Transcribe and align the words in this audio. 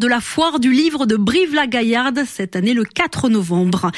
de 0.00 0.08
la 0.08 0.20
foire 0.20 0.58
du 0.58 0.72
livre 0.72 1.04
de 1.04 1.16
Brive-la-Gaillarde, 1.16 2.22
cette 2.26 2.56
année 2.56 2.72
le 2.72 2.84
4 2.84 3.28
novembre. 3.28 3.92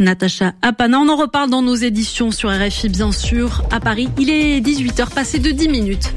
Natacha 0.00 0.52
Apana, 0.60 0.98
on 0.98 1.08
en 1.08 1.16
reparle 1.16 1.48
dans 1.48 1.62
nos 1.62 1.76
éditions 1.76 2.32
sur 2.32 2.50
RFI 2.50 2.88
bien 2.88 3.12
sûr. 3.12 3.62
À 3.70 3.78
Paris, 3.78 4.08
il 4.18 4.30
est 4.30 4.60
18h 4.60 5.14
passé 5.14 5.38
de 5.38 5.52
10 5.52 5.68
minutes. 5.68 6.12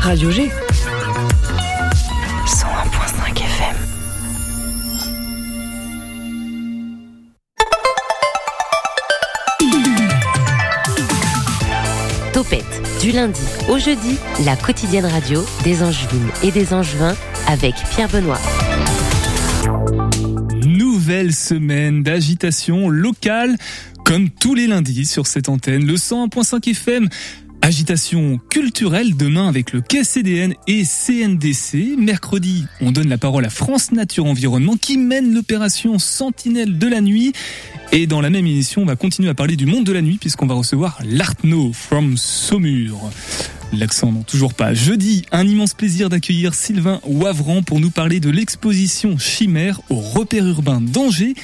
Radio 0.00 0.30
G. 0.30 0.50
Du 13.02 13.10
lundi 13.10 13.42
au 13.68 13.78
jeudi, 13.78 14.16
la 14.44 14.54
quotidienne 14.54 15.06
radio 15.06 15.44
des 15.64 15.82
Angevines 15.82 16.30
et 16.44 16.52
des 16.52 16.72
Angevins 16.72 17.16
avec 17.48 17.74
Pierre 17.90 18.08
Benoît. 18.08 18.38
Nouvelle 20.64 21.34
semaine 21.34 22.04
d'agitation 22.04 22.88
locale, 22.88 23.56
comme 24.04 24.30
tous 24.30 24.54
les 24.54 24.68
lundis 24.68 25.04
sur 25.04 25.26
cette 25.26 25.48
antenne, 25.48 25.84
le 25.84 25.94
101.5 25.94 26.70
FM. 26.70 27.08
Agitation 27.64 28.40
culturelle 28.50 29.16
demain 29.16 29.46
avec 29.46 29.72
le 29.72 29.80
KCDN 29.80 30.54
et 30.66 30.82
CNDC. 30.84 31.96
Mercredi, 31.96 32.64
on 32.80 32.90
donne 32.90 33.08
la 33.08 33.18
parole 33.18 33.44
à 33.44 33.50
France 33.50 33.92
Nature 33.92 34.24
Environnement 34.24 34.76
qui 34.76 34.98
mène 34.98 35.32
l'opération 35.32 36.00
Sentinelle 36.00 36.76
de 36.76 36.88
la 36.88 37.00
nuit. 37.00 37.32
Et 37.92 38.08
dans 38.08 38.20
la 38.20 38.30
même 38.30 38.46
émission, 38.46 38.82
on 38.82 38.84
va 38.84 38.96
continuer 38.96 39.28
à 39.28 39.34
parler 39.34 39.54
du 39.54 39.66
monde 39.66 39.84
de 39.84 39.92
la 39.92 40.02
nuit 40.02 40.18
puisqu'on 40.20 40.48
va 40.48 40.56
recevoir 40.56 40.98
l'Artno 41.04 41.72
from 41.72 42.16
Saumur. 42.16 43.12
L'accent 43.72 44.10
non, 44.10 44.24
toujours 44.24 44.54
pas. 44.54 44.74
Jeudi, 44.74 45.24
un 45.30 45.46
immense 45.46 45.74
plaisir 45.74 46.08
d'accueillir 46.08 46.54
Sylvain 46.54 47.00
Wavran 47.06 47.62
pour 47.62 47.78
nous 47.78 47.90
parler 47.90 48.18
de 48.18 48.30
l'exposition 48.30 49.18
Chimère 49.18 49.80
au 49.88 50.00
repère 50.00 50.48
urbain 50.48 50.80
d'Angers. 50.80 51.34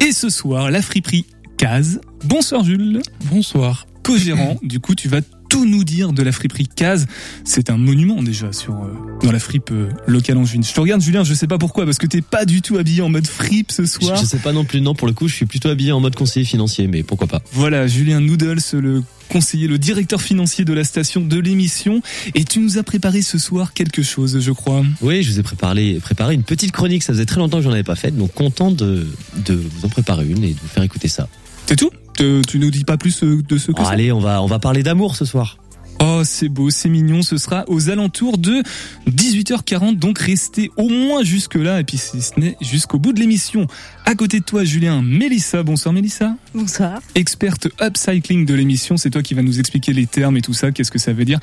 Et 0.00 0.10
ce 0.10 0.30
soir, 0.30 0.72
la 0.72 0.82
friperie 0.82 1.26
Case. 1.58 2.00
Bonsoir 2.24 2.64
Jules. 2.64 3.02
Bonsoir. 3.30 3.86
Co-gérant, 4.02 4.56
du 4.62 4.80
coup 4.80 4.96
tu 4.96 5.08
vas 5.08 5.20
tout 5.50 5.66
nous 5.66 5.84
dire 5.84 6.14
de 6.14 6.22
la 6.22 6.32
friperie 6.32 6.68
Case. 6.68 7.06
C'est 7.44 7.68
un 7.68 7.76
monument 7.76 8.22
déjà 8.22 8.52
sur 8.52 8.74
euh, 8.74 9.18
dans 9.22 9.32
la 9.32 9.40
fripe 9.40 9.70
euh, 9.72 9.90
locale 10.06 10.38
en 10.38 10.46
juin. 10.46 10.62
Je 10.62 10.72
te 10.72 10.80
regarde 10.80 11.02
Julien, 11.02 11.24
je 11.24 11.34
sais 11.34 11.48
pas 11.48 11.58
pourquoi 11.58 11.84
parce 11.84 11.98
que 11.98 12.06
t'es 12.06 12.22
pas 12.22 12.46
du 12.46 12.62
tout 12.62 12.78
habillé 12.78 13.02
en 13.02 13.10
mode 13.10 13.26
fripe 13.26 13.70
ce 13.70 13.84
soir. 13.84 14.16
Je, 14.16 14.24
sais 14.24 14.38
pas 14.38 14.52
non 14.52 14.64
plus 14.64 14.80
non 14.80 14.94
pour 14.94 15.08
le 15.08 15.12
coup, 15.12 15.28
je 15.28 15.34
suis 15.34 15.46
plutôt 15.46 15.68
habillé 15.68 15.92
en 15.92 16.00
mode 16.00 16.14
conseiller 16.14 16.46
financier 16.46 16.86
mais 16.86 17.02
pourquoi 17.02 17.26
pas. 17.26 17.42
Voilà, 17.52 17.86
Julien 17.86 18.20
Noodles 18.20 18.60
le 18.74 19.02
conseiller, 19.28 19.66
le 19.66 19.78
directeur 19.78 20.22
financier 20.22 20.64
de 20.64 20.72
la 20.72 20.84
station 20.84 21.20
de 21.20 21.38
l'émission. 21.38 22.00
Et 22.34 22.44
tu 22.44 22.60
nous 22.60 22.78
as 22.78 22.82
préparé 22.82 23.22
ce 23.22 23.38
soir 23.38 23.72
quelque 23.72 24.02
chose, 24.02 24.40
je 24.40 24.52
crois. 24.52 24.84
Oui, 25.02 25.22
je 25.22 25.30
vous 25.30 25.40
ai 25.40 25.42
préparé, 25.42 25.98
préparé 26.00 26.34
une 26.34 26.42
petite 26.42 26.72
chronique. 26.72 27.02
Ça 27.02 27.12
faisait 27.12 27.26
très 27.26 27.40
longtemps 27.40 27.58
que 27.58 27.64
j'en 27.64 27.72
avais 27.72 27.84
pas 27.84 27.96
fait, 27.96 28.10
donc 28.10 28.32
content 28.34 28.70
de, 28.70 29.06
de 29.46 29.54
vous 29.54 29.84
en 29.84 29.88
préparer 29.88 30.26
une 30.26 30.44
et 30.44 30.52
de 30.52 30.60
vous 30.60 30.68
faire 30.68 30.82
écouter 30.82 31.08
ça. 31.08 31.28
C'est 31.66 31.76
tout? 31.76 31.90
Tu 32.20 32.58
nous 32.58 32.70
dis 32.70 32.84
pas 32.84 32.98
plus 32.98 33.22
euh, 33.22 33.42
de 33.42 33.56
ce 33.56 33.72
que 33.72 33.80
oh, 33.80 33.86
Allez, 33.86 34.12
on 34.12 34.18
va, 34.18 34.42
on 34.42 34.46
va 34.46 34.58
parler 34.58 34.82
d'amour 34.82 35.16
ce 35.16 35.24
soir. 35.24 35.56
Oh, 36.02 36.20
c'est 36.22 36.50
beau, 36.50 36.68
c'est 36.68 36.90
mignon. 36.90 37.22
Ce 37.22 37.38
sera 37.38 37.64
aux 37.68 37.88
alentours 37.88 38.36
de 38.36 38.62
18h40. 39.08 39.98
Donc 39.98 40.18
restez 40.18 40.70
au 40.76 40.90
moins 40.90 41.22
jusque-là. 41.22 41.80
Et 41.80 41.84
puis 41.84 41.96
si 41.96 42.20
ce 42.20 42.38
n'est 42.38 42.58
jusqu'au 42.60 42.98
bout 42.98 43.14
de 43.14 43.20
l'émission. 43.20 43.66
À 44.04 44.14
côté 44.14 44.40
de 44.40 44.44
toi, 44.44 44.64
Julien, 44.64 45.00
Mélissa. 45.00 45.62
Bonsoir, 45.62 45.94
Mélissa. 45.94 46.36
Bonsoir. 46.54 47.00
Experte 47.14 47.68
upcycling 47.80 48.44
de 48.44 48.52
l'émission. 48.52 48.98
C'est 48.98 49.10
toi 49.10 49.22
qui 49.22 49.32
vas 49.32 49.42
nous 49.42 49.58
expliquer 49.58 49.94
les 49.94 50.06
termes 50.06 50.36
et 50.36 50.42
tout 50.42 50.54
ça. 50.54 50.72
Qu'est-ce 50.72 50.90
que 50.90 50.98
ça 50.98 51.14
veut 51.14 51.24
dire 51.24 51.38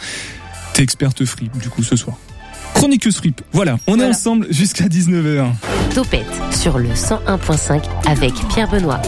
T'es 0.76 0.84
experte 0.84 1.26
free, 1.26 1.50
du 1.60 1.70
coup, 1.70 1.82
ce 1.82 1.96
soir. 1.96 2.18
Chroniqueuse 2.76 3.16
Frip. 3.16 3.42
Voilà, 3.52 3.80
on 3.88 4.00
est 4.00 4.06
ensemble 4.06 4.46
jusqu'à 4.52 4.86
19h. 4.86 5.48
Topette 5.96 6.28
sur 6.52 6.78
le 6.78 6.90
101.5 6.90 7.82
avec 8.06 8.34
Pierre 8.50 8.70
Benoît. 8.70 9.02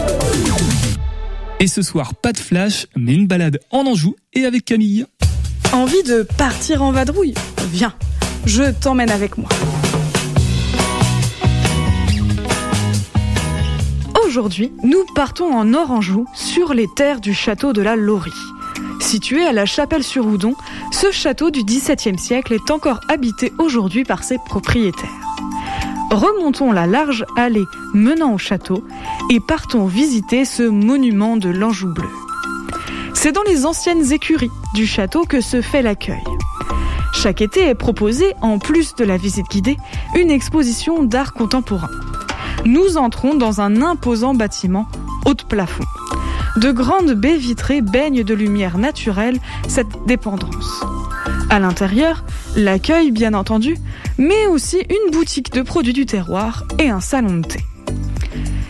Et 1.62 1.68
ce 1.68 1.82
soir, 1.82 2.16
pas 2.16 2.32
de 2.32 2.38
flash, 2.38 2.88
mais 2.96 3.14
une 3.14 3.28
balade 3.28 3.60
en 3.70 3.86
Anjou 3.86 4.16
et 4.34 4.46
avec 4.46 4.64
Camille. 4.64 5.06
Envie 5.74 6.04
de 6.04 6.24
partir 6.24 6.82
en 6.82 6.94
vadrouille 6.94 7.34
Viens, 7.72 7.94
je 8.46 8.72
t'emmène 8.72 9.12
avec 9.12 9.38
moi. 9.38 9.50
Aujourd'hui, 14.26 14.72
nous 14.84 15.04
partons 15.16 15.54
en 15.54 15.74
Oranjou, 15.74 16.26
sur 16.34 16.74
les 16.74 16.88
terres 16.96 17.20
du 17.20 17.34
château 17.34 17.74
de 17.74 17.82
la 17.82 17.98
Laurie. 17.98 18.32
Situé 19.02 19.46
à 19.46 19.52
la 19.52 19.66
Chapelle-sur-Oudon, 19.66 20.56
ce 20.92 21.12
château 21.12 21.52
du 21.52 21.64
XVIIe 21.64 22.18
siècle 22.18 22.54
est 22.54 22.72
encore 22.72 23.02
habité 23.10 23.52
aujourd'hui 23.58 24.06
par 24.06 24.24
ses 24.24 24.38
propriétaires. 24.38 25.29
Remontons 26.12 26.72
la 26.72 26.88
large 26.88 27.24
allée 27.38 27.66
menant 27.94 28.34
au 28.34 28.38
château 28.38 28.84
et 29.30 29.40
partons 29.40 29.86
visiter 29.86 30.44
ce 30.44 30.64
monument 30.64 31.38
de 31.38 31.50
l'Anjou 31.50 31.94
bleu. 31.94 32.10
C'est 33.14 33.32
dans 33.32 33.44
les 33.44 33.66
anciennes 33.66 34.12
écuries 34.12 34.52
du 34.74 34.88
château 34.88 35.26
que 35.26 35.40
se 35.40 35.62
fait 35.62 35.82
l'accueil. 35.84 36.24
Chaque 37.14 37.42
été 37.42 37.68
est 37.68 37.76
proposée, 37.76 38.34
en 38.42 38.60
plus 38.60 38.96
de 38.96 39.04
la 39.04 39.18
visite 39.18 39.48
guidée, 39.52 39.78
une 40.16 40.32
exposition 40.32 41.04
d'art 41.04 41.34
contemporain. 41.34 41.90
Nous 42.66 42.98
entrons 42.98 43.36
dans 43.36 43.62
un 43.62 43.82
imposant 43.82 44.34
bâtiment 44.34 44.88
haut 45.26 45.34
de 45.34 45.44
plafond. 45.44 45.84
De 46.58 46.72
grandes 46.72 47.14
baies 47.14 47.38
vitrées 47.38 47.82
baignent 47.82 48.24
de 48.24 48.34
lumière 48.34 48.78
naturelle 48.78 49.40
cette 49.68 50.06
dépendance. 50.08 50.84
À 51.50 51.60
l'intérieur, 51.60 52.26
l'accueil 52.56 53.12
bien 53.12 53.34
entendu, 53.34 53.76
mais 54.20 54.46
aussi 54.48 54.78
une 54.78 55.12
boutique 55.12 55.52
de 55.52 55.64
produits 55.64 55.94
du 55.94 56.06
terroir 56.06 56.64
et 56.78 56.90
un 56.90 57.00
salon 57.00 57.38
de 57.38 57.48
thé. 57.48 57.60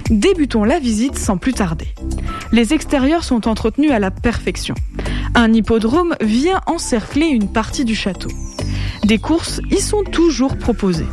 Débutons 0.09 0.63
la 0.63 0.79
visite 0.79 1.17
sans 1.17 1.37
plus 1.37 1.53
tarder. 1.53 1.89
Les 2.51 2.73
extérieurs 2.73 3.25
sont 3.25 3.47
entretenus 3.47 3.91
à 3.91 3.99
la 3.99 4.11
perfection. 4.11 4.75
Un 5.35 5.53
hippodrome 5.53 6.15
vient 6.21 6.61
encercler 6.67 7.27
une 7.27 7.51
partie 7.51 7.83
du 7.83 7.95
château. 7.95 8.29
Des 9.03 9.19
courses 9.19 9.59
y 9.69 9.81
sont 9.81 10.03
toujours 10.03 10.57
proposées. 10.57 11.05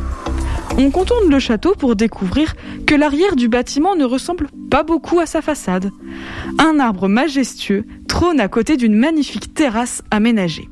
On 0.77 0.89
contourne 0.89 1.29
le 1.29 1.39
château 1.39 1.75
pour 1.77 1.95
découvrir 1.95 2.55
que 2.85 2.95
l'arrière 2.95 3.35
du 3.35 3.49
bâtiment 3.49 3.95
ne 3.95 4.05
ressemble 4.05 4.47
pas 4.71 4.83
beaucoup 4.83 5.19
à 5.19 5.25
sa 5.25 5.41
façade. 5.41 5.91
Un 6.59 6.79
arbre 6.79 7.07
majestueux 7.07 7.85
trône 8.07 8.39
à 8.39 8.47
côté 8.47 8.77
d'une 8.77 8.95
magnifique 8.95 9.53
terrasse 9.53 10.01
aménagée. 10.11 10.69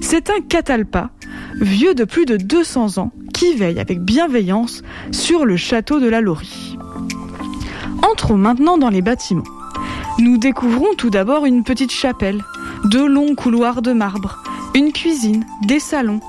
C'est 0.00 0.30
un 0.30 0.40
catalpa, 0.40 1.10
vieux 1.60 1.94
de 1.94 2.04
plus 2.04 2.24
de 2.24 2.36
200 2.36 2.98
ans, 2.98 3.12
qui 3.32 3.54
veille 3.54 3.80
avec 3.80 4.00
bienveillance 4.00 4.82
sur 5.10 5.44
le 5.44 5.56
château 5.56 6.00
de 6.00 6.08
la 6.08 6.20
Laurie. 6.20 6.76
Entrons 8.02 8.36
maintenant 8.36 8.78
dans 8.78 8.88
les 8.88 9.02
bâtiments. 9.02 9.42
Nous 10.18 10.38
découvrons 10.38 10.94
tout 10.96 11.10
d'abord 11.10 11.46
une 11.46 11.64
petite 11.64 11.92
chapelle, 11.92 12.42
deux 12.84 13.06
longs 13.06 13.34
couloirs 13.34 13.82
de 13.82 13.92
marbre, 13.92 14.42
une 14.74 14.92
cuisine, 14.92 15.44
des 15.66 15.80
salons 15.80 16.20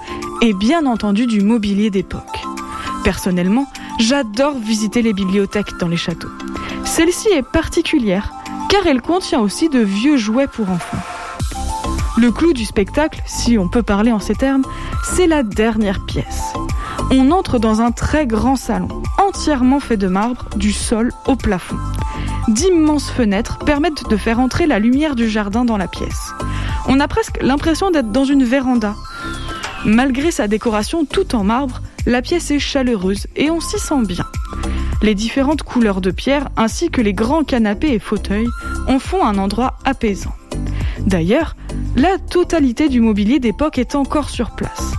et 0.41 0.53
bien 0.53 0.85
entendu 0.85 1.25
du 1.25 1.41
mobilier 1.41 1.89
d'époque. 1.89 2.43
Personnellement, 3.03 3.65
j'adore 3.99 4.57
visiter 4.57 5.01
les 5.01 5.13
bibliothèques 5.13 5.77
dans 5.79 5.87
les 5.87 5.97
châteaux. 5.97 6.31
Celle-ci 6.85 7.29
est 7.29 7.43
particulière 7.43 8.31
car 8.69 8.87
elle 8.87 9.01
contient 9.01 9.39
aussi 9.39 9.69
de 9.69 9.79
vieux 9.79 10.17
jouets 10.17 10.47
pour 10.47 10.69
enfants. 10.69 11.12
Le 12.15 12.31
clou 12.31 12.53
du 12.53 12.63
spectacle, 12.63 13.23
si 13.25 13.57
on 13.57 13.67
peut 13.67 13.81
parler 13.81 14.11
en 14.11 14.19
ces 14.19 14.35
termes, 14.35 14.63
c'est 15.03 15.25
la 15.25 15.41
dernière 15.41 16.05
pièce. 16.05 16.53
On 17.09 17.31
entre 17.31 17.57
dans 17.57 17.81
un 17.81 17.91
très 17.91 18.27
grand 18.27 18.55
salon, 18.55 19.01
entièrement 19.17 19.79
fait 19.79 19.97
de 19.97 20.07
marbre, 20.07 20.47
du 20.55 20.71
sol 20.71 21.11
au 21.25 21.35
plafond. 21.35 21.77
D'immenses 22.49 23.09
fenêtres 23.09 23.57
permettent 23.59 24.07
de 24.09 24.17
faire 24.17 24.39
entrer 24.39 24.67
la 24.67 24.77
lumière 24.77 25.15
du 25.15 25.27
jardin 25.27 25.65
dans 25.65 25.77
la 25.77 25.87
pièce. 25.87 26.33
On 26.87 26.99
a 26.99 27.07
presque 27.07 27.41
l'impression 27.41 27.89
d'être 27.89 28.11
dans 28.11 28.25
une 28.25 28.43
véranda. 28.43 28.93
Malgré 29.83 30.29
sa 30.29 30.47
décoration 30.47 31.05
tout 31.05 31.35
en 31.35 31.43
marbre, 31.43 31.81
la 32.05 32.21
pièce 32.21 32.51
est 32.51 32.59
chaleureuse 32.59 33.25
et 33.35 33.49
on 33.49 33.59
s'y 33.59 33.79
sent 33.79 34.05
bien. 34.05 34.25
Les 35.01 35.15
différentes 35.15 35.63
couleurs 35.63 35.99
de 35.99 36.11
pierre 36.11 36.49
ainsi 36.57 36.91
que 36.91 37.01
les 37.01 37.13
grands 37.13 37.43
canapés 37.43 37.93
et 37.93 37.99
fauteuils 37.99 38.47
en 38.87 38.99
font 38.99 39.25
un 39.25 39.39
endroit 39.39 39.77
apaisant. 39.83 40.35
D'ailleurs, 40.99 41.55
la 41.95 42.17
totalité 42.17 42.89
du 42.89 43.01
mobilier 43.01 43.39
d'époque 43.39 43.77
est 43.77 43.95
encore 43.95 44.29
sur 44.29 44.51
place, 44.51 44.93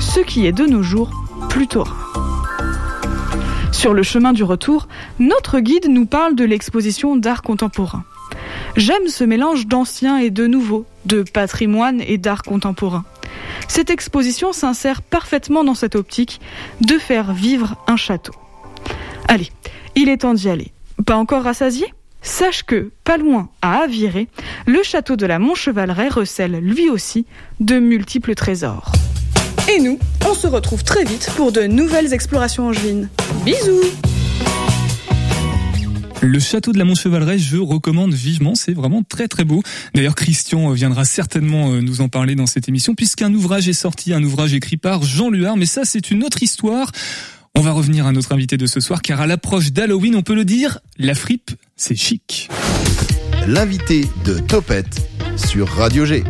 ce 0.00 0.20
qui 0.20 0.46
est 0.46 0.52
de 0.52 0.66
nos 0.66 0.82
jours 0.82 1.10
plutôt 1.48 1.84
rare. 1.84 2.10
Sur 3.72 3.94
le 3.94 4.02
chemin 4.02 4.32
du 4.32 4.44
retour, 4.44 4.88
notre 5.18 5.60
guide 5.60 5.88
nous 5.88 6.06
parle 6.06 6.34
de 6.34 6.44
l'exposition 6.44 7.16
d'art 7.16 7.42
contemporain. 7.42 8.04
J'aime 8.76 9.08
ce 9.08 9.24
mélange 9.24 9.66
d'ancien 9.66 10.18
et 10.18 10.30
de 10.30 10.46
nouveau, 10.46 10.86
de 11.06 11.22
patrimoine 11.22 12.00
et 12.06 12.18
d'art 12.18 12.42
contemporain. 12.42 13.04
Cette 13.68 13.90
exposition 13.90 14.52
s'insère 14.52 15.02
parfaitement 15.02 15.64
dans 15.64 15.74
cette 15.74 15.94
optique 15.94 16.40
de 16.80 16.98
faire 16.98 17.32
vivre 17.32 17.76
un 17.86 17.96
château. 17.96 18.34
Allez, 19.28 19.48
il 19.94 20.08
est 20.08 20.18
temps 20.18 20.34
d'y 20.34 20.48
aller. 20.48 20.72
Pas 21.06 21.16
encore 21.16 21.44
rassasié? 21.44 21.92
Sache 22.22 22.62
que, 22.62 22.90
pas 23.04 23.16
loin 23.16 23.48
à 23.62 23.82
Aviré, 23.82 24.28
le 24.66 24.82
château 24.82 25.16
de 25.16 25.26
la 25.26 25.38
Montchevaleret 25.38 26.08
recèle 26.08 26.58
lui 26.60 26.88
aussi 26.88 27.26
de 27.60 27.78
multiples 27.78 28.34
trésors. 28.34 28.92
Et 29.68 29.80
nous, 29.80 29.98
on 30.28 30.34
se 30.34 30.46
retrouve 30.46 30.84
très 30.84 31.04
vite 31.04 31.30
pour 31.36 31.52
de 31.52 31.62
nouvelles 31.62 32.12
explorations 32.12 32.68
angevines. 32.68 33.08
Bisous 33.44 33.84
Le 36.20 36.38
château 36.38 36.72
de 36.72 36.78
la 36.78 36.84
Montchevaleret, 36.84 37.38
je 37.38 37.56
recommande 37.56 38.12
vivement, 38.12 38.54
c'est 38.54 38.72
vraiment 38.72 39.02
très 39.02 39.28
très 39.28 39.44
beau. 39.44 39.62
D'ailleurs, 39.94 40.14
Christian 40.14 40.70
viendra 40.72 41.04
certainement 41.04 41.72
euh, 41.72 41.80
nous 41.80 42.00
en 42.00 42.08
parler 42.08 42.34
dans 42.34 42.46
cette 42.46 42.68
émission, 42.68 42.94
puisqu'un 42.94 43.32
ouvrage 43.32 43.68
est 43.68 43.74
sorti, 43.74 44.12
un 44.12 44.22
ouvrage 44.22 44.54
écrit 44.54 44.76
par 44.76 45.02
Jean 45.02 45.30
Luard, 45.30 45.56
mais 45.56 45.66
ça 45.66 45.84
c'est 45.84 46.10
une 46.10 46.24
autre 46.24 46.42
histoire. 46.42 46.90
On 47.56 47.62
va 47.62 47.72
revenir 47.72 48.06
à 48.06 48.12
notre 48.12 48.32
invité 48.32 48.56
de 48.56 48.66
ce 48.66 48.80
soir, 48.80 49.02
car 49.02 49.20
à 49.20 49.26
l'approche 49.26 49.72
d'Halloween, 49.72 50.14
on 50.16 50.22
peut 50.22 50.34
le 50.34 50.44
dire, 50.44 50.78
la 50.98 51.14
fripe, 51.14 51.50
c'est 51.76 51.96
chic. 51.96 52.48
L'invité 53.46 54.06
de 54.24 54.38
Topette 54.38 55.02
sur 55.36 55.68
Radio 55.68 56.04
G. 56.06 56.22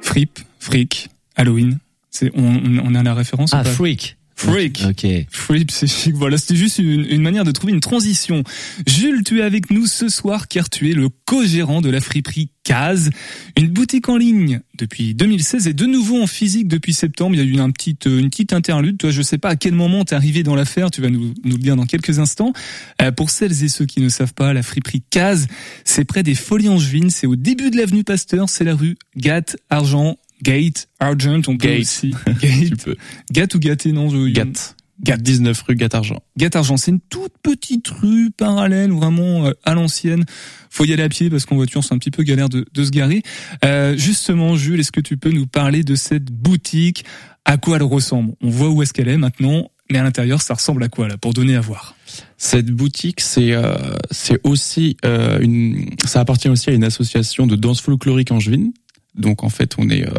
Fripe, 0.00 0.38
fric, 0.58 1.08
Halloween. 1.36 1.78
C'est, 2.10 2.30
on, 2.34 2.60
on 2.82 2.94
a 2.94 3.02
la 3.02 3.14
référence 3.14 3.52
ou 3.52 3.56
Ah, 3.56 3.62
pas? 3.64 3.70
freak. 3.70 4.16
Freak. 4.36 4.82
Ok. 4.86 5.06
Flip, 5.30 5.70
c'est 5.70 5.86
chic. 5.86 6.14
Voilà, 6.14 6.36
c'était 6.36 6.56
juste 6.56 6.78
une, 6.78 7.06
une 7.08 7.22
manière 7.22 7.44
de 7.44 7.52
trouver 7.52 7.72
une 7.72 7.80
transition. 7.80 8.44
Jules, 8.86 9.24
tu 9.24 9.40
es 9.40 9.42
avec 9.42 9.70
nous 9.70 9.86
ce 9.86 10.08
soir 10.08 10.46
car 10.46 10.68
tu 10.68 10.90
es 10.90 10.92
le 10.92 11.08
co-gérant 11.24 11.80
de 11.80 11.88
la 11.88 12.00
friperie 12.00 12.50
Case, 12.66 13.10
une 13.56 13.68
boutique 13.68 14.08
en 14.08 14.16
ligne 14.16 14.60
depuis 14.76 15.14
2016 15.14 15.68
et 15.68 15.72
de 15.72 15.86
nouveau 15.86 16.20
en 16.20 16.26
physique 16.26 16.66
depuis 16.66 16.92
septembre. 16.92 17.36
Il 17.36 17.38
y 17.38 17.40
a 17.40 17.44
eu 17.44 17.60
un 17.60 17.70
petit, 17.70 17.96
euh, 18.06 18.18
une 18.18 18.28
petite 18.28 18.52
interlude. 18.52 18.98
Toi, 18.98 19.10
je 19.10 19.22
sais 19.22 19.38
pas 19.38 19.50
à 19.50 19.56
quel 19.56 19.72
moment 19.72 20.04
t'es 20.04 20.16
arrivé 20.16 20.42
dans 20.42 20.56
l'affaire. 20.56 20.90
Tu 20.90 21.00
vas 21.00 21.08
nous, 21.08 21.32
nous 21.44 21.56
le 21.56 21.62
dire 21.62 21.76
dans 21.76 21.86
quelques 21.86 22.18
instants. 22.18 22.52
Euh, 23.00 23.12
pour 23.12 23.30
celles 23.30 23.62
et 23.62 23.68
ceux 23.68 23.86
qui 23.86 24.00
ne 24.00 24.08
savent 24.08 24.34
pas, 24.34 24.52
la 24.52 24.64
friperie 24.64 25.04
Case, 25.10 25.46
c'est 25.84 26.04
près 26.04 26.24
des 26.24 26.34
Folies 26.34 26.68
Angevines. 26.68 27.10
C'est 27.10 27.28
au 27.28 27.36
début 27.36 27.70
de 27.70 27.76
l'avenue 27.76 28.02
Pasteur. 28.02 28.48
C'est 28.48 28.64
la 28.64 28.74
rue 28.74 28.96
Gat, 29.16 29.54
Argent, 29.70 30.16
Gate, 30.42 30.88
Argent. 31.00 31.40
On 31.48 31.56
peut 31.56 31.68
Gate. 31.68 31.80
aussi. 31.80 32.14
Gate. 32.40 32.84
peux. 32.84 32.96
Gat 33.32 33.48
ou 33.54 33.58
gâté, 33.58 33.92
non? 33.92 34.08
je- 34.08 34.28
Gat. 34.32 34.74
Gat. 35.02 35.18
19 35.18 35.60
rue 35.68 35.74
Gat-Argent. 35.76 36.22
Gat-Argent, 36.38 36.78
c'est 36.78 36.90
une 36.90 37.00
toute 37.00 37.32
petite 37.42 37.86
rue 37.88 38.30
parallèle, 38.30 38.90
vraiment 38.92 39.46
euh, 39.46 39.52
à 39.64 39.74
l'ancienne. 39.74 40.24
Faut 40.70 40.86
y 40.86 40.92
aller 40.94 41.02
à 41.02 41.08
pied 41.10 41.28
parce 41.28 41.44
qu'en 41.44 41.56
voiture 41.56 41.84
c'est 41.84 41.92
un 41.94 41.98
petit 41.98 42.10
peu 42.10 42.22
galère 42.22 42.48
de, 42.48 42.64
de 42.72 42.84
se 42.84 42.90
garer. 42.90 43.22
Euh, 43.64 43.94
justement, 43.98 44.56
Jules, 44.56 44.80
est-ce 44.80 44.92
que 44.92 45.00
tu 45.02 45.18
peux 45.18 45.30
nous 45.30 45.46
parler 45.46 45.82
de 45.84 45.94
cette 45.96 46.24
boutique? 46.32 47.04
À 47.44 47.58
quoi 47.58 47.76
elle 47.76 47.82
ressemble? 47.82 48.32
On 48.40 48.48
voit 48.48 48.70
où 48.70 48.82
est-ce 48.82 48.94
qu'elle 48.94 49.08
est 49.08 49.18
maintenant, 49.18 49.70
mais 49.90 49.98
à 49.98 50.02
l'intérieur 50.02 50.40
ça 50.40 50.54
ressemble 50.54 50.82
à 50.82 50.88
quoi 50.88 51.08
là 51.08 51.18
Pour 51.18 51.34
donner 51.34 51.56
à 51.56 51.60
voir? 51.60 51.94
Cette 52.38 52.70
boutique, 52.70 53.20
c'est 53.20 53.52
euh, 53.52 53.74
c'est 54.10 54.40
aussi 54.44 54.96
euh, 55.04 55.38
une, 55.40 55.90
ça 56.06 56.20
appartient 56.20 56.48
aussi 56.48 56.70
à 56.70 56.72
une 56.72 56.84
association 56.84 57.46
de 57.46 57.54
danse 57.54 57.82
folklorique 57.82 58.32
angevine. 58.32 58.72
Donc 59.16 59.44
en 59.44 59.48
fait, 59.48 59.74
on 59.78 59.88
est 59.88 60.06
euh, 60.06 60.12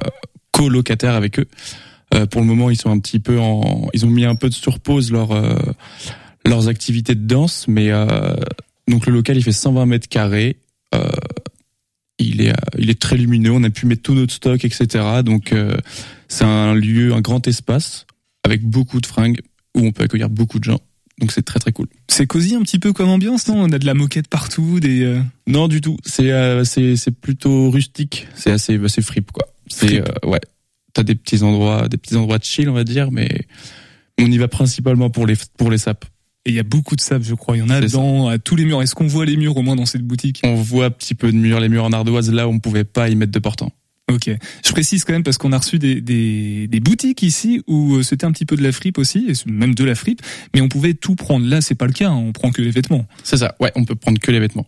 colocataire 0.52 1.16
avec 1.16 1.40
eux. 1.40 1.48
Euh, 2.14 2.26
pour 2.26 2.42
le 2.42 2.48
moment, 2.48 2.70
ils 2.70 2.78
sont 2.78 2.90
un 2.90 3.00
petit 3.00 3.20
peu 3.20 3.40
en, 3.40 3.90
ils 3.94 4.06
ont 4.06 4.10
mis 4.10 4.26
un 4.26 4.36
peu 4.36 4.50
de 4.50 4.54
sur 4.54 4.80
pause 4.80 5.12
leur 5.12 5.32
euh, 5.32 5.56
leurs 6.46 6.68
activités 6.68 7.16
de 7.16 7.26
danse, 7.28 7.68
mais 7.68 7.92
donc 8.88 9.06
le 9.06 9.12
local 9.12 9.36
il 9.36 9.44
fait 9.44 9.52
120 9.52 9.86
mètres 9.86 10.08
carrés. 10.08 10.56
Il 12.20 12.40
est 12.40 12.54
il 12.78 12.90
est 12.90 13.00
très 13.00 13.18
lumineux. 13.18 13.52
On 13.52 13.64
a 13.64 13.70
pu 13.70 13.86
mettre 13.86 14.04
tout 14.04 14.14
notre 14.14 14.34
stock, 14.34 14.64
etc. 14.64 15.04
Donc 15.26 15.54
c'est 16.30 16.46
un 16.46 16.74
lieu, 16.74 17.14
un 17.14 17.20
grand 17.20 17.46
espace 17.48 18.06
avec 18.46 18.64
beaucoup 18.64 19.02
de 19.02 19.06
fringues 19.06 19.42
où 19.76 19.82
on 19.82 19.92
peut 19.92 20.04
accueillir 20.06 20.30
beaucoup 20.30 20.60
de 20.60 20.64
gens. 20.64 20.80
Donc 21.20 21.32
c'est 21.32 21.42
très 21.42 21.60
très 21.60 21.72
cool. 21.72 21.88
C'est 22.08 22.28
cosy 22.28 22.56
un 22.56 22.62
petit 22.62 22.78
peu 22.80 22.94
comme 22.94 23.10
ambiance, 23.10 23.48
non? 23.48 23.62
On 23.64 23.72
a 23.72 23.80
de 23.80 23.86
la 23.86 23.94
moquette 23.96 24.28
partout, 24.28 24.80
des. 24.80 25.02
euh, 25.04 25.20
Non 25.48 25.68
du 25.68 25.82
tout. 25.82 25.98
C'est 26.06 26.32
euh, 26.32 26.64
c'est 26.64 26.96
c'est 26.96 27.12
plutôt 27.12 27.72
rustique. 27.72 28.28
C'est 28.36 28.52
assez 28.52 28.78
bah, 28.78 28.88
c'est 28.88 29.02
fripe 29.02 29.32
quoi. 29.32 29.48
C'est 29.68 30.00
euh, 30.02 30.30
ouais. 30.30 30.40
T'as 30.94 31.04
des 31.04 31.16
petits 31.16 31.42
endroits 31.44 31.88
des 31.88 31.98
petits 31.98 32.16
endroits 32.16 32.38
de 32.38 32.44
chill 32.44 32.70
on 32.70 32.74
va 32.74 32.84
dire, 32.84 33.12
mais 33.12 33.46
on 34.20 34.26
y 34.32 34.38
va 34.38 34.48
principalement 34.48 35.10
pour 35.10 35.26
les 35.26 35.36
pour 35.58 35.72
les 35.72 35.78
sapes. 35.80 36.06
Et 36.46 36.52
il 36.52 36.56
y 36.56 36.60
a 36.60 36.64
beaucoup 36.64 36.96
de 36.96 37.02
sable, 37.02 37.26
je 37.26 37.34
crois. 37.34 37.58
Il 37.58 37.60
y 37.60 37.64
en 37.64 37.70
a 37.70 37.82
ça. 37.82 37.98
dans 37.98 38.28
à 38.30 38.38
tous 38.38 38.56
les 38.56 38.64
murs. 38.64 38.82
Est-ce 38.82 38.96
qu'on 38.96 39.08
voit 39.08 39.26
les 39.26 39.36
murs 39.38 39.58
au 39.58 39.64
moins 39.64 39.76
dans 39.76 39.86
cette 39.88 40.04
boutique? 40.04 40.40
On 40.44 40.56
voit 40.56 40.86
un 40.86 40.90
petit 40.92 41.14
peu 41.16 41.32
de 41.32 41.36
murs, 41.38 41.60
les 41.60 41.68
murs 41.68 41.84
en 41.84 41.92
ardoise 41.92 42.32
là 42.32 42.48
on 42.48 42.60
pouvait 42.60 42.84
pas 42.86 43.10
y 43.10 43.16
mettre 43.16 43.32
de 43.32 43.40
portant. 43.40 43.74
Ok. 44.10 44.30
Je 44.66 44.72
précise 44.72 45.04
quand 45.04 45.12
même 45.14 45.24
parce 45.24 45.38
qu'on 45.38 45.52
a 45.52 45.58
reçu 45.58 45.80
des, 45.80 46.00
des, 46.00 46.68
des 46.68 46.80
boutiques 46.80 47.24
ici 47.24 47.62
où 47.68 47.96
euh, 47.96 48.04
c'était 48.04 48.26
un 48.26 48.32
petit 48.32 48.46
peu 48.46 48.56
de 48.56 48.64
la 48.64 48.72
fripe 48.72 48.98
aussi, 48.98 49.28
et 49.30 49.34
même 49.50 49.76
de 49.76 49.84
la 49.84 49.96
fripe, 49.96 50.22
mais 50.54 50.62
on 50.62 50.70
pouvait 50.70 50.94
tout 50.94 51.16
prendre. 51.16 51.46
Là, 51.46 51.60
c'est 51.60 51.76
pas 51.76 51.88
le 51.88 51.92
cas. 51.94 52.10
hein. 52.10 52.16
On 52.16 52.32
prend 52.32 52.52
que 52.52 52.62
les 52.62 52.72
vêtements. 52.72 53.06
C'est 53.24 53.38
ça. 53.38 53.56
Ouais, 53.60 53.72
on 53.76 53.84
peut 53.84 53.96
prendre 53.96 54.20
que 54.20 54.32
les 54.32 54.40
vêtements. 54.40 54.66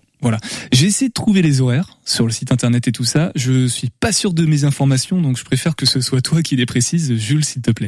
J'ai 0.74 0.88
essayé 0.88 1.08
de 1.08 1.14
trouver 1.14 1.42
les 1.42 1.62
horaires 1.62 1.98
sur 2.04 2.26
le 2.26 2.32
site 2.34 2.52
internet 2.52 2.90
et 2.90 2.92
tout 2.92 3.06
ça. 3.06 3.32
Je 3.36 3.68
suis 3.68 3.90
pas 4.02 4.12
sûr 4.12 4.34
de 4.34 4.46
mes 4.46 4.66
informations, 4.66 5.22
donc 5.22 5.38
je 5.38 5.46
préfère 5.46 5.78
que 5.78 5.86
ce 5.86 6.02
soit 6.02 6.20
toi 6.22 6.42
qui 6.42 6.58
les 6.58 6.66
précise, 6.66 7.16
Jules, 7.16 7.46
s'il 7.46 7.62
te 7.62 7.72
plaît. 7.72 7.88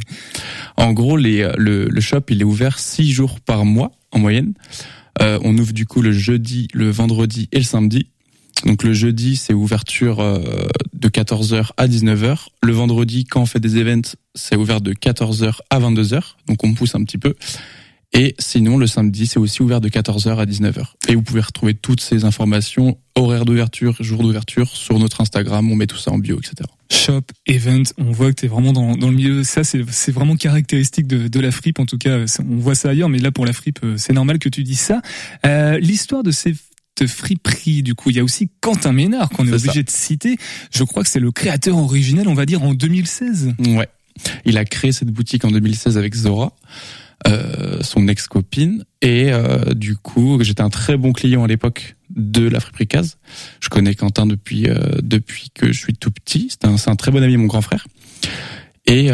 En 0.78 0.94
gros, 0.94 1.18
les, 1.18 1.42
euh, 1.42 1.52
le, 1.58 1.90
le 1.90 2.02
shop, 2.02 2.22
il 2.30 2.40
est 2.40 2.46
ouvert 2.46 2.80
six 2.80 3.12
jours 3.12 3.42
par 3.42 3.66
mois 3.66 3.92
en 4.14 4.20
moyenne. 4.20 4.54
Euh, 5.22 5.40
on 5.44 5.58
ouvre 5.58 5.74
du 5.74 5.86
coup 5.86 6.02
le 6.02 6.14
jeudi, 6.14 6.70
le 6.74 6.90
vendredi 6.90 7.50
et 7.52 7.58
le 7.58 7.66
samedi. 7.66 8.08
Donc 8.66 8.84
le 8.84 8.94
jeudi, 8.94 9.36
c'est 9.36 9.54
ouverture 9.54 10.20
euh, 10.20 10.40
de 10.94 11.10
14h 11.10 11.72
à 11.78 11.88
19h. 11.88 12.48
Le 12.64 12.74
vendredi, 12.74 13.26
quand 13.26 13.42
on 13.42 13.46
fait 13.46 13.60
des 13.60 13.78
events, 13.78 14.16
c'est 14.36 14.56
ouvert 14.56 14.82
de 14.82 14.94
14h 14.94 15.60
à 15.70 15.80
22h. 15.80 16.22
Donc 16.48 16.64
on 16.64 16.74
pousse 16.74 16.96
un 16.96 17.04
petit 17.04 17.18
peu. 17.18 17.36
Et 18.14 18.36
sinon, 18.40 18.78
le 18.78 18.88
samedi, 18.88 19.26
c'est 19.26 19.40
aussi 19.40 19.62
ouvert 19.62 19.80
de 19.80 19.88
14h 19.88 20.36
à 20.36 20.46
19h. 20.46 20.84
Et 21.08 21.16
vous 21.16 21.22
pouvez 21.22 21.40
retrouver 21.40 21.74
toutes 21.74 22.02
ces 22.02 22.26
informations, 22.26 22.98
horaires 23.16 23.46
d'ouverture, 23.46 23.96
jour 24.02 24.22
d'ouverture, 24.22 24.68
sur 24.76 25.00
notre 25.00 25.22
Instagram. 25.22 25.72
On 25.72 25.76
met 25.76 25.88
tout 25.88 25.98
ça 25.98 26.12
en 26.12 26.18
bio, 26.18 26.38
etc. 26.38 26.70
Shop, 26.92 27.22
event, 27.48 27.84
on 27.98 28.12
voit 28.12 28.32
que 28.32 28.42
tu 28.42 28.46
es 28.46 28.50
vraiment 28.50 28.74
dans, 28.74 28.98
dans 28.98 29.10
le 29.10 29.16
milieu. 29.16 29.44
Ça, 29.46 29.64
c'est 29.64 30.12
vraiment 30.12 30.36
caractéristique 30.36 31.08
de, 31.08 31.30
de 31.30 31.40
la 31.40 31.52
fripe. 31.52 31.80
En 31.80 31.86
tout 31.86 31.98
cas, 31.98 32.18
on 32.40 32.58
voit 32.58 32.76
ça 32.76 32.90
ailleurs, 32.90 33.08
mais 33.08 33.20
là, 33.20 33.32
pour 33.32 33.46
la 33.46 33.54
fripe, 33.54 33.80
euh, 33.84 33.96
c'est 33.98 34.14
normal 34.14 34.40
que 34.40 34.50
tu 34.50 34.64
dises 34.64 34.82
ça. 34.82 35.02
Euh, 35.46 35.80
L'histoire 35.80 36.24
de 36.24 36.32
ces 36.32 36.54
de 37.02 37.08
friperies, 37.08 37.82
du 37.82 37.96
coup, 37.96 38.12
il 38.12 38.18
y 38.18 38.20
a 38.20 38.24
aussi 38.24 38.50
Quentin 38.62 38.92
Ménard 38.92 39.30
qu'on 39.30 39.48
est, 39.48 39.54
obligé 39.54 39.82
de 39.82 39.90
citer. 39.90 40.38
Je 40.72 40.84
crois 40.84 41.04
que 41.04 41.10
c'est 41.10 41.20
le 41.20 41.32
créateur 41.32 41.78
originel, 41.78 42.28
on 42.28 42.36
va 42.36 42.46
dire, 42.46 42.62
en 42.62 42.74
2016. 42.74 43.56
Ouais. 43.60 43.90
Il 44.46 44.58
a 44.58 44.66
créé 44.66 44.92
cette 44.92 45.10
boutique 45.10 45.44
en 45.44 45.50
2016 45.52 45.98
avec 45.98 46.14
Zora, 46.14 46.54
euh, 47.28 47.82
son 47.82 48.08
ex-copine. 48.08 48.84
Et 49.02 49.34
euh, 49.34 49.74
du 49.74 49.96
coup, 49.96 50.38
j'étais 50.42 50.62
un 50.62 50.70
très 50.70 50.96
bon 50.96 51.12
client 51.12 51.44
à 51.44 51.48
l'époque 51.48 51.96
de 52.12 52.48
la 52.48 52.60
friperie 52.60 52.88
Case. 52.88 53.18
Je 53.62 53.70
connais 53.70 53.96
Quentin 53.96 54.28
depuis 54.28 54.68
euh, 54.68 54.76
depuis 55.02 55.50
que 55.56 55.72
je 55.72 55.80
suis 55.80 55.94
tout 55.94 56.12
petit. 56.12 56.50
C'est 56.52 56.66
un, 56.66 56.76
un 56.86 56.96
très 56.96 57.10
bon 57.10 57.24
ami, 57.24 57.36
mon 57.38 57.48
grand 57.48 57.62
frère. 57.62 57.88
Et 58.86 59.10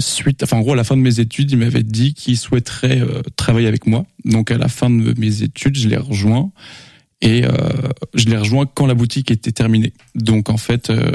suite, 0.00 0.42
enfin 0.42 0.56
en 0.56 0.62
gros, 0.62 0.72
à 0.72 0.76
la 0.76 0.84
fin 0.84 0.96
de 0.96 1.02
mes 1.02 1.20
études, 1.20 1.50
il 1.52 1.58
m'avait 1.58 1.84
dit 1.84 2.12
qu'il 2.12 2.36
souhaiterait 2.36 3.02
travailler 3.36 3.68
avec 3.68 3.86
moi. 3.86 4.04
Donc 4.24 4.50
à 4.50 4.58
la 4.58 4.68
fin 4.68 4.90
de 4.90 5.14
mes 5.16 5.42
études, 5.42 5.78
je 5.78 5.88
l'ai 5.88 5.98
rejoint. 5.98 6.50
Et 7.22 7.44
euh, 7.44 7.50
je 8.14 8.26
l'ai 8.26 8.36
rejoint 8.36 8.66
quand 8.66 8.86
la 8.86 8.94
boutique 8.94 9.30
était 9.30 9.52
terminée. 9.52 9.94
Donc 10.14 10.50
en 10.50 10.56
fait, 10.56 10.90
euh, 10.90 11.12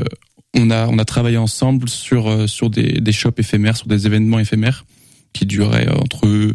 on 0.56 0.72
a 0.72 0.88
on 0.88 0.98
a 0.98 1.06
travaillé 1.06 1.38
ensemble 1.38 1.90
sur 1.90 2.28
euh, 2.28 2.48
sur 2.48 2.70
des 2.70 3.00
des 3.02 3.12
shops 3.12 3.38
éphémères, 3.38 3.78
sur 3.78 3.88
des 3.88 4.08
événements 4.08 4.40
éphémères 4.40 4.86
qui 5.34 5.46
duraient 5.46 5.90
entre 5.90 6.54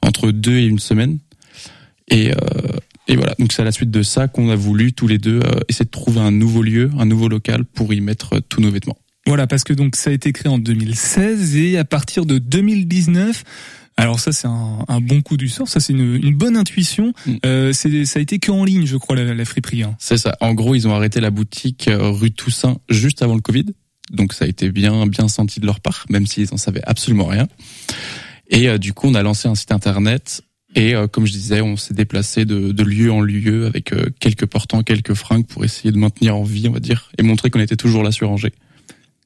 entre 0.00 0.30
deux 0.30 0.56
et 0.56 0.64
une 0.64 0.78
semaine. 0.78 1.18
Et 2.08 2.30
euh, 2.32 2.36
et 3.08 3.16
voilà. 3.16 3.34
Donc 3.38 3.52
c'est 3.52 3.62
à 3.62 3.64
la 3.64 3.72
suite 3.72 3.90
de 3.90 4.02
ça 4.02 4.28
qu'on 4.28 4.48
a 4.48 4.56
voulu 4.56 4.92
tous 4.92 5.08
les 5.08 5.18
deux 5.18 5.40
euh, 5.40 5.60
essayer 5.68 5.84
de 5.84 5.90
trouver 5.90 6.20
un 6.20 6.30
nouveau 6.30 6.62
lieu, 6.62 6.90
un 6.98 7.06
nouveau 7.06 7.28
local 7.28 7.64
pour 7.64 7.92
y 7.92 8.00
mettre 8.00 8.40
tous 8.48 8.60
nos 8.60 8.70
vêtements. 8.70 8.96
Voilà, 9.26 9.46
parce 9.46 9.64
que 9.64 9.72
donc 9.72 9.96
ça 9.96 10.10
a 10.10 10.12
été 10.12 10.32
créé 10.32 10.52
en 10.52 10.58
2016 10.58 11.56
et 11.56 11.78
à 11.78 11.84
partir 11.84 12.26
de 12.26 12.38
2019, 12.38 13.42
alors 13.96 14.18
ça 14.20 14.32
c'est 14.32 14.48
un, 14.48 14.84
un 14.88 15.00
bon 15.00 15.22
coup 15.22 15.36
du 15.36 15.48
sort, 15.48 15.68
ça 15.68 15.80
c'est 15.80 15.92
une, 15.92 16.16
une 16.22 16.34
bonne 16.34 16.56
intuition. 16.56 17.12
Mm. 17.26 17.32
Euh, 17.46 17.72
ça 17.72 17.88
a 17.88 18.20
été 18.20 18.38
que 18.38 18.50
en 18.50 18.64
ligne, 18.64 18.86
je 18.86 18.96
crois, 18.96 19.16
la, 19.16 19.34
la 19.34 19.44
friperie. 19.44 19.82
hein. 19.82 19.94
C'est 19.98 20.18
ça. 20.18 20.36
En 20.40 20.54
gros, 20.54 20.74
ils 20.74 20.88
ont 20.88 20.94
arrêté 20.94 21.20
la 21.20 21.30
boutique 21.30 21.88
euh, 21.88 22.10
rue 22.10 22.32
Toussaint 22.32 22.78
juste 22.88 23.22
avant 23.22 23.34
le 23.34 23.40
Covid. 23.40 23.66
Donc 24.10 24.32
ça 24.32 24.44
a 24.44 24.48
été 24.48 24.70
bien 24.70 25.06
bien 25.06 25.28
senti 25.28 25.60
de 25.60 25.66
leur 25.66 25.80
part, 25.80 26.06
même 26.10 26.26
s'ils 26.26 26.52
en 26.52 26.56
savaient 26.56 26.82
absolument 26.86 27.26
rien. 27.26 27.46
Et 28.50 28.68
euh, 28.68 28.78
du 28.78 28.92
coup, 28.92 29.06
on 29.08 29.14
a 29.14 29.22
lancé 29.22 29.48
un 29.48 29.54
site 29.54 29.72
internet. 29.72 30.42
Et 30.76 30.94
euh, 30.94 31.06
comme 31.06 31.24
je 31.24 31.32
disais, 31.32 31.60
on 31.60 31.76
s'est 31.76 31.94
déplacé 31.94 32.44
de, 32.44 32.72
de 32.72 32.82
lieu 32.82 33.12
en 33.12 33.20
lieu 33.20 33.66
avec 33.66 33.92
euh, 33.92 34.06
quelques 34.18 34.46
portants, 34.46 34.82
quelques 34.82 35.14
fringues 35.14 35.46
pour 35.46 35.64
essayer 35.64 35.92
de 35.92 35.96
maintenir 35.98 36.36
en 36.36 36.42
vie, 36.42 36.66
on 36.68 36.72
va 36.72 36.80
dire, 36.80 37.10
et 37.16 37.22
montrer 37.22 37.48
qu'on 37.50 37.60
était 37.60 37.76
toujours 37.76 38.02
là 38.02 38.10
sur 38.10 38.28
Angers. 38.28 38.52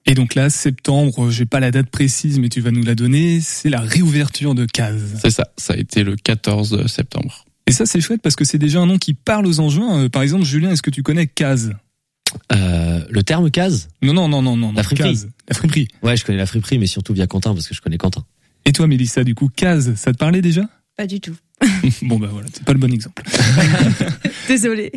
Et 0.09 0.15
donc 0.15 0.35
là, 0.35 0.49
septembre, 0.49 1.31
j'ai 1.31 1.45
pas 1.45 1.61
la 1.61 1.71
date 1.71 1.91
précise, 1.91 2.39
mais 2.39 2.49
tu 2.49 2.63
vas 2.63 2.71
nous 2.71 2.83
la 2.83 2.95
donner. 2.95 3.41
C'est 3.43 3.69
la 3.69 3.81
réouverture 3.81 4.55
de 4.55 4.65
Case. 4.65 5.19
C'est 5.21 5.31
ça. 5.31 5.49
Ça 5.59 5.75
a 5.75 5.77
été 5.77 6.03
le 6.03 6.17
14 6.17 6.87
septembre. 6.87 7.45
Et 7.67 7.73
ça 7.73 7.85
c'est 7.85 8.01
chouette 8.01 8.23
parce 8.23 8.35
que 8.35 8.47
c'est 8.47 8.57
déjà 8.57 8.81
un 8.81 8.87
nom 8.87 8.97
qui 8.97 9.13
parle 9.13 9.47
aux 9.47 9.61
Angevins. 9.61 10.05
Euh, 10.05 10.09
par 10.09 10.23
exemple, 10.23 10.47
Julien, 10.47 10.71
est-ce 10.71 10.81
que 10.81 10.89
tu 10.91 11.03
connais 11.03 11.27
Case 11.27 11.75
Euh, 12.53 13.05
le 13.11 13.23
terme 13.23 13.51
case 13.51 13.89
Non, 14.01 14.15
non, 14.15 14.29
non, 14.29 14.41
non, 14.41 14.57
non. 14.57 14.73
La 14.73 14.83
friperie. 14.83 15.11
Case. 15.11 15.29
La 15.47 15.55
friperie. 15.55 15.89
Ouais, 16.03 16.17
je 16.17 16.25
connais 16.25 16.39
la 16.39 16.47
friperie, 16.47 16.79
mais 16.79 16.87
surtout 16.87 17.13
via 17.13 17.27
Quentin, 17.27 17.53
parce 17.53 17.69
que 17.69 17.75
je 17.75 17.83
connais 17.83 17.99
Quentin. 17.99 18.25
Et 18.65 18.73
toi, 18.73 18.87
Mélissa, 18.87 19.23
du 19.25 19.35
coup, 19.35 19.51
Case, 19.55 19.95
ça 19.97 20.13
te 20.13 20.17
parlait 20.17 20.41
déjà? 20.41 20.63
Pas 20.97 21.07
du 21.07 21.21
tout. 21.21 21.37
bon 22.03 22.19
bah 22.19 22.29
voilà, 22.31 22.47
c'est 22.53 22.65
pas 22.65 22.73
le 22.73 22.79
bon 22.79 22.93
exemple. 22.93 23.23
Désolé. 24.49 24.93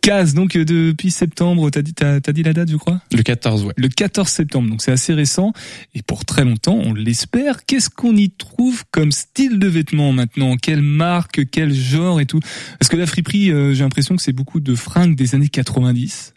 Case, 0.00 0.34
donc 0.34 0.56
euh, 0.56 0.64
depuis 0.64 1.10
septembre, 1.10 1.70
t'as 1.70 1.82
dit, 1.82 1.92
t'as, 1.92 2.20
t'as 2.20 2.32
dit 2.32 2.42
la 2.42 2.52
date, 2.52 2.70
je 2.70 2.76
crois? 2.76 3.00
Le 3.12 3.22
14, 3.22 3.64
ouais. 3.64 3.72
Le 3.76 3.88
14 3.88 4.28
septembre, 4.28 4.70
donc 4.70 4.82
c'est 4.82 4.92
assez 4.92 5.12
récent. 5.12 5.52
Et 5.94 6.02
pour 6.02 6.24
très 6.24 6.44
longtemps, 6.44 6.76
on 6.76 6.94
l'espère. 6.94 7.64
Qu'est-ce 7.64 7.90
qu'on 7.90 8.14
y 8.16 8.30
trouve 8.30 8.84
comme 8.90 9.12
style 9.12 9.58
de 9.58 9.66
vêtements 9.66 10.12
maintenant? 10.12 10.56
Quelle 10.56 10.82
marque, 10.82 11.50
quel 11.50 11.74
genre 11.74 12.20
et 12.20 12.26
tout? 12.26 12.40
Parce 12.78 12.88
que 12.88 12.96
la 12.96 13.06
friperie, 13.06 13.50
euh, 13.50 13.74
j'ai 13.74 13.82
l'impression 13.82 14.14
que 14.16 14.22
c'est 14.22 14.32
beaucoup 14.32 14.60
de 14.60 14.74
fringues 14.74 15.16
des 15.16 15.34
années 15.34 15.48
90. 15.48 16.34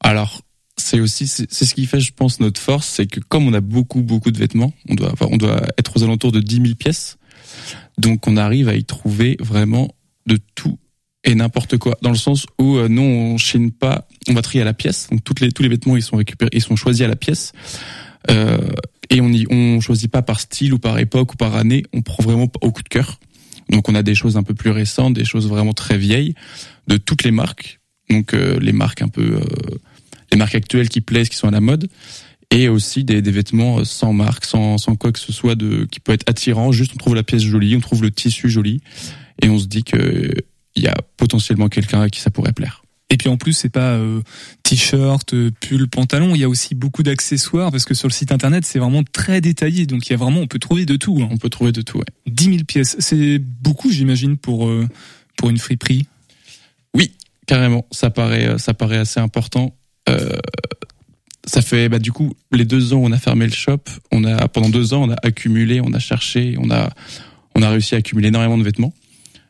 Alors, 0.00 0.42
c'est 0.76 1.00
aussi 1.00 1.26
c'est 1.26 1.50
c'est 1.50 1.64
ce 1.64 1.74
qui 1.74 1.86
fait, 1.86 2.00
je 2.00 2.12
pense, 2.12 2.40
notre 2.40 2.60
force, 2.60 2.86
c'est 2.86 3.06
que 3.06 3.20
comme 3.20 3.46
on 3.46 3.54
a 3.54 3.60
beaucoup 3.60 4.02
beaucoup 4.02 4.30
de 4.30 4.38
vêtements, 4.38 4.72
on 4.88 4.94
doit 4.94 5.10
avoir, 5.10 5.30
on 5.30 5.36
doit 5.36 5.62
être 5.78 5.96
aux 5.96 6.04
alentours 6.04 6.32
de 6.32 6.40
10 6.40 6.56
000 6.56 6.74
pièces, 6.74 7.16
donc 7.98 8.26
on 8.26 8.36
arrive 8.36 8.68
à 8.68 8.74
y 8.74 8.84
trouver 8.84 9.36
vraiment 9.40 9.94
de 10.26 10.38
tout 10.54 10.78
et 11.24 11.34
n'importe 11.34 11.76
quoi. 11.76 11.96
Dans 12.02 12.10
le 12.10 12.16
sens 12.16 12.46
où 12.58 12.76
euh, 12.76 12.88
nous 12.88 13.02
on 13.02 13.36
chine 13.38 13.72
pas, 13.72 14.06
on 14.28 14.34
va 14.34 14.42
trier 14.42 14.62
à 14.62 14.64
la 14.64 14.74
pièce, 14.74 15.08
donc 15.10 15.24
toutes 15.24 15.40
les 15.40 15.50
tous 15.52 15.62
les 15.62 15.68
vêtements 15.68 15.96
ils 15.96 16.02
sont 16.02 16.16
récupérés, 16.16 16.50
ils 16.52 16.62
sont 16.62 16.76
choisis 16.76 17.04
à 17.04 17.08
la 17.08 17.16
pièce. 17.16 17.52
Euh, 18.30 18.58
et 19.10 19.20
on 19.20 19.28
y, 19.28 19.46
on 19.50 19.80
choisit 19.80 20.10
pas 20.10 20.22
par 20.22 20.40
style 20.40 20.74
ou 20.74 20.78
par 20.78 20.98
époque 20.98 21.34
ou 21.34 21.36
par 21.36 21.56
année, 21.56 21.84
on 21.92 22.02
prend 22.02 22.22
vraiment 22.22 22.48
au 22.60 22.72
coup 22.72 22.82
de 22.82 22.88
cœur. 22.88 23.20
Donc 23.68 23.88
on 23.88 23.94
a 23.94 24.02
des 24.02 24.14
choses 24.14 24.36
un 24.36 24.42
peu 24.42 24.54
plus 24.54 24.70
récentes, 24.70 25.14
des 25.14 25.24
choses 25.24 25.48
vraiment 25.48 25.72
très 25.72 25.98
vieilles, 25.98 26.34
de 26.86 26.96
toutes 26.96 27.24
les 27.24 27.30
marques. 27.30 27.80
Donc 28.10 28.34
euh, 28.34 28.58
les 28.60 28.72
marques 28.72 29.02
un 29.02 29.08
peu, 29.08 29.40
euh, 29.40 29.78
les 30.30 30.38
marques 30.38 30.54
actuelles 30.54 30.88
qui 30.88 31.00
plaisent, 31.00 31.28
qui 31.28 31.36
sont 31.36 31.48
à 31.48 31.52
la 31.52 31.60
mode, 31.60 31.88
et 32.50 32.68
aussi 32.68 33.04
des, 33.04 33.22
des 33.22 33.30
vêtements 33.30 33.84
sans 33.84 34.12
marque, 34.12 34.44
sans, 34.44 34.78
sans 34.78 34.94
quoi 34.94 35.12
que 35.12 35.18
ce 35.18 35.32
soit 35.32 35.54
de 35.54 35.86
qui 35.90 36.00
peut 36.00 36.12
être 36.12 36.28
attirant. 36.28 36.72
Juste 36.72 36.92
on 36.94 36.98
trouve 36.98 37.14
la 37.14 37.22
pièce 37.22 37.42
jolie, 37.42 37.76
on 37.76 37.80
trouve 37.80 38.02
le 38.02 38.10
tissu 38.10 38.48
joli, 38.48 38.80
et 39.42 39.48
on 39.48 39.58
se 39.58 39.66
dit 39.66 39.84
que 39.84 40.30
il 40.74 40.82
y 40.82 40.88
a 40.88 40.96
potentiellement 41.16 41.68
quelqu'un 41.68 42.02
à 42.02 42.10
qui 42.10 42.20
ça 42.20 42.30
pourrait 42.30 42.52
plaire. 42.52 42.82
Et 43.08 43.16
puis 43.16 43.28
en 43.28 43.36
plus, 43.36 43.52
c'est 43.52 43.70
pas 43.70 43.92
euh, 43.92 44.20
t-shirt, 44.64 45.32
euh, 45.32 45.50
pull, 45.60 45.88
pantalon. 45.88 46.34
Il 46.34 46.40
y 46.40 46.44
a 46.44 46.48
aussi 46.48 46.74
beaucoup 46.74 47.04
d'accessoires 47.04 47.70
parce 47.70 47.84
que 47.84 47.94
sur 47.94 48.08
le 48.08 48.12
site 48.12 48.32
internet, 48.32 48.64
c'est 48.66 48.80
vraiment 48.80 49.04
très 49.04 49.40
détaillé. 49.40 49.86
Donc 49.86 50.06
il 50.06 50.10
y 50.10 50.14
a 50.14 50.16
vraiment, 50.16 50.40
on 50.40 50.48
peut 50.48 50.58
trouver 50.58 50.86
de 50.86 50.96
tout. 50.96 51.20
Hein. 51.22 51.28
On 51.30 51.38
peut 51.38 51.48
trouver 51.48 51.70
de 51.70 51.82
tout. 51.82 51.98
Ouais. 51.98 52.04
10 52.26 52.44
000 52.44 52.56
pièces, 52.64 52.96
c'est 52.98 53.38
beaucoup, 53.38 53.90
j'imagine, 53.92 54.36
pour 54.36 54.68
euh, 54.68 54.86
pour 55.36 55.50
une 55.50 55.58
friperie. 55.58 56.06
Carrément, 57.46 57.86
ça 57.92 58.10
paraît, 58.10 58.48
euh, 58.48 58.58
ça 58.58 58.74
paraît 58.74 58.98
assez 58.98 59.20
important. 59.20 59.76
Euh, 60.08 60.38
ça 61.46 61.62
fait, 61.62 61.88
bah, 61.88 61.98
du 61.98 62.12
coup, 62.12 62.32
les 62.52 62.64
deux 62.64 62.92
ans 62.92 62.98
où 62.98 63.06
on 63.06 63.12
a 63.12 63.18
fermé 63.18 63.46
le 63.46 63.52
shop, 63.52 63.78
on 64.12 64.24
a, 64.24 64.48
pendant 64.48 64.68
deux 64.68 64.94
ans, 64.94 65.04
on 65.04 65.10
a 65.10 65.16
accumulé, 65.22 65.80
on 65.80 65.92
a 65.92 65.98
cherché, 65.98 66.56
on 66.58 66.70
a, 66.70 66.90
on 67.54 67.62
a 67.62 67.70
réussi 67.70 67.94
à 67.94 67.98
accumuler 67.98 68.28
énormément 68.28 68.58
de 68.58 68.64
vêtements. 68.64 68.92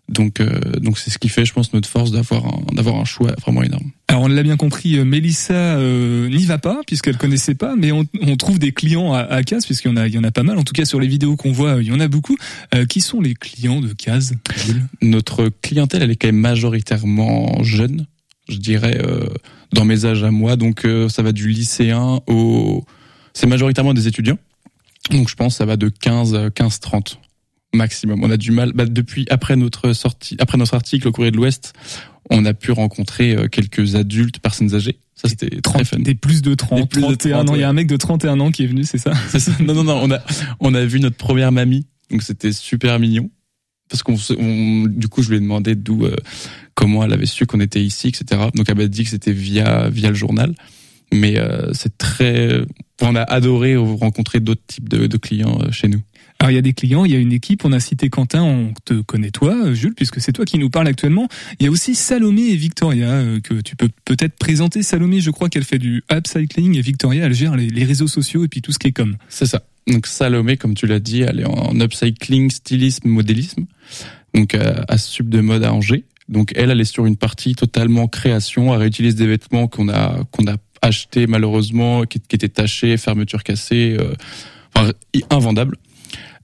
Donc, 0.08 0.38
euh, 0.38 0.60
donc 0.80 0.98
c'est 0.98 1.10
ce 1.10 1.18
qui 1.18 1.28
fait, 1.28 1.44
je 1.44 1.52
pense, 1.52 1.72
notre 1.72 1.88
force 1.88 2.12
d'avoir 2.12 2.46
un, 2.46 2.74
d'avoir 2.74 2.96
un 2.96 3.04
choix 3.04 3.32
vraiment 3.40 3.62
énorme. 3.62 3.90
Alors 4.06 4.22
on 4.22 4.28
l'a 4.28 4.44
bien 4.44 4.56
compris, 4.56 4.96
euh, 4.96 5.04
Mélissa 5.04 5.52
euh, 5.54 6.28
n'y 6.28 6.44
va 6.44 6.58
pas 6.58 6.80
puisqu'elle 6.86 7.16
connaissait 7.16 7.56
pas, 7.56 7.74
mais 7.76 7.90
on, 7.90 8.04
on 8.22 8.36
trouve 8.36 8.60
des 8.60 8.70
clients 8.70 9.12
à, 9.12 9.22
à 9.22 9.42
Case 9.42 9.66
puisqu'il 9.66 9.88
y 9.88 9.90
en 9.90 9.96
a, 9.96 10.06
il 10.06 10.14
y 10.14 10.18
en 10.18 10.22
a 10.22 10.30
pas 10.30 10.44
mal. 10.44 10.58
En 10.58 10.62
tout 10.62 10.74
cas 10.74 10.84
sur 10.84 11.00
les 11.00 11.08
vidéos 11.08 11.34
qu'on 11.34 11.50
voit, 11.50 11.78
il 11.80 11.88
y 11.88 11.92
en 11.92 11.98
a 11.98 12.06
beaucoup. 12.06 12.36
Euh, 12.74 12.86
qui 12.86 13.00
sont 13.00 13.20
les 13.20 13.34
clients 13.34 13.80
de 13.80 13.92
Jules 14.64 14.86
Notre 15.02 15.48
clientèle, 15.60 16.02
elle 16.02 16.10
est 16.12 16.16
quand 16.16 16.28
même 16.28 16.36
majoritairement 16.36 17.64
jeune, 17.64 18.06
je 18.48 18.58
dirais, 18.58 18.98
euh, 19.02 19.26
dans 19.72 19.84
mes 19.84 20.04
âges 20.04 20.24
à 20.24 20.30
moi. 20.30 20.56
Donc, 20.56 20.84
euh, 20.84 21.08
ça 21.08 21.22
va 21.22 21.32
du 21.32 21.48
lycéen 21.48 22.20
au, 22.26 22.84
c'est 23.34 23.46
majoritairement 23.46 23.94
des 23.94 24.08
étudiants. 24.08 24.38
Donc, 25.10 25.28
je 25.28 25.34
pense 25.34 25.54
que 25.54 25.58
ça 25.58 25.66
va 25.66 25.76
de 25.76 25.88
15 25.88 26.34
à 26.34 26.50
15, 26.50 26.80
30 26.80 27.20
maximum. 27.72 28.22
On 28.24 28.30
a 28.30 28.36
du 28.36 28.50
mal, 28.50 28.72
bah, 28.72 28.86
depuis 28.86 29.26
après 29.30 29.56
notre 29.56 29.92
sortie, 29.92 30.36
après 30.40 30.58
notre 30.58 30.74
article 30.74 31.08
au 31.08 31.12
Courrier 31.12 31.30
de 31.30 31.36
l'Ouest, 31.36 31.74
on 32.30 32.44
a 32.44 32.54
pu 32.54 32.72
rencontrer 32.72 33.36
euh, 33.36 33.48
quelques 33.48 33.94
adultes, 33.94 34.40
personnes 34.40 34.74
âgées. 34.74 34.98
Ça, 35.14 35.28
c'était 35.28 35.48
très 35.60 35.84
30, 35.84 35.84
fun. 35.84 35.98
Des 36.00 36.14
plus 36.14 36.42
de 36.42 36.54
30, 36.54 36.80
Des 36.80 36.86
plus 36.86 37.00
de 37.02 37.06
31 37.06 37.36
30, 37.36 37.50
ans. 37.50 37.54
Il 37.54 37.60
y 37.60 37.64
a 37.64 37.68
un 37.68 37.72
mec 37.72 37.86
de 37.86 37.96
31 37.96 38.40
ans 38.40 38.50
qui 38.50 38.64
est 38.64 38.66
venu, 38.66 38.84
c'est 38.84 38.98
ça? 38.98 39.12
C'est 39.28 39.40
ça. 39.40 39.52
Non, 39.60 39.74
non, 39.74 39.84
non. 39.84 40.00
On 40.02 40.10
a, 40.10 40.20
on 40.60 40.74
a 40.74 40.84
vu 40.84 41.00
notre 41.00 41.16
première 41.16 41.52
mamie. 41.52 41.86
Donc, 42.10 42.22
c'était 42.22 42.52
super 42.52 42.98
mignon. 42.98 43.30
Parce 43.88 44.02
qu'on, 44.02 44.16
du 44.88 45.08
coup, 45.08 45.22
je 45.22 45.30
lui 45.30 45.36
ai 45.36 45.40
demandé 45.40 45.74
d'où, 45.74 46.04
euh, 46.04 46.16
comment 46.74 47.04
elle 47.04 47.12
avait 47.12 47.26
su 47.26 47.46
qu'on 47.46 47.60
était 47.60 47.82
ici, 47.82 48.08
etc. 48.08 48.48
Donc, 48.54 48.68
elle 48.68 48.76
m'a 48.76 48.86
dit 48.86 49.04
que 49.04 49.10
c'était 49.10 49.32
via, 49.32 49.88
via 49.88 50.08
le 50.08 50.14
journal. 50.14 50.54
Mais 51.12 51.38
euh, 51.38 51.72
c'est 51.72 51.96
très, 51.96 52.62
on 53.00 53.14
a 53.14 53.22
adoré 53.22 53.76
rencontrer 53.76 54.40
d'autres 54.40 54.66
types 54.66 54.88
de, 54.88 55.06
de 55.06 55.16
clients 55.16 55.58
euh, 55.62 55.70
chez 55.70 55.86
nous. 55.86 56.00
Alors 56.38 56.50
il 56.50 56.54
y 56.54 56.58
a 56.58 56.62
des 56.62 56.74
clients, 56.74 57.06
il 57.06 57.12
y 57.12 57.14
a 57.14 57.18
une 57.18 57.32
équipe, 57.32 57.64
on 57.64 57.72
a 57.72 57.80
cité 57.80 58.10
Quentin, 58.10 58.42
on 58.42 58.74
te 58.84 59.00
connaît 59.00 59.30
toi, 59.30 59.72
Jules, 59.72 59.94
puisque 59.94 60.20
c'est 60.20 60.32
toi 60.32 60.44
qui 60.44 60.58
nous 60.58 60.68
parle 60.68 60.86
actuellement. 60.86 61.28
Il 61.58 61.64
y 61.64 61.66
a 61.66 61.70
aussi 61.70 61.94
Salomé 61.94 62.42
et 62.42 62.56
Victoria, 62.56 63.22
que 63.42 63.62
tu 63.62 63.74
peux 63.74 63.88
peut-être 64.04 64.36
présenter. 64.36 64.82
Salomé, 64.82 65.20
je 65.20 65.30
crois 65.30 65.48
qu'elle 65.48 65.64
fait 65.64 65.78
du 65.78 66.02
upcycling 66.12 66.76
et 66.76 66.82
Victoria, 66.82 67.24
elle 67.24 67.32
gère 67.32 67.56
les, 67.56 67.68
les 67.68 67.84
réseaux 67.84 68.06
sociaux 68.06 68.44
et 68.44 68.48
puis 68.48 68.60
tout 68.60 68.70
ce 68.70 68.78
qui 68.78 68.88
est 68.88 68.92
comme. 68.92 69.16
C'est 69.30 69.46
ça. 69.46 69.62
Donc 69.86 70.06
Salomé, 70.06 70.56
comme 70.56 70.74
tu 70.74 70.86
l'as 70.86 70.98
dit, 70.98 71.22
elle 71.22 71.40
est 71.40 71.46
en 71.46 71.78
upcycling, 71.80 72.50
stylisme, 72.50 73.08
modélisme. 73.08 73.66
Donc 74.34 74.54
à, 74.54 74.84
à 74.88 74.98
Sub 74.98 75.28
de 75.28 75.40
mode 75.40 75.64
à 75.64 75.72
Angers. 75.72 76.04
Donc 76.28 76.52
elle, 76.56 76.70
elle 76.70 76.80
est 76.80 76.84
sur 76.84 77.06
une 77.06 77.16
partie 77.16 77.54
totalement 77.54 78.08
création. 78.08 78.74
Elle 78.74 78.80
réutilise 78.80 79.14
des 79.14 79.26
vêtements 79.26 79.68
qu'on 79.68 79.88
a 79.88 80.24
qu'on 80.32 80.46
a 80.46 80.56
achetés 80.82 81.26
malheureusement, 81.26 82.04
qui, 82.04 82.18
étaient 82.18 82.48
tachés, 82.48 82.96
fermeture 82.96 83.42
cassée, 83.42 83.96
euh, 83.98 84.14
enfin 84.74 84.92
invendables. 85.30 85.76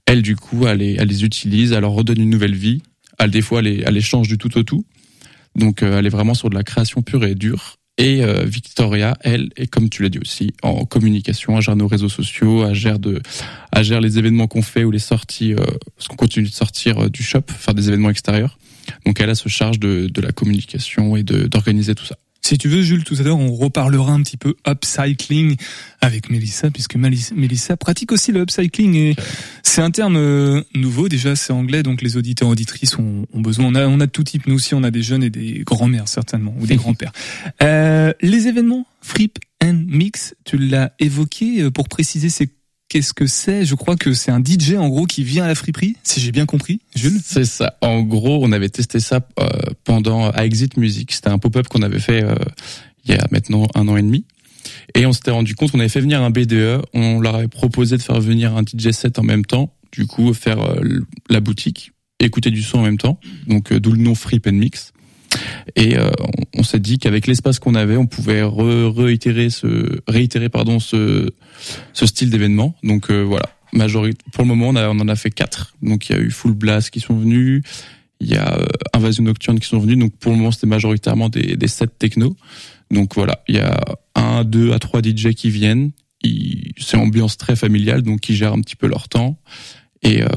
Elle, 0.05 0.21
du 0.21 0.35
coup, 0.35 0.67
elle 0.67 0.79
les, 0.79 0.95
elle 0.99 1.07
les 1.07 1.23
utilise, 1.23 1.71
elle 1.71 1.81
leur 1.81 1.91
redonne 1.91 2.19
une 2.19 2.29
nouvelle 2.29 2.55
vie. 2.55 2.81
Elle, 3.19 3.31
des 3.31 3.41
fois, 3.41 3.59
elle 3.59 3.65
les, 3.65 3.83
elle 3.85 3.93
les 3.93 4.01
change 4.01 4.27
du 4.27 4.37
tout 4.37 4.57
au 4.57 4.63
tout. 4.63 4.85
Donc, 5.55 5.81
euh, 5.81 5.99
elle 5.99 6.05
est 6.05 6.09
vraiment 6.09 6.33
sur 6.33 6.49
de 6.49 6.55
la 6.55 6.63
création 6.63 7.01
pure 7.01 7.23
et 7.23 7.35
dure. 7.35 7.77
Et 7.97 8.23
euh, 8.23 8.43
Victoria, 8.43 9.15
elle, 9.21 9.49
est 9.55 9.67
comme 9.67 9.89
tu 9.89 10.01
l'as 10.01 10.09
dit 10.09 10.17
aussi, 10.17 10.53
en 10.63 10.83
communication, 10.85 11.55
elle 11.57 11.61
gère 11.61 11.75
nos 11.75 11.87
réseaux 11.87 12.09
sociaux, 12.09 12.65
elle 12.67 12.73
gère 12.73 12.97
de, 12.97 13.21
les 13.75 14.17
événements 14.17 14.47
qu'on 14.47 14.63
fait 14.63 14.83
ou 14.83 14.89
les 14.89 14.99
sorties, 14.99 15.53
euh, 15.53 15.63
parce 15.95 16.07
qu'on 16.07 16.15
continue 16.15 16.47
de 16.47 16.53
sortir 16.53 17.03
euh, 17.03 17.09
du 17.09 17.21
shop, 17.21 17.43
faire 17.47 17.75
des 17.75 17.89
événements 17.89 18.09
extérieurs. 18.09 18.57
Donc, 19.05 19.19
elle, 19.21 19.29
elle 19.29 19.35
se 19.35 19.47
charge 19.47 19.79
de, 19.79 20.07
de 20.07 20.21
la 20.21 20.31
communication 20.31 21.15
et 21.15 21.23
d'organiser 21.23 21.93
tout 21.93 22.05
ça. 22.05 22.17
Si 22.45 22.57
tu 22.57 22.67
veux, 22.67 22.81
Jules, 22.81 23.05
tout 23.05 23.15
à 23.19 23.23
l'heure, 23.23 23.39
on 23.39 23.53
reparlera 23.53 24.11
un 24.11 24.21
petit 24.21 24.35
peu 24.35 24.55
upcycling 24.67 25.55
avec 26.01 26.29
Mélissa, 26.29 26.69
puisque 26.69 26.95
Mélissa 26.97 27.77
pratique 27.77 28.11
aussi 28.11 28.33
le 28.33 28.41
upcycling 28.41 28.95
et 28.95 29.15
c'est 29.63 29.81
un 29.81 29.91
terme 29.91 30.17
euh, 30.17 30.61
nouveau. 30.75 31.07
Déjà, 31.07 31.37
c'est 31.37 31.53
anglais, 31.53 31.83
donc 31.83 32.01
les 32.01 32.17
auditeurs 32.17 32.49
auditrices 32.49 32.99
ont, 32.99 33.25
ont 33.31 33.39
besoin. 33.39 33.67
On 33.67 33.75
a, 33.75 33.87
on 33.87 34.01
a 34.01 34.07
tout 34.07 34.23
type. 34.23 34.45
Nous 34.45 34.55
aussi, 34.55 34.75
on 34.75 34.83
a 34.83 34.91
des 34.91 35.03
jeunes 35.03 35.23
et 35.23 35.29
des 35.29 35.63
grands-mères 35.65 36.09
certainement 36.09 36.53
ou 36.59 36.67
des 36.67 36.75
grands-pères. 36.77 37.13
Euh, 37.61 38.11
les 38.21 38.47
événements 38.49 38.85
Flip 39.01 39.39
and 39.63 39.85
Mix, 39.87 40.35
tu 40.43 40.57
l'as 40.57 40.91
évoqué 40.99 41.61
euh, 41.61 41.71
pour 41.71 41.87
préciser, 41.87 42.29
c'est 42.29 42.49
qu'est-ce 42.93 43.15
que 43.15 43.25
c'est? 43.25 43.65
Je 43.65 43.73
crois 43.73 43.95
que 43.95 44.13
c'est 44.13 44.29
un 44.29 44.39
DJ 44.39 44.75
en 44.77 44.87
gros 44.87 45.07
qui 45.07 45.23
vient 45.23 45.45
à 45.45 45.47
la 45.47 45.55
friperie, 45.55 45.95
si 46.03 46.19
j'ai 46.19 46.31
bien 46.31 46.45
compris, 46.45 46.79
Jules. 46.95 47.19
C'est 47.25 47.43
ça. 47.43 47.75
En 47.81 48.03
gros, 48.03 48.45
on 48.45 48.51
avait 48.51 48.69
testé 48.69 48.99
ça 48.99 49.27
euh, 49.39 49.49
pendant 49.83 50.31
Exit 50.33 50.77
Music. 50.77 51.11
C'était 51.11 51.29
un 51.29 51.39
pop-up 51.39 51.67
qu'on 51.67 51.81
avait 51.81 51.99
fait 51.99 52.23
euh, 52.23 52.35
il 53.03 53.15
y 53.15 53.17
a 53.17 53.25
maintenant 53.31 53.67
un 53.73 53.87
an 53.87 53.97
et 53.97 54.03
demi. 54.03 54.25
Et 54.93 55.07
on 55.07 55.11
s'était 55.11 55.31
rendu 55.31 55.55
compte, 55.55 55.71
on 55.73 55.79
avait 55.79 55.89
fait 55.89 56.01
venir 56.01 56.21
un 56.21 56.29
BDE, 56.29 56.83
on 56.93 57.19
leur 57.19 57.33
avait 57.33 57.47
proposé 57.47 57.97
de 57.97 58.01
faire 58.03 58.21
venir 58.21 58.55
un 58.55 58.61
DJ 58.61 58.91
set 58.91 59.17
en 59.17 59.23
même 59.23 59.43
temps, 59.43 59.73
du 59.91 60.05
coup 60.05 60.31
faire 60.35 60.61
euh, 60.61 60.99
la 61.31 61.39
boutique, 61.39 61.93
écouter 62.19 62.51
du 62.51 62.61
son 62.61 62.77
en 62.77 62.83
même 62.83 62.99
temps, 62.99 63.19
donc 63.47 63.73
d'où 63.73 63.91
le 63.91 63.97
nom 63.97 64.13
Free 64.13 64.39
Pen 64.39 64.55
Mix. 64.55 64.92
Et 65.75 65.97
euh, 65.97 66.09
on, 66.57 66.63
s'est 66.63 66.79
dit 66.79 66.97
qu'avec 66.97 67.27
l'espace 67.27 67.59
qu'on 67.59 67.75
avait, 67.75 67.97
on 67.97 68.05
pouvait 68.07 68.41
re- 68.41 68.93
réitérer 68.95 69.49
ce 69.49 70.01
réitérer 70.07 70.49
pardon 70.49 70.79
ce 70.79 71.31
ce 71.93 72.05
style 72.05 72.29
d'événement. 72.29 72.75
Donc 72.83 73.09
euh, 73.09 73.21
voilà, 73.21 73.49
majorité 73.71 74.17
pour 74.31 74.43
le 74.43 74.49
moment 74.49 74.69
on, 74.69 74.75
a, 74.75 74.89
on 74.89 74.99
en 74.99 75.07
a 75.07 75.15
fait 75.15 75.31
quatre. 75.31 75.75
Donc 75.81 76.09
il 76.09 76.15
y 76.15 76.19
a 76.19 76.21
eu 76.21 76.31
Full 76.31 76.53
Blast 76.53 76.89
qui 76.89 76.99
sont 76.99 77.15
venus, 77.15 77.63
il 78.19 78.27
y 78.27 78.35
a 78.35 78.57
euh, 78.57 78.65
Invasion 78.93 79.23
Nocturne 79.23 79.59
qui 79.59 79.67
sont 79.67 79.79
venus. 79.79 79.97
Donc 79.97 80.15
pour 80.17 80.31
le 80.31 80.37
moment 80.37 80.51
c'était 80.51 80.67
majoritairement 80.67 81.29
des, 81.29 81.55
des 81.55 81.67
sets 81.67 81.87
techno. 81.99 82.35
Donc 82.91 83.15
voilà, 83.15 83.43
il 83.47 83.55
y 83.55 83.59
a 83.59 83.79
un, 84.15 84.43
deux 84.43 84.73
à 84.73 84.79
trois 84.79 85.01
DJ 85.01 85.33
qui 85.33 85.49
viennent. 85.49 85.91
C'est 86.77 86.95
ambiance 86.95 87.37
très 87.37 87.55
familiale, 87.57 88.01
donc 88.01 88.29
ils 88.29 88.35
gèrent 88.35 88.53
un 88.53 88.61
petit 88.61 88.77
peu 88.77 88.87
leur 88.87 89.09
temps. 89.09 89.37
Et 90.03 90.21
euh, 90.21 90.27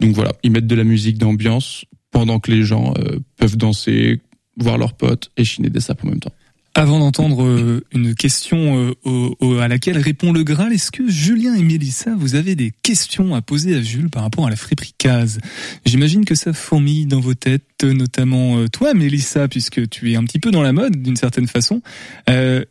donc 0.00 0.14
voilà, 0.14 0.32
ils 0.42 0.50
mettent 0.50 0.66
de 0.66 0.74
la 0.74 0.84
musique 0.84 1.18
d'ambiance 1.18 1.84
pendant 2.18 2.40
que 2.40 2.50
les 2.50 2.64
gens 2.64 2.94
euh, 2.98 3.20
peuvent 3.36 3.56
danser, 3.56 4.20
voir 4.56 4.76
leurs 4.76 4.94
potes 4.94 5.30
et 5.36 5.44
chiner 5.44 5.70
des 5.70 5.78
sapes 5.78 6.04
en 6.04 6.08
même 6.08 6.18
temps. 6.18 6.32
Avant 6.74 6.98
d'entendre 6.98 7.44
euh, 7.44 7.84
une 7.92 8.16
question 8.16 8.76
euh, 8.88 8.94
au- 9.04 9.36
au- 9.38 9.58
à 9.58 9.68
laquelle 9.68 9.98
répond 9.98 10.32
le 10.32 10.42
Graal, 10.42 10.72
est-ce 10.72 10.90
que 10.90 11.08
Julien 11.08 11.54
et 11.54 11.62
Mélissa, 11.62 12.16
vous 12.18 12.34
avez 12.34 12.56
des 12.56 12.72
questions 12.82 13.36
à 13.36 13.40
poser 13.40 13.76
à 13.76 13.82
Jules 13.82 14.10
par 14.10 14.24
rapport 14.24 14.48
à 14.48 14.50
la 14.50 14.56
friperie 14.56 14.94
case? 14.98 15.38
J'imagine 15.86 16.24
que 16.24 16.34
ça 16.34 16.52
fourmille 16.52 17.06
dans 17.06 17.20
vos 17.20 17.34
têtes, 17.34 17.84
notamment 17.84 18.66
toi, 18.66 18.94
Mélissa, 18.94 19.46
puisque 19.46 19.88
tu 19.88 20.10
es 20.12 20.16
un 20.16 20.24
petit 20.24 20.40
peu 20.40 20.50
dans 20.50 20.62
la 20.62 20.72
mode 20.72 21.00
d'une 21.00 21.16
certaine 21.16 21.46
façon. 21.46 21.82
Euh, 22.28 22.64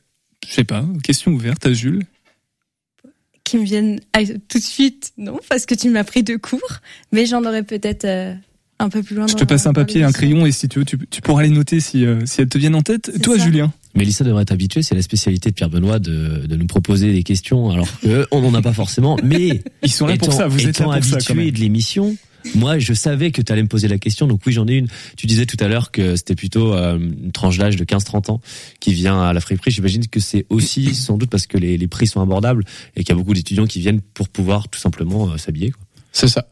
je 0.46 0.54
sais 0.54 0.66
pas, 0.66 0.86
question 1.04 1.32
ouverte 1.32 1.66
à 1.66 1.72
Jules. 1.72 2.04
qui 3.46 3.58
me 3.58 3.64
viennent 3.64 4.02
ah, 4.12 4.26
tout 4.26 4.58
de 4.60 4.64
suite, 4.64 5.14
non, 5.18 5.40
parce 5.50 5.66
que 5.66 5.74
tu 5.74 5.90
m'as 5.90 6.04
pris 6.04 6.24
de 6.24 6.36
court, 6.36 6.80
mais 7.14 7.26
j'en 7.26 7.46
aurais 7.46 7.64
peut-être 7.64 8.06
un 8.80 8.90
peu 8.90 9.02
plus 9.02 9.16
loin. 9.16 9.28
Je 9.28 9.34
te 9.34 9.44
passe 9.44 9.66
un 9.68 9.74
papier, 9.74 10.04
un 10.04 10.12
crayon 10.12 10.46
et 10.46 10.52
si 10.52 10.68
tu 10.70 10.80
veux, 10.80 10.86
tu, 10.86 10.98
tu 11.10 11.22
pourras 11.22 11.44
les 11.44 11.50
noter 11.50 11.80
si, 11.80 12.06
euh, 12.06 12.20
si 12.26 12.42
elles 12.42 12.50
te 12.50 12.58
viennent 12.58 12.76
en 12.76 12.84
tête. 12.84 13.12
Toi, 13.22 13.38
ça. 13.38 13.46
Julien 13.46 13.74
Mélissa 13.96 14.24
devrait 14.24 14.44
être 14.44 14.52
habituée, 14.52 14.84
c'est 14.84 14.94
la 14.94 15.02
spécialité 15.02 15.50
de 15.50 15.56
Pierre 15.56 15.70
Benoît 15.72 15.98
de, 15.98 16.46
de 16.46 16.56
nous 16.56 16.68
proposer 16.68 17.12
des 17.14 17.24
questions, 17.24 17.72
alors 17.72 17.88
que 18.02 18.28
on 18.32 18.42
n'en 18.42 18.54
a 18.54 18.62
pas 18.62 18.74
forcément. 18.74 19.18
Mais 19.24 19.64
Ils 19.82 19.92
sont 19.92 20.06
là 20.06 20.18
pour 20.18 20.32
ça, 20.32 20.48
vous 20.48 20.60
êtes 20.60 20.66
là 20.66 20.70
étant 20.70 20.84
pour 20.86 20.94
ça 20.94 21.00
quand 21.10 21.16
habitué 21.16 21.34
même. 21.34 21.52
de 21.52 21.60
l'émission, 21.60 22.16
moi 22.54 22.78
je 22.78 22.94
savais 22.94 23.32
que 23.32 23.42
tu 23.42 23.52
allais 23.52 23.64
me 23.64 23.68
poser 23.68 23.88
la 23.88 23.98
question, 23.98 24.28
donc 24.28 24.42
oui 24.46 24.54
j'en 24.54 24.68
ai 24.68 24.74
une. 24.76 24.88
Tu 25.16 25.26
disais 25.26 25.48
tout 25.48 25.58
à 25.60 25.68
l'heure 25.68 25.90
que 25.90 26.16
c'était 26.16 26.36
plutôt 26.36 26.76
euh, 26.76 27.00
une 27.00 27.32
tranche 27.32 27.58
d'âge 27.58 27.76
de 27.76 27.84
15-30 27.86 28.30
ans 28.30 28.42
qui 28.80 28.94
vient 28.94 29.20
à 29.20 29.34
la 29.34 29.40
friperie. 29.40 29.72
J'imagine 29.72 30.06
que 30.06 30.20
c'est 30.20 30.46
aussi 30.50 30.94
sans 30.94 31.18
doute 31.18 31.32
parce 31.32 31.48
que 31.48 31.58
les, 31.58 31.76
les 31.78 31.88
prix 31.88 32.06
sont 32.06 32.22
abordables 32.22 32.66
et 32.96 33.04
qu'il 33.04 33.10
y 33.10 33.14
a 33.14 33.16
beaucoup 33.16 33.34
d'étudiants 33.34 33.66
qui 33.66 33.80
viennent 33.80 34.02
pour 34.02 34.30
pouvoir 34.30 34.68
tout 34.70 34.80
simplement 34.80 35.30
euh, 35.32 35.38
s'habiller. 35.38 35.72
quoi. 35.72 35.82
C'est 36.12 36.28
ça. 36.28 36.48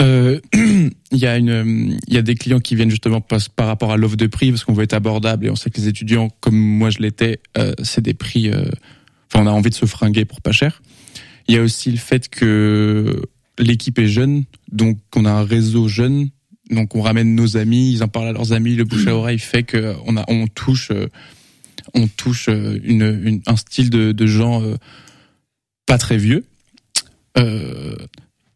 Euh, 0.00 0.40
Il 1.12 1.18
y 1.18 1.26
a 1.26 1.36
une, 1.36 1.50
euh, 1.50 1.96
il 2.08 2.14
y 2.14 2.16
a 2.16 2.22
des 2.22 2.34
clients 2.34 2.58
qui 2.58 2.74
viennent 2.74 2.90
justement 2.90 3.20
par, 3.20 3.38
par 3.50 3.68
rapport 3.68 3.92
à 3.92 3.96
l'offre 3.96 4.16
de 4.16 4.26
prix 4.26 4.50
parce 4.50 4.64
qu'on 4.64 4.72
veut 4.72 4.82
être 4.82 4.94
abordable 4.94 5.46
et 5.46 5.50
on 5.50 5.54
sait 5.54 5.70
que 5.70 5.80
les 5.80 5.86
étudiants, 5.86 6.28
comme 6.40 6.56
moi 6.56 6.90
je 6.90 6.98
l'étais, 6.98 7.38
euh, 7.56 7.72
c'est 7.84 8.00
des 8.00 8.14
prix. 8.14 8.50
Enfin, 8.50 9.44
on 9.44 9.46
a 9.46 9.52
envie 9.52 9.70
de 9.70 9.76
se 9.76 9.86
fringuer 9.86 10.24
pour 10.24 10.40
pas 10.40 10.50
cher. 10.50 10.82
Il 11.46 11.54
y 11.54 11.58
a 11.58 11.62
aussi 11.62 11.92
le 11.92 11.98
fait 11.98 12.28
que 12.28 13.22
l'équipe 13.60 13.96
est 14.00 14.08
jeune, 14.08 14.42
donc 14.72 14.98
on 15.14 15.24
a 15.24 15.30
un 15.30 15.44
réseau 15.44 15.86
jeune, 15.86 16.30
donc 16.70 16.96
on 16.96 17.02
ramène 17.02 17.36
nos 17.36 17.56
amis, 17.56 17.92
ils 17.92 18.02
en 18.02 18.08
parlent 18.08 18.28
à 18.28 18.32
leurs 18.32 18.52
amis, 18.52 18.74
le 18.74 18.82
bouche 18.82 19.06
à 19.06 19.14
oreille 19.14 19.38
fait 19.38 19.62
que 19.62 19.94
on 20.04 20.16
a, 20.16 20.24
on 20.26 20.48
touche, 20.48 20.90
on 21.94 22.08
touche 22.08 22.48
une, 22.48 23.40
un 23.46 23.56
style 23.56 23.90
de, 23.90 24.10
de 24.10 24.26
gens 24.26 24.64
pas 25.86 25.98
très 25.98 26.16
vieux. 26.16 26.44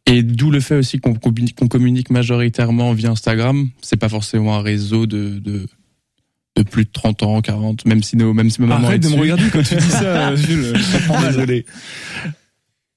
Et 0.08 0.22
d'où 0.22 0.50
le 0.50 0.60
fait 0.60 0.76
aussi 0.76 1.00
qu'on 1.00 1.14
communique, 1.14 2.10
majoritairement 2.10 2.92
via 2.94 3.10
Instagram. 3.10 3.68
C'est 3.82 3.98
pas 3.98 4.08
forcément 4.08 4.56
un 4.56 4.62
réseau 4.62 5.06
de, 5.06 5.38
de, 5.38 5.66
de 6.56 6.62
plus 6.62 6.84
de 6.84 6.90
30 6.90 7.22
ans, 7.24 7.40
40, 7.42 7.84
même 7.84 8.02
si, 8.02 8.16
nos, 8.16 8.32
même 8.32 8.48
si 8.48 8.62
ma 8.62 8.68
maman 8.68 8.88
Arrête 8.88 9.04
est 9.04 9.08
de 9.08 9.14
me 9.14 9.20
regarder 9.20 9.44
quand 9.52 9.62
tu 9.62 9.76
dis 9.76 9.90
ça, 9.90 10.28
euh, 10.30 10.36
Jules. 10.36 10.72
Désolé. 11.26 11.66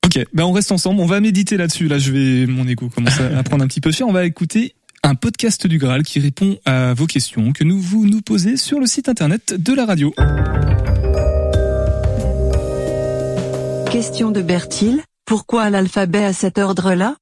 Ok, 0.06 0.26
ben 0.34 0.46
on 0.46 0.54
reste 0.54 0.72
ensemble, 0.72 1.02
on 1.02 1.06
va 1.06 1.20
méditer 1.20 1.58
là-dessus. 1.58 1.90
Là, 1.90 2.00
je 2.00 2.12
vais, 2.12 2.48
mon 2.48 2.66
égo 2.68 2.90
commence 2.90 3.20
à 3.20 3.38
à 3.38 3.44
prendre 3.44 3.64
un 3.64 3.68
petit 3.68 3.82
peu 3.82 3.92
cher. 3.92 4.08
On 4.08 4.14
va 4.14 4.26
écouter 4.26 4.74
un 5.04 5.16
podcast 5.16 5.68
du 5.68 5.80
Graal 5.80 6.04
qui 6.04 6.20
répond 6.20 6.60
à 6.66 6.94
vos 6.94 7.08
questions 7.08 7.52
que 7.52 7.66
nous 7.66 7.80
vous 7.80 8.06
nous 8.06 8.22
posez 8.22 8.56
sur 8.56 8.80
le 8.80 8.86
site 8.86 9.10
internet 9.10 9.54
de 9.58 9.74
la 9.74 9.86
radio. 9.86 10.14
Question 13.92 14.32
de 14.32 14.42
Bertil. 14.42 15.02
Pourquoi 15.26 15.70
l'alphabet 15.70 16.24
à 16.24 16.34
cet 16.34 16.58
ordre-là? 16.58 17.16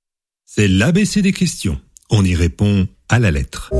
C'est 0.45 0.67
l'ABC 0.67 1.21
des 1.21 1.33
questions. 1.33 1.79
On 2.09 2.23
y 2.23 2.35
répond 2.35 2.87
à 3.07 3.19
la 3.19 3.31
lettre. 3.31 3.71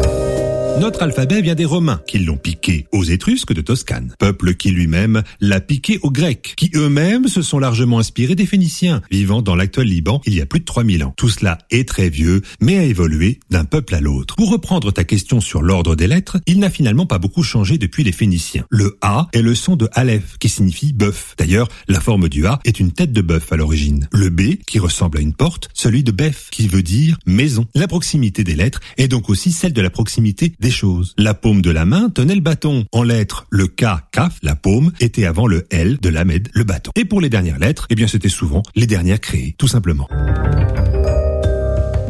Notre 0.78 1.04
alphabet 1.04 1.42
vient 1.42 1.56
des 1.56 1.66
Romains, 1.66 2.02
qui 2.08 2.20
l'ont 2.20 2.38
piqué 2.38 2.88
aux 2.92 3.04
Étrusques 3.04 3.54
de 3.54 3.62
Toscane, 3.62 4.14
peuple 4.18 4.54
qui 4.56 4.72
lui-même 4.72 5.24
l'a 5.42 5.60
piqué 5.60 6.00
aux 6.04 6.12
Grecs, 6.12 6.54
qui 6.56 6.72
eux-mêmes 6.76 7.28
se 7.28 7.42
sont 7.42 7.60
largement 7.60 8.00
inspirés 8.00 8.36
des 8.36 8.46
Phéniciens, 8.46 9.02
vivant 9.12 9.42
dans 9.42 9.56
l'actuel 9.56 9.88
Liban 9.88 10.22
il 10.26 10.36
y 10.36 10.42
a 10.42 10.46
plus 10.46 10.62
de 10.62 10.66
3000 10.66 11.04
ans. 11.04 11.14
Tout 11.18 11.30
cela 11.30 11.58
est 11.70 11.88
très 11.88 12.10
vieux, 12.10 12.42
mais 12.62 12.78
a 12.78 12.84
évolué 12.84 13.40
d'un 13.50 13.66
peuple 13.66 13.96
à 13.96 14.02
l'autre. 14.02 14.36
Pour 14.36 14.52
reprendre 14.52 14.92
ta 14.92 15.04
question 15.04 15.42
sur 15.42 15.62
l'ordre 15.62 15.96
des 15.96 16.08
lettres, 16.08 16.38
il 16.46 16.60
n'a 16.60 16.70
finalement 16.70 17.06
pas 17.06 17.20
beaucoup 17.20 17.44
changé 17.44 17.78
depuis 17.78 18.04
les 18.04 18.14
Phéniciens. 18.14 18.66
Le 18.70 18.98
A 19.02 19.28
est 19.34 19.42
le 19.42 19.56
son 19.56 19.76
de 19.76 19.90
Aleph, 19.94 20.38
qui 20.40 20.50
signifie 20.50 20.94
bœuf. 20.94 21.36
D'ailleurs, 21.38 21.68
la 21.88 22.00
forme 22.00 22.30
du 22.30 22.46
A 22.46 22.60
est 22.64 22.80
une 22.80 22.92
tête 22.92 23.12
de 23.12 23.22
bœuf 23.22 23.52
à 23.52 23.58
l'origine. 23.58 24.08
Le 24.14 24.30
B, 24.30 24.56
qui 24.66 24.80
ressemble 24.80 25.18
à 25.18 25.22
une 25.22 25.34
porte, 25.34 25.70
celui 25.74 26.04
de 26.04 26.12
Beth, 26.12 26.48
qui 26.52 26.68
veut 26.68 26.84
dire 26.84 27.18
maison. 27.26 27.66
La 27.76 27.88
proximité 27.88 28.44
des 28.44 28.56
lettres 28.56 28.80
est 28.98 29.08
donc 29.08 29.30
aussi 29.30 29.52
celle 29.52 29.74
de 29.74 29.82
la 29.82 29.90
proximité 29.90 30.54
des 30.60 30.72
choses. 30.72 31.14
La 31.18 31.34
paume 31.34 31.62
de 31.62 31.72
la 31.72 31.86
main 31.86 32.10
tenait 32.10 32.36
le 32.36 32.42
bâton. 32.42 32.86
En 32.92 33.04
lettres, 33.04 33.46
le 33.50 33.68
K, 33.68 33.86
kaf, 34.12 34.38
la 34.42 34.56
paume, 34.56 34.92
était 35.00 35.26
avant 35.26 35.48
le 35.48 35.66
L 35.70 35.98
de 36.02 36.10
l'Ahmed, 36.10 36.50
le 36.54 36.64
bâton. 36.64 36.92
Et 36.96 37.06
pour 37.06 37.22
les 37.22 37.30
dernières 37.30 37.60
lettres, 37.60 37.88
eh 37.90 37.96
bien 37.96 38.08
c'était 38.08 38.30
souvent 38.30 38.64
les 38.76 38.88
dernières 38.88 39.20
créées, 39.20 39.56
tout 39.58 39.68
simplement. 39.68 40.08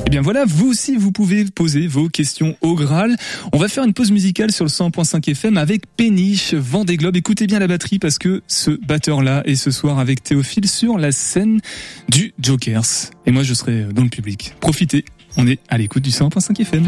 Eh 0.05 0.09
bien 0.09 0.21
voilà, 0.21 0.43
vous 0.47 0.67
aussi 0.67 0.95
vous 0.95 1.11
pouvez 1.11 1.45
poser 1.45 1.85
vos 1.85 2.09
questions 2.09 2.57
au 2.61 2.73
Graal. 2.73 3.15
On 3.53 3.59
va 3.59 3.67
faire 3.67 3.83
une 3.83 3.93
pause 3.93 4.09
musicale 4.09 4.51
sur 4.51 4.65
le 4.65 4.69
100.5 4.71 5.29
FM 5.29 5.55
avec 5.55 5.83
Péniche, 5.97 6.55
Vendée 6.55 6.97
Globe. 6.97 7.15
Écoutez 7.15 7.45
bien 7.45 7.59
la 7.59 7.67
batterie 7.67 7.99
parce 7.99 8.17
que 8.17 8.41
ce 8.47 8.71
batteur-là 8.71 9.43
est 9.45 9.53
ce 9.53 9.69
soir 9.69 9.99
avec 9.99 10.23
Théophile 10.23 10.67
sur 10.67 10.97
la 10.97 11.11
scène 11.11 11.61
du 12.09 12.33
Jokers. 12.41 13.11
Et 13.27 13.31
moi 13.31 13.43
je 13.43 13.53
serai 13.53 13.83
dans 13.93 14.01
le 14.01 14.09
public. 14.09 14.55
Profitez, 14.61 15.05
on 15.37 15.45
est 15.45 15.59
à 15.69 15.77
l'écoute 15.77 16.01
du 16.01 16.09
100.5 16.09 16.59
FM. 16.59 16.87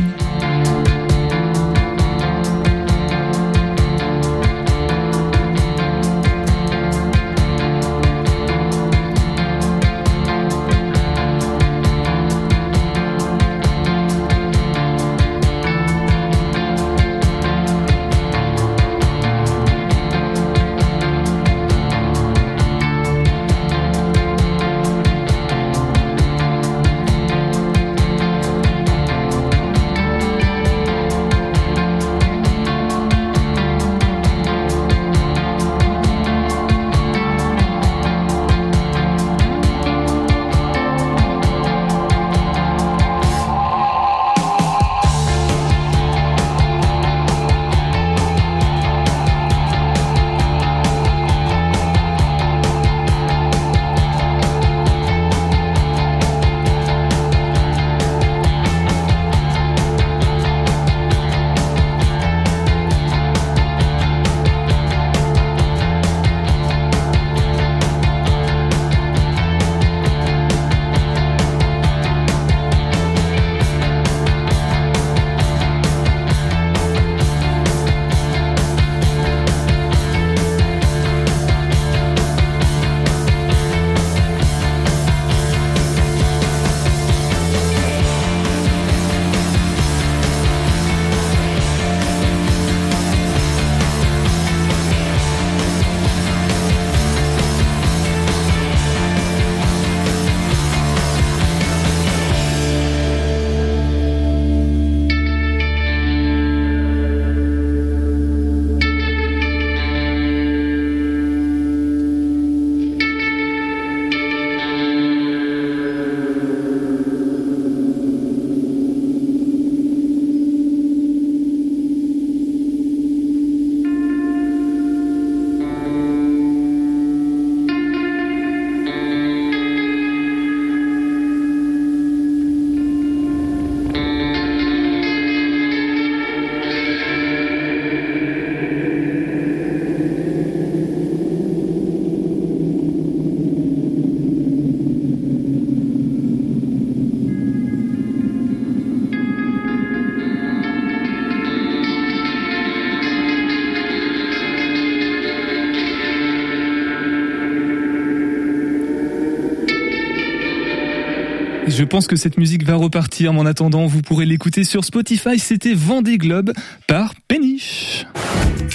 Je 161.71 161.85
pense 161.85 162.05
que 162.05 162.17
cette 162.17 162.37
musique 162.37 162.65
va 162.65 162.75
repartir, 162.75 163.31
mais 163.31 163.39
en 163.39 163.45
attendant, 163.45 163.87
vous 163.87 164.01
pourrez 164.01 164.25
l'écouter 164.25 164.65
sur 164.65 164.83
Spotify. 164.83 165.39
C'était 165.39 165.73
Vendée 165.73 166.17
Globe 166.17 166.51
par 166.85 167.13
Péniche. 167.29 168.05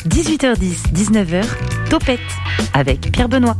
18h10, 0.09 0.95
19h, 0.95 1.45
Topette 1.91 2.21
avec 2.73 3.13
Pierre 3.13 3.29
Benoît. 3.29 3.57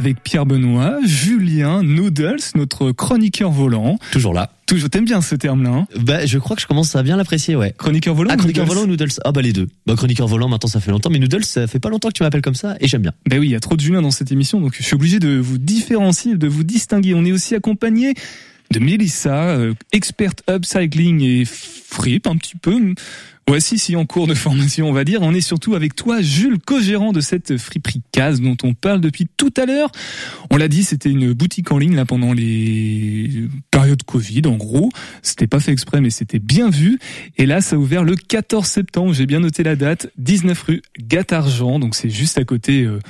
Avec 0.00 0.22
Pierre 0.22 0.46
Benoît, 0.46 0.96
Julien 1.04 1.82
Noodles, 1.82 2.38
notre 2.54 2.90
chroniqueur 2.90 3.50
volant. 3.50 3.98
Toujours 4.12 4.32
là. 4.32 4.50
Toujours, 4.64 4.88
t'aimes 4.88 5.04
bien 5.04 5.20
ce 5.20 5.34
terme-là 5.34 5.68
hein? 5.70 5.86
Bah, 6.00 6.24
je 6.24 6.38
crois 6.38 6.56
que 6.56 6.62
je 6.62 6.66
commence 6.66 6.96
à 6.96 7.02
bien 7.02 7.18
l'apprécier, 7.18 7.54
ouais. 7.54 7.74
Chroniqueur 7.76 8.14
volant 8.14 8.30
Ah, 8.32 8.36
chroniqueur 8.38 8.64
noodles? 8.64 8.74
volant 8.78 8.86
ou 8.86 8.90
noodles? 8.90 9.10
Ah, 9.26 9.32
bah, 9.32 9.42
les 9.42 9.52
deux. 9.52 9.68
Bah, 9.86 9.96
chroniqueur 9.96 10.26
volant, 10.26 10.48
maintenant, 10.48 10.70
ça 10.70 10.80
fait 10.80 10.90
longtemps, 10.90 11.10
mais 11.10 11.18
noodles, 11.18 11.44
ça 11.44 11.66
fait 11.66 11.80
pas 11.80 11.90
longtemps 11.90 12.08
que 12.08 12.14
tu 12.14 12.22
m'appelles 12.22 12.40
comme 12.40 12.54
ça, 12.54 12.76
et 12.80 12.88
j'aime 12.88 13.02
bien. 13.02 13.12
Ben 13.28 13.38
oui, 13.40 13.48
il 13.48 13.50
y 13.50 13.54
a 13.54 13.60
trop 13.60 13.76
de 13.76 13.80
Julien 13.82 14.00
dans 14.00 14.10
cette 14.10 14.32
émission, 14.32 14.58
donc 14.58 14.72
je 14.74 14.82
suis 14.82 14.94
obligé 14.94 15.18
de 15.18 15.36
vous 15.36 15.58
différencier, 15.58 16.34
de 16.34 16.48
vous 16.48 16.64
distinguer. 16.64 17.12
On 17.12 17.26
est 17.26 17.32
aussi 17.32 17.54
accompagné 17.54 18.14
de 18.72 18.78
Mélissa, 18.78 19.48
euh, 19.50 19.74
experte 19.92 20.42
upcycling 20.48 21.20
et 21.22 21.44
fripe 21.44 22.26
un 22.26 22.36
petit 22.36 22.56
peu. 22.56 22.94
Ouais, 23.50 23.58
si, 23.58 23.96
en 23.96 24.06
cours 24.06 24.28
de 24.28 24.34
formation, 24.34 24.88
on 24.88 24.92
va 24.92 25.02
dire. 25.02 25.22
On 25.22 25.34
est 25.34 25.40
surtout 25.40 25.74
avec 25.74 25.96
toi, 25.96 26.22
Jules, 26.22 26.60
co-gérant 26.64 27.10
de 27.10 27.20
cette 27.20 27.56
friperie 27.56 28.00
case 28.12 28.40
dont 28.40 28.56
on 28.62 28.74
parle 28.74 29.00
depuis 29.00 29.26
tout 29.36 29.52
à 29.56 29.66
l'heure. 29.66 29.90
On 30.52 30.56
l'a 30.56 30.68
dit, 30.68 30.84
c'était 30.84 31.10
une 31.10 31.32
boutique 31.32 31.72
en 31.72 31.78
ligne 31.78 31.96
là 31.96 32.04
pendant 32.04 32.32
les 32.32 33.48
périodes 33.72 34.04
Covid, 34.04 34.42
en 34.46 34.56
gros. 34.56 34.90
C'était 35.22 35.48
pas 35.48 35.58
fait 35.58 35.72
exprès, 35.72 36.00
mais 36.00 36.10
c'était 36.10 36.38
bien 36.38 36.70
vu. 36.70 37.00
Et 37.38 37.46
là, 37.46 37.60
ça 37.60 37.74
a 37.74 37.78
ouvert 37.80 38.04
le 38.04 38.14
14 38.14 38.64
septembre. 38.64 39.14
J'ai 39.14 39.26
bien 39.26 39.40
noté 39.40 39.64
la 39.64 39.74
date. 39.74 40.12
19 40.18 40.62
rue 40.62 40.82
Gatargent. 41.00 41.80
Donc 41.80 41.96
c'est 41.96 42.10
juste 42.10 42.38
à 42.38 42.44
côté, 42.44 42.84
euh, 42.84 43.00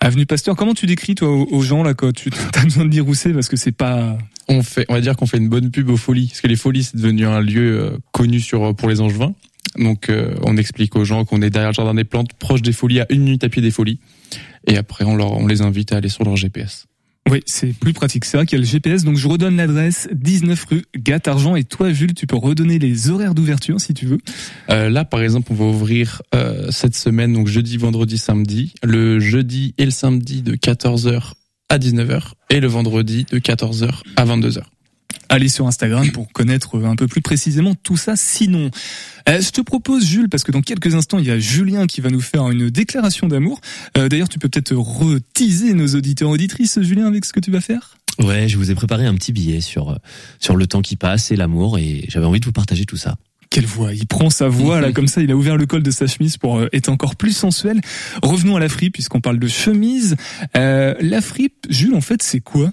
avenue 0.00 0.24
Pasteur. 0.24 0.56
Comment 0.56 0.72
tu 0.72 0.86
décris, 0.86 1.14
toi, 1.14 1.28
aux 1.28 1.46
aux 1.50 1.60
gens, 1.60 1.82
là, 1.82 1.92
quand 1.92 2.14
tu 2.14 2.30
as 2.54 2.64
besoin 2.64 2.86
de 2.86 2.90
dire 2.90 3.06
où 3.06 3.12
c'est 3.12 3.34
parce 3.34 3.50
que 3.50 3.56
c'est 3.56 3.70
pas, 3.70 4.16
On 4.48 4.62
fait, 4.62 4.86
on 4.88 4.94
va 4.94 5.02
dire 5.02 5.14
qu'on 5.14 5.26
fait 5.26 5.36
une 5.36 5.50
bonne 5.50 5.70
pub 5.70 5.90
aux 5.90 5.98
folies, 5.98 6.28
parce 6.28 6.40
que 6.40 6.48
les 6.48 6.56
folies 6.56 6.84
c'est 6.84 6.96
devenu 6.96 7.26
un 7.26 7.42
lieu 7.42 7.78
euh, 7.78 7.98
connu 8.12 8.40
sur 8.40 8.74
pour 8.74 8.88
les 8.88 9.02
Angevins. 9.02 9.34
Donc 9.78 10.08
euh, 10.08 10.34
on 10.42 10.56
explique 10.56 10.96
aux 10.96 11.04
gens 11.04 11.24
qu'on 11.24 11.42
est 11.42 11.50
derrière 11.50 11.70
le 11.70 11.74
jardin 11.74 11.94
des 11.94 12.04
plantes, 12.04 12.32
proche 12.34 12.62
des 12.62 12.72
folies, 12.72 13.00
à 13.00 13.06
une 13.10 13.22
minute 13.22 13.44
à 13.44 13.48
pied 13.48 13.62
des 13.62 13.70
folies. 13.70 13.98
Et 14.66 14.76
après 14.76 15.04
on 15.04 15.16
leur, 15.16 15.32
on 15.32 15.46
les 15.46 15.62
invite 15.62 15.92
à 15.92 15.96
aller 15.96 16.08
sur 16.08 16.24
leur 16.24 16.36
GPS. 16.36 16.86
Oui, 17.28 17.42
c'est 17.46 17.72
plus 17.72 17.92
pratique. 17.92 18.24
C'est 18.24 18.36
vrai 18.36 18.46
qu'il 18.46 18.58
y 18.58 18.60
a 18.60 18.64
le 18.64 18.68
GPS, 18.68 19.04
donc 19.04 19.16
je 19.16 19.28
redonne 19.28 19.56
l'adresse 19.56 20.08
19 20.12 20.64
rue 20.64 20.84
Gatargent. 20.96 21.54
Et 21.54 21.64
toi, 21.64 21.92
Jules, 21.92 22.14
tu 22.14 22.26
peux 22.26 22.36
redonner 22.36 22.78
les 22.78 23.10
horaires 23.10 23.34
d'ouverture 23.34 23.80
si 23.80 23.94
tu 23.94 24.06
veux. 24.06 24.18
Euh, 24.70 24.90
là, 24.90 25.04
par 25.04 25.22
exemple, 25.22 25.52
on 25.52 25.54
va 25.54 25.64
ouvrir 25.66 26.22
euh, 26.34 26.70
cette 26.70 26.96
semaine, 26.96 27.32
donc 27.32 27.46
jeudi, 27.46 27.76
vendredi, 27.76 28.18
samedi. 28.18 28.72
Le 28.82 29.20
jeudi 29.20 29.74
et 29.78 29.84
le 29.84 29.92
samedi 29.92 30.42
de 30.42 30.56
14h 30.56 31.34
à 31.68 31.78
19h 31.78 32.32
et 32.48 32.58
le 32.58 32.66
vendredi 32.66 33.26
de 33.30 33.38
14h 33.38 34.02
à 34.16 34.24
22h. 34.24 34.62
Allez 35.28 35.48
sur 35.48 35.66
Instagram 35.66 36.10
pour 36.10 36.32
connaître 36.32 36.82
un 36.84 36.96
peu 36.96 37.06
plus 37.06 37.20
précisément 37.20 37.74
tout 37.74 37.96
ça. 37.96 38.16
Sinon, 38.16 38.70
euh, 39.28 39.40
je 39.40 39.50
te 39.50 39.60
propose, 39.60 40.04
Jules, 40.04 40.28
parce 40.28 40.42
que 40.42 40.50
dans 40.50 40.60
quelques 40.60 40.94
instants, 40.94 41.18
il 41.18 41.26
y 41.26 41.30
a 41.30 41.38
Julien 41.38 41.86
qui 41.86 42.00
va 42.00 42.10
nous 42.10 42.20
faire 42.20 42.50
une 42.50 42.68
déclaration 42.68 43.28
d'amour. 43.28 43.60
Euh, 43.96 44.08
D'ailleurs, 44.08 44.28
tu 44.28 44.38
peux 44.38 44.48
peut-être 44.48 44.74
reteaser 44.74 45.74
nos 45.74 45.86
auditeurs 45.94 46.30
auditrices, 46.30 46.80
Julien, 46.82 47.06
avec 47.06 47.24
ce 47.24 47.32
que 47.32 47.40
tu 47.40 47.50
vas 47.50 47.60
faire? 47.60 47.96
Ouais, 48.18 48.48
je 48.48 48.56
vous 48.56 48.70
ai 48.70 48.74
préparé 48.74 49.06
un 49.06 49.14
petit 49.14 49.32
billet 49.32 49.60
sur, 49.60 49.90
euh, 49.90 49.96
sur 50.40 50.56
le 50.56 50.66
temps 50.66 50.82
qui 50.82 50.96
passe 50.96 51.30
et 51.30 51.36
l'amour, 51.36 51.78
et 51.78 52.04
j'avais 52.08 52.26
envie 52.26 52.40
de 52.40 52.44
vous 52.44 52.52
partager 52.52 52.84
tout 52.84 52.96
ça. 52.96 53.14
Quelle 53.50 53.66
voix 53.66 53.92
Il 53.92 54.06
prend 54.06 54.30
sa 54.30 54.48
voix 54.48 54.80
là 54.80 54.92
comme 54.92 55.08
ça. 55.08 55.22
Il 55.22 55.30
a 55.32 55.36
ouvert 55.36 55.56
le 55.56 55.66
col 55.66 55.82
de 55.82 55.90
sa 55.90 56.06
chemise 56.06 56.36
pour 56.36 56.62
être 56.72 56.88
encore 56.88 57.16
plus 57.16 57.36
sensuel. 57.36 57.80
Revenons 58.22 58.54
à 58.54 58.60
la 58.60 58.68
fripe 58.68 58.92
puisqu'on 58.92 59.20
parle 59.20 59.40
de 59.40 59.48
chemise. 59.48 60.14
Euh, 60.56 60.94
la 61.00 61.20
fripe, 61.20 61.66
Jules, 61.68 61.96
en 61.96 62.00
fait, 62.00 62.22
c'est 62.22 62.38
quoi? 62.38 62.72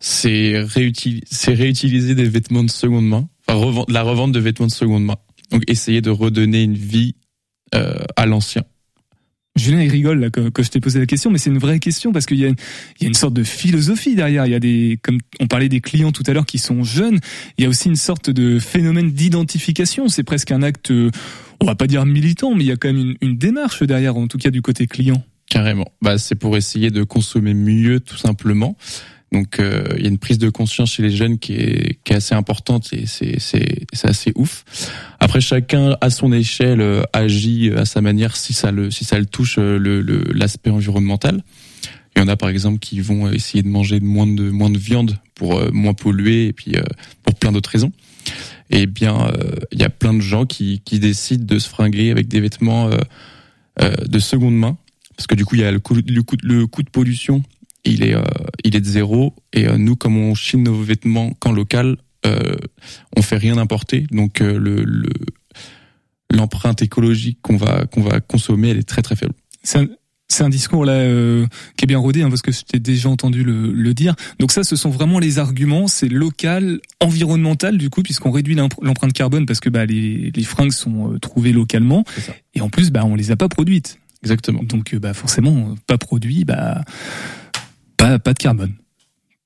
C'est 0.00 0.60
réutiliser, 0.60 2.14
des 2.14 2.28
vêtements 2.28 2.62
de 2.62 2.70
seconde 2.70 3.08
main, 3.08 3.28
enfin 3.48 3.84
la 3.88 4.02
revente 4.02 4.32
de 4.32 4.40
vêtements 4.40 4.66
de 4.66 4.72
seconde 4.72 5.04
main. 5.04 5.16
Donc 5.50 5.64
essayer 5.66 6.00
de 6.00 6.10
redonner 6.10 6.62
une 6.62 6.76
vie 6.76 7.16
euh, 7.74 7.94
à 8.16 8.26
l'ancien. 8.26 8.62
Julien, 9.56 9.82
il 9.82 9.90
rigole 9.90 10.20
là 10.20 10.30
quand, 10.30 10.62
je 10.62 10.68
t'ai 10.68 10.78
posé 10.78 11.00
la 11.00 11.06
question, 11.06 11.30
mais 11.30 11.38
c'est 11.38 11.50
une 11.50 11.58
vraie 11.58 11.80
question 11.80 12.12
parce 12.12 12.26
qu'il 12.26 12.38
y 12.38 12.44
a, 12.44 12.48
une, 12.48 12.56
il 13.00 13.02
y 13.02 13.06
a 13.06 13.08
une 13.08 13.14
sorte 13.14 13.34
de 13.34 13.42
philosophie 13.42 14.14
derrière. 14.14 14.46
Il 14.46 14.52
y 14.52 14.54
a 14.54 14.60
des, 14.60 15.00
comme 15.02 15.18
on 15.40 15.48
parlait 15.48 15.68
des 15.68 15.80
clients 15.80 16.12
tout 16.12 16.22
à 16.26 16.32
l'heure 16.32 16.46
qui 16.46 16.58
sont 16.58 16.84
jeunes, 16.84 17.18
il 17.56 17.64
y 17.64 17.66
a 17.66 17.68
aussi 17.68 17.88
une 17.88 17.96
sorte 17.96 18.30
de 18.30 18.60
phénomène 18.60 19.10
d'identification. 19.10 20.08
C'est 20.08 20.22
presque 20.22 20.52
un 20.52 20.62
acte, 20.62 20.92
on 21.60 21.66
va 21.66 21.74
pas 21.74 21.88
dire 21.88 22.06
militant, 22.06 22.54
mais 22.54 22.64
il 22.64 22.68
y 22.68 22.72
a 22.72 22.76
quand 22.76 22.92
même 22.92 22.98
une, 22.98 23.16
une 23.20 23.36
démarche 23.36 23.82
derrière, 23.82 24.16
en 24.16 24.28
tout 24.28 24.38
cas 24.38 24.50
du 24.50 24.62
côté 24.62 24.86
client. 24.86 25.24
Carrément. 25.50 25.90
Bah, 26.02 26.18
c'est 26.18 26.34
pour 26.34 26.56
essayer 26.56 26.90
de 26.90 27.02
consommer 27.02 27.54
mieux, 27.54 28.00
tout 28.00 28.18
simplement. 28.18 28.76
Donc, 29.32 29.60
euh, 29.60 29.84
il 29.96 30.02
y 30.02 30.06
a 30.06 30.08
une 30.08 30.18
prise 30.18 30.38
de 30.38 30.48
conscience 30.48 30.92
chez 30.92 31.02
les 31.02 31.10
jeunes 31.10 31.38
qui 31.38 31.54
est, 31.54 31.98
qui 32.02 32.12
est 32.12 32.16
assez 32.16 32.34
importante 32.34 32.88
et 32.92 33.04
c'est, 33.06 33.36
assez 34.04 34.32
ouf. 34.36 34.64
Après, 35.20 35.40
chacun 35.40 35.96
à 36.00 36.10
son 36.10 36.32
échelle 36.32 36.80
euh, 36.80 37.02
agit 37.12 37.70
à 37.76 37.84
sa 37.84 38.00
manière 38.00 38.36
si 38.36 38.52
ça 38.52 38.70
le, 38.70 38.90
si 38.90 39.04
ça 39.04 39.18
le 39.18 39.26
touche 39.26 39.56
euh, 39.58 39.78
le, 39.78 40.00
l'aspect 40.32 40.70
environnemental. 40.70 41.42
Il 42.16 42.20
y 42.20 42.24
en 42.24 42.28
a 42.28 42.36
par 42.36 42.48
exemple 42.48 42.78
qui 42.78 43.00
vont 43.00 43.30
essayer 43.30 43.62
de 43.62 43.68
manger 43.68 44.00
moins 44.00 44.26
de 44.26 44.50
moins 44.50 44.70
de 44.70 44.78
viande 44.78 45.18
pour 45.36 45.56
euh, 45.56 45.70
moins 45.72 45.94
polluer 45.94 46.46
et 46.46 46.52
puis 46.52 46.74
euh, 46.76 46.82
pour 47.22 47.34
plein 47.36 47.52
d'autres 47.52 47.70
raisons. 47.70 47.92
Et 48.70 48.86
bien, 48.86 49.28
euh, 49.28 49.52
il 49.72 49.80
y 49.80 49.84
a 49.84 49.88
plein 49.88 50.12
de 50.12 50.20
gens 50.20 50.44
qui, 50.44 50.82
qui 50.84 50.98
décident 50.98 51.44
de 51.44 51.58
se 51.58 51.68
fringuer 51.68 52.10
avec 52.10 52.28
des 52.28 52.40
vêtements 52.40 52.88
euh, 52.88 52.98
euh, 53.80 53.94
de 54.06 54.18
seconde 54.18 54.56
main 54.56 54.76
parce 55.16 55.26
que 55.26 55.34
du 55.34 55.44
coup 55.44 55.56
il 55.56 55.62
y 55.62 55.64
a 55.64 55.72
le 55.72 55.78
le 55.78 56.22
coût, 56.22 56.36
le 56.42 56.66
coût 56.66 56.82
de 56.82 56.90
pollution 56.90 57.42
il 57.88 58.02
est 58.04 58.14
euh, 58.14 58.22
il 58.64 58.76
est 58.76 58.80
de 58.80 58.86
zéro 58.86 59.34
et 59.52 59.66
euh, 59.66 59.76
nous 59.78 59.96
comme 59.96 60.16
on 60.16 60.34
chine 60.34 60.62
nos 60.64 60.80
vêtements 60.82 61.32
qu'en 61.40 61.52
local 61.52 61.96
euh, 62.26 62.56
on 63.16 63.22
fait 63.22 63.36
rien 63.36 63.56
importer 63.58 64.06
donc 64.10 64.40
le 64.40 64.58
le- 64.84 65.08
l'empreinte 66.30 66.82
écologique 66.82 67.38
qu'on 67.42 67.56
va 67.56 67.86
qu'on 67.86 68.02
va 68.02 68.20
consommer 68.20 68.68
elle 68.70 68.78
est 68.78 68.88
très 68.88 69.02
très 69.02 69.16
faible 69.16 69.32
C'est 69.62 70.44
un, 70.44 70.48
discours 70.50 70.84
là 70.84 70.92
euh, 70.92 71.46
qui 71.76 71.84
est 71.84 71.86
bien 71.86 71.98
rodé 71.98 72.20
hein, 72.22 72.28
parce 72.28 72.42
que 72.42 72.52
je 72.52 72.60
t'ai 72.62 72.78
déjà 72.78 73.08
entendu 73.08 73.44
le, 73.44 73.72
le 73.72 73.94
dire. 73.94 74.14
Donc 74.38 74.52
ça, 74.52 74.62
ce 74.62 74.76
sont 74.76 74.90
vraiment 74.90 75.18
les 75.18 75.38
arguments. 75.38 75.86
C'est 75.88 76.08
local, 76.08 76.80
environnemental 77.00 77.78
du 77.78 77.88
coup, 77.88 78.02
puisqu'on 78.02 78.30
réduit 78.30 78.54
l'empre- 78.54 78.78
l'empreinte 78.82 79.14
carbone 79.14 79.46
parce 79.46 79.58
que 79.60 79.70
bah, 79.70 79.86
les, 79.86 80.30
les 80.34 80.44
fringues 80.44 80.72
sont 80.72 81.14
euh, 81.14 81.18
trouvées 81.18 81.52
localement 81.52 82.04
et 82.54 82.60
en 82.60 82.68
plus, 82.68 82.90
bah, 82.90 83.06
on 83.06 83.14
les 83.14 83.30
a 83.30 83.36
pas 83.36 83.48
produites. 83.48 83.98
exactement 84.22 84.62
Donc 84.62 84.94
bah, 84.96 85.14
forcément, 85.14 85.74
pas 85.86 85.96
produit, 85.96 86.44
bah, 86.44 86.82
pas, 87.98 88.18
pas 88.18 88.32
de 88.32 88.38
carbone. 88.38 88.72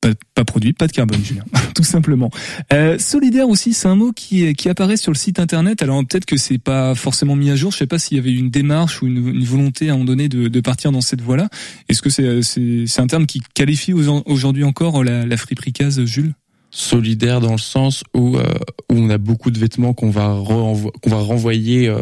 Pas, 0.01 0.11
pas 0.35 0.45
produit, 0.45 0.73
pas 0.73 0.89
de 0.89 0.93
carbone, 0.93 1.25
Julien, 1.25 1.45
tout 1.77 1.85
simplement. 1.85 2.29
Euh, 2.73 2.99
solidaire 2.99 3.49
aussi, 3.49 3.73
c'est 3.73 3.87
un 3.87 3.95
mot 3.95 4.11
qui, 4.11 4.53
qui 4.55 4.69
apparaît 4.69 4.97
sur 4.97 5.13
le 5.13 5.17
site 5.17 5.39
internet. 5.39 5.81
Alors 5.81 6.05
peut-être 6.05 6.25
que 6.27 6.37
c'est 6.37 6.59
pas 6.59 6.97
forcément 6.97 7.37
mis 7.37 7.51
à 7.51 7.57
jour. 7.57 7.71
Je 7.71 7.79
sais 7.79 7.87
pas 7.87 8.01
s'il 8.01 8.17
y 8.17 8.21
avait 8.21 8.33
une 8.33 8.51
démarche 8.51 9.01
ou 9.01 9.07
une, 9.07 9.45
volonté 9.45 9.91
à 9.91 9.93
un 9.93 9.95
moment 9.95 10.07
donné 10.07 10.29
de, 10.29 10.49
de 10.49 10.61
partir 10.61 10.91
dans 10.91 11.03
cette 11.03 11.21
voie-là. 11.21 11.49
Est-ce 11.89 12.03
que 12.03 12.11
c'est 12.11 12.43
c'est 12.43 12.85
c'est 12.89 13.01
un 13.01 13.07
terme 13.07 13.27
qui 13.27 13.43
qualifie 13.55 13.93
au- 13.93 14.25
aujourd'hui 14.27 14.65
encore 14.65 15.05
la, 15.05 15.25
la 15.25 15.37
case, 15.73 16.05
Jules? 16.05 16.35
Solidaire 16.73 17.41
dans 17.41 17.53
le 17.53 17.59
sens 17.59 18.03
où 18.13 18.39
euh, 18.39 18.43
où 18.91 18.97
on 18.97 19.09
a 19.09 19.19
beaucoup 19.19 19.53
de 19.53 19.59
vêtements 19.61 19.93
qu'on 19.95 20.11
va 20.11 20.37
qu'on 20.45 21.11
va 21.11 21.19
renvoyer 21.19 21.87
euh, 21.87 22.01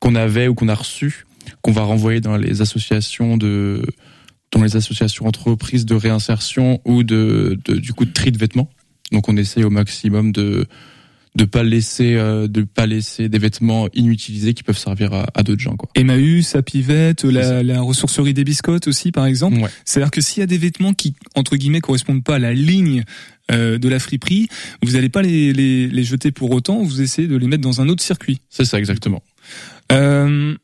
qu'on 0.00 0.16
avait 0.16 0.48
ou 0.48 0.54
qu'on 0.56 0.68
a 0.68 0.74
reçu 0.74 1.24
qu'on 1.62 1.72
va 1.72 1.82
renvoyer 1.82 2.20
dans 2.20 2.36
les 2.36 2.60
associations 2.62 3.36
de 3.36 3.82
dans 4.52 4.62
les 4.62 4.76
associations 4.76 5.26
entreprises 5.26 5.84
de 5.86 5.94
réinsertion 5.94 6.80
ou 6.84 7.02
de, 7.02 7.58
de 7.64 7.76
du 7.76 7.92
coup 7.92 8.04
de 8.04 8.12
tri 8.12 8.32
de 8.32 8.38
vêtements 8.38 8.70
donc 9.12 9.28
on 9.28 9.36
essaye 9.36 9.64
au 9.64 9.70
maximum 9.70 10.32
de 10.32 10.66
de 11.34 11.44
pas 11.44 11.62
laisser 11.62 12.14
euh, 12.14 12.48
de 12.48 12.62
pas 12.62 12.86
laisser 12.86 13.28
des 13.28 13.38
vêtements 13.38 13.86
inutilisés 13.92 14.54
qui 14.54 14.62
peuvent 14.62 14.78
servir 14.78 15.12
à, 15.12 15.26
à 15.34 15.42
d'autres 15.42 15.60
gens 15.60 15.76
quoi 15.76 15.88
Emmaüs, 15.94 16.54
à 16.56 16.62
Pivette, 16.62 17.22
la, 17.24 17.62
la 17.62 17.80
ressourcerie 17.82 18.34
des 18.34 18.44
biscottes 18.44 18.88
aussi, 18.88 19.12
par 19.12 19.26
exemple. 19.26 19.58
Ouais. 19.58 19.68
C'est-à-dire 19.84 20.10
que 20.10 20.20
s'il 20.20 20.40
y 20.40 20.42
a 20.42 20.46
des 20.46 20.58
vêtements 20.58 20.94
qui, 20.94 21.14
entre 21.36 21.56
guillemets, 21.56 21.80
correspondent 21.80 22.24
pas 22.24 22.36
à 22.36 22.38
la 22.38 22.54
ligne 22.54 23.04
euh, 23.52 23.78
de 23.78 23.88
la 23.88 23.98
friperie, 24.00 24.48
vous 24.82 24.92
n'allez 24.92 25.10
pas 25.10 25.22
les, 25.22 25.52
les, 25.52 25.86
les 25.88 26.02
jeter 26.02 26.32
pour 26.32 26.50
autant, 26.50 26.82
vous 26.82 27.02
essayez 27.02 27.28
de 27.28 27.36
les 27.36 27.46
mettre 27.46 27.62
dans 27.62 27.80
un 27.82 27.88
autre 27.88 28.02
circuit. 28.02 28.40
c'est 28.48 28.64
ça 28.64 28.78
exactement 28.78 29.22
Euh, 29.92 30.56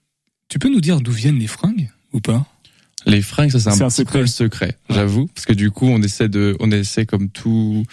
tu 0.49 0.59
peux 0.59 0.71
nous 0.71 0.81
dire 0.81 1.01
d'où 1.01 1.13
viennent 1.13 1.39
les 1.39 1.47
fringues 1.47 1.91
ou 2.13 2.21
pas? 2.21 2.47
Les 3.07 3.23
fringues, 3.23 3.51
ça 3.51 3.59
c'est 3.59 3.69
un, 3.69 3.89
petit 3.89 3.97
secret. 3.97 4.13
peu 4.13 4.21
le 4.21 4.27
secret, 4.27 4.79
j'avoue, 4.89 5.27
parce 5.27 5.47
que 5.47 5.53
du 5.53 5.71
coup, 5.71 5.87
on 5.87 6.01
essaie 6.03 6.29
de, 6.29 6.57
on 6.61 6.71
essaie 6.71 7.07
comme 7.07 7.29
tout, 7.29 7.85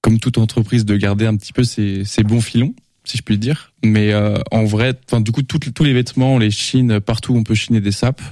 comme 0.00 0.18
toute 0.18 0.38
entreprise 0.38 0.84
de 0.84 0.96
garder 0.96 1.26
un 1.26 1.36
petit 1.36 1.52
peu 1.52 1.64
ses, 1.64 2.04
ses 2.04 2.24
bons 2.24 2.40
filons, 2.40 2.74
si 3.04 3.16
je 3.18 3.22
puis 3.22 3.38
dire. 3.38 3.72
Mais 3.84 4.12
euh, 4.12 4.38
en 4.50 4.64
vrai, 4.64 4.98
enfin 5.06 5.20
du 5.20 5.30
coup, 5.30 5.42
tous 5.42 5.84
les 5.84 5.92
vêtements, 5.92 6.34
on 6.34 6.38
les 6.38 6.50
chine 6.50 7.00
partout 7.00 7.34
où 7.34 7.36
on 7.36 7.44
peut 7.44 7.54
chiner 7.54 7.80
des 7.80 7.92
sapes. 7.92 8.22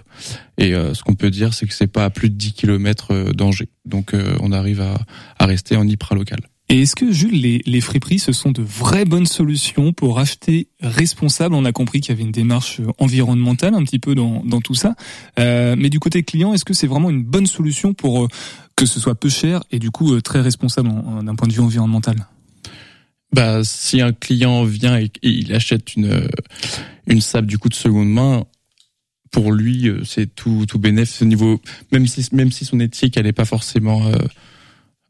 Et 0.58 0.74
euh, 0.74 0.94
ce 0.94 1.02
qu'on 1.02 1.14
peut 1.14 1.30
dire, 1.30 1.54
c'est 1.54 1.66
que 1.66 1.74
c'est 1.74 1.86
pas 1.86 2.04
à 2.04 2.10
plus 2.10 2.30
de 2.30 2.34
10 2.34 2.52
km 2.52 3.32
d'Angers, 3.32 3.68
donc 3.84 4.14
euh, 4.14 4.36
on 4.40 4.52
arrive 4.52 4.80
à, 4.80 4.98
à 5.38 5.46
rester 5.46 5.76
en 5.76 5.86
hyper 5.86 6.14
local. 6.14 6.40
Et 6.72 6.80
est-ce 6.80 6.96
que, 6.96 7.12
Jules, 7.12 7.38
les, 7.38 7.60
les 7.66 7.82
friperies, 7.82 8.18
ce 8.18 8.32
sont 8.32 8.50
de 8.50 8.62
vraies 8.62 9.04
bonnes 9.04 9.26
solutions 9.26 9.92
pour 9.92 10.18
acheter 10.18 10.68
responsable? 10.80 11.54
On 11.54 11.66
a 11.66 11.72
compris 11.72 12.00
qu'il 12.00 12.08
y 12.08 12.12
avait 12.14 12.22
une 12.22 12.32
démarche 12.32 12.80
euh, 12.80 12.86
environnementale 12.96 13.74
un 13.74 13.84
petit 13.84 13.98
peu 13.98 14.14
dans, 14.14 14.42
dans 14.42 14.62
tout 14.62 14.74
ça. 14.74 14.94
Euh, 15.38 15.76
mais 15.76 15.90
du 15.90 16.00
côté 16.00 16.22
client, 16.22 16.54
est-ce 16.54 16.64
que 16.64 16.72
c'est 16.72 16.86
vraiment 16.86 17.10
une 17.10 17.24
bonne 17.24 17.44
solution 17.44 17.92
pour 17.92 18.24
euh, 18.24 18.28
que 18.74 18.86
ce 18.86 19.00
soit 19.00 19.14
peu 19.14 19.28
cher 19.28 19.62
et 19.70 19.78
du 19.78 19.90
coup 19.90 20.14
euh, 20.14 20.22
très 20.22 20.40
responsable 20.40 20.88
d'un 21.22 21.34
point 21.34 21.46
de 21.46 21.52
vue 21.52 21.60
environnemental? 21.60 22.16
Bah, 23.34 23.62
si 23.64 24.00
un 24.00 24.14
client 24.14 24.64
vient 24.64 24.98
et, 24.98 25.10
il 25.20 25.52
achète 25.52 25.94
une 25.94 26.06
euh, 26.06 26.28
une 27.06 27.20
sable 27.20 27.48
du 27.48 27.58
coup 27.58 27.68
de 27.68 27.74
seconde 27.74 28.08
main, 28.08 28.46
pour 29.30 29.52
lui 29.52 29.90
c'est 30.06 30.34
tout 30.34 30.64
tout 30.66 30.78
bénéfice 30.78 31.20
au 31.20 31.26
niveau 31.26 31.60
même 31.90 32.06
si 32.06 32.26
même 32.32 32.50
si 32.50 32.64
son 32.64 32.80
éthique 32.80 33.18
elle 33.18 33.26
est 33.26 33.32
pas 33.32 33.44
forcément 33.44 34.10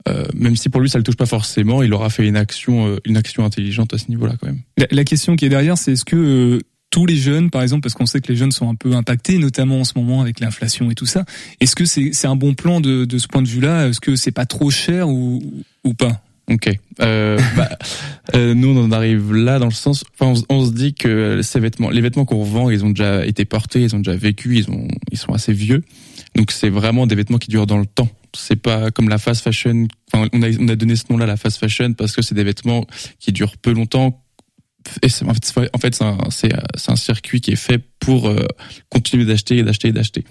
euh, 0.09 0.25
même 0.35 0.57
si 0.57 0.69
pour 0.69 0.81
lui 0.81 0.89
ça 0.91 0.99
le 0.99 1.05
touche 1.05 1.17
pas 1.17 1.27
forcément, 1.27 1.83
il 1.83 1.93
aura 1.95 2.11
fait 2.11 2.27
une 2.27 2.37
action 2.37 2.89
euh, 2.89 2.97
une 3.05 3.17
action 3.17 3.45
intelligente 3.45 3.95
à 3.95 3.99
ce 3.99 4.09
niveau-là 4.09 4.35
quand 4.41 4.47
même. 4.47 4.61
La, 4.79 4.87
la 4.91 5.05
question 5.05 5.37
qui 5.37 5.45
est 5.45 5.49
derrière, 5.49 5.79
c'est 5.79 5.93
est-ce 5.93 6.05
que 6.05 6.17
euh, 6.17 6.59
tous 6.91 7.07
les 7.07 7.17
jeunes, 7.17 7.49
par 7.51 7.63
exemple, 7.63 7.83
parce 7.83 7.95
qu'on 7.95 8.05
sait 8.05 8.21
que 8.21 8.29
les 8.31 8.37
jeunes 8.37 8.53
sont 8.53 8.69
un 8.69 8.75
peu 8.75 8.95
impactés, 8.95 9.39
notamment 9.39 9.81
en 9.81 9.85
ce 9.85 9.93
moment 9.97 10.21
avec 10.21 10.41
l'inflation 10.41 10.91
et 10.91 10.95
tout 10.95 11.07
ça, 11.07 11.25
est-ce 11.61 11.75
que 11.75 11.87
c'est 11.87 12.27
un 12.27 12.37
bon 12.37 12.53
plan 12.55 12.81
de, 12.83 13.07
de 13.07 13.19
ce 13.19 13.29
point 13.29 13.41
de 13.41 13.49
vue-là? 13.49 13.89
Est-ce 13.89 14.01
que 14.01 14.15
c'est 14.15 14.31
pas 14.33 14.45
trop 14.45 14.71
cher 14.71 15.09
ou, 15.09 15.43
ou 15.85 15.95
pas? 15.95 16.21
Ok. 16.51 16.69
Euh, 17.01 17.39
bah, 17.57 17.71
euh, 18.35 18.53
nous, 18.53 18.69
on 18.77 18.85
en 18.85 18.93
arrive 18.93 19.33
là 19.33 19.59
dans 19.59 19.67
le 19.67 19.73
sens. 19.73 20.05
Enfin, 20.19 20.33
on, 20.33 20.35
se- 20.35 20.45
on 20.51 20.67
se 20.67 20.73
dit 20.73 20.93
que 20.93 21.41
ces 21.43 21.61
vêtements, 21.61 21.89
les 21.89 22.03
vêtements 22.03 22.27
qu'on 22.27 22.43
vend, 22.45 22.69
ils 22.69 22.85
ont 22.85 22.91
déjà 22.91 23.25
été 23.25 23.47
portés, 23.47 23.81
ils 23.81 23.95
ont 23.97 24.01
déjà 24.01 24.15
vécu, 24.17 24.59
ils 24.59 24.69
ont, 24.69 24.87
ils 25.11 25.17
sont 25.19 25.33
assez 25.33 25.55
vieux. 25.55 25.83
Donc, 26.37 26.51
c'est 26.51 26.69
vraiment 26.69 27.07
des 27.07 27.15
vêtements 27.15 27.39
qui 27.39 27.49
durent 27.49 27.67
dans 27.67 27.79
le 27.79 27.87
temps. 27.87 28.11
C'est 28.35 28.57
pas 28.57 28.91
comme 28.91 29.09
la 29.09 29.19
fast 29.19 29.43
fashion. 29.43 29.89
Enfin, 30.13 30.29
on 30.33 30.43
a, 30.43 30.49
on 30.59 30.69
a 30.69 30.77
donné 30.77 30.97
ce 30.97 31.05
nom-là, 31.11 31.27
la 31.27 31.37
fast 31.37 31.59
fashion, 31.59 31.93
parce 31.93 32.13
que 32.17 32.23
c'est 32.23 32.35
des 32.35 32.45
vêtements 32.45 32.87
qui 33.19 33.33
durent 33.33 33.57
peu 33.59 33.73
longtemps. 33.73 34.19
Et 35.03 35.07
en 35.25 35.33
fait, 35.35 35.45
c'est- 35.45 35.71
en 35.75 35.79
fait, 35.79 35.95
c'est 35.95 36.03
un, 36.03 36.19
un 36.89 36.97
circuit 36.97 37.41
qui 37.41 37.53
est 37.53 37.57
fait 37.57 37.79
pour 38.01 38.29
euh, 38.29 38.45
continuer 38.89 39.25
d'acheter 39.25 39.59
et 39.59 39.63
d'acheter 39.63 39.89
et 39.89 39.93
d'acheter. 39.93 40.25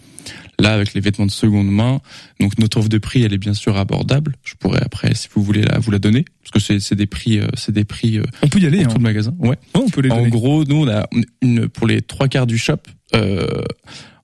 Là, 0.59 0.73
avec 0.73 0.93
les 0.93 0.99
vêtements 0.99 1.25
de 1.25 1.31
seconde 1.31 1.69
main, 1.71 2.01
donc 2.41 2.57
notre 2.59 2.77
offre 2.79 2.89
de 2.89 2.97
prix, 2.97 3.23
elle 3.23 3.31
est 3.33 3.37
bien 3.37 3.53
sûr 3.53 3.77
abordable. 3.77 4.35
Je 4.43 4.55
pourrais 4.55 4.81
après, 4.83 5.15
si 5.15 5.29
vous 5.33 5.41
voulez, 5.41 5.61
la, 5.61 5.79
vous 5.79 5.89
la 5.89 5.99
donner, 5.99 6.25
parce 6.51 6.65
que 6.67 6.79
c'est 6.79 6.95
des 6.95 7.05
prix, 7.07 7.39
euh, 7.39 7.47
c'est 7.55 7.71
des 7.71 7.85
prix 7.85 8.17
euh, 8.17 8.23
On 8.43 8.47
peut 8.49 8.59
y 8.59 8.65
aller. 8.65 8.81
Hein. 8.83 8.87
tout 8.87 8.97
le 8.97 9.03
magasin. 9.03 9.33
Ouais. 9.39 9.49
Ouais, 9.49 9.57
on 9.75 9.89
peut 9.89 10.01
les 10.01 10.11
En 10.11 10.17
donner. 10.17 10.29
gros, 10.29 10.65
nous, 10.65 10.83
on 10.83 10.87
a 10.89 11.07
une 11.41 11.69
pour 11.69 11.87
les 11.87 12.01
trois 12.01 12.27
quarts 12.27 12.45
du 12.47 12.57
shop. 12.57 12.77
Euh, 13.15 13.47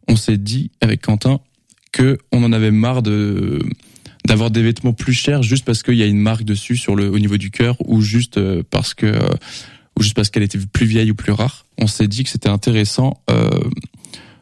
on 0.10 0.16
s'est 0.18 0.38
dit 0.38 0.72
avec 0.82 1.02
Quentin 1.02 1.40
on 2.32 2.44
en 2.44 2.52
avait 2.52 2.72
marre 2.72 3.02
de 3.02 3.60
d'avoir 4.26 4.52
des 4.52 4.62
vêtements 4.62 4.94
plus 4.94 5.14
chers 5.14 5.42
juste 5.42 5.64
parce 5.64 5.84
qu'il 5.84 5.96
y 5.96 6.04
a 6.04 6.06
une 6.06 6.20
marque 6.20 6.44
dessus 6.44 6.76
sur 6.76 6.96
le 6.96 7.10
au 7.10 7.18
niveau 7.18 7.38
du 7.38 7.50
cœur 7.50 7.78
ou 7.86 8.02
juste 8.02 8.38
euh, 8.38 8.62
parce 8.70 8.94
que 8.94 9.06
euh, 9.06 9.30
ou 9.98 10.04
juste 10.04 10.16
parce 10.16 10.30
qu'elle 10.30 10.44
était 10.44 10.60
plus 10.60 10.86
vieille 10.86 11.12
ou 11.12 11.16
plus 11.16 11.32
rare. 11.32 11.66
On 11.78 11.88
s'est 11.88 12.08
dit 12.08 12.24
que 12.24 12.30
c'était 12.30 12.50
intéressant 12.50 13.22
euh, 13.30 13.50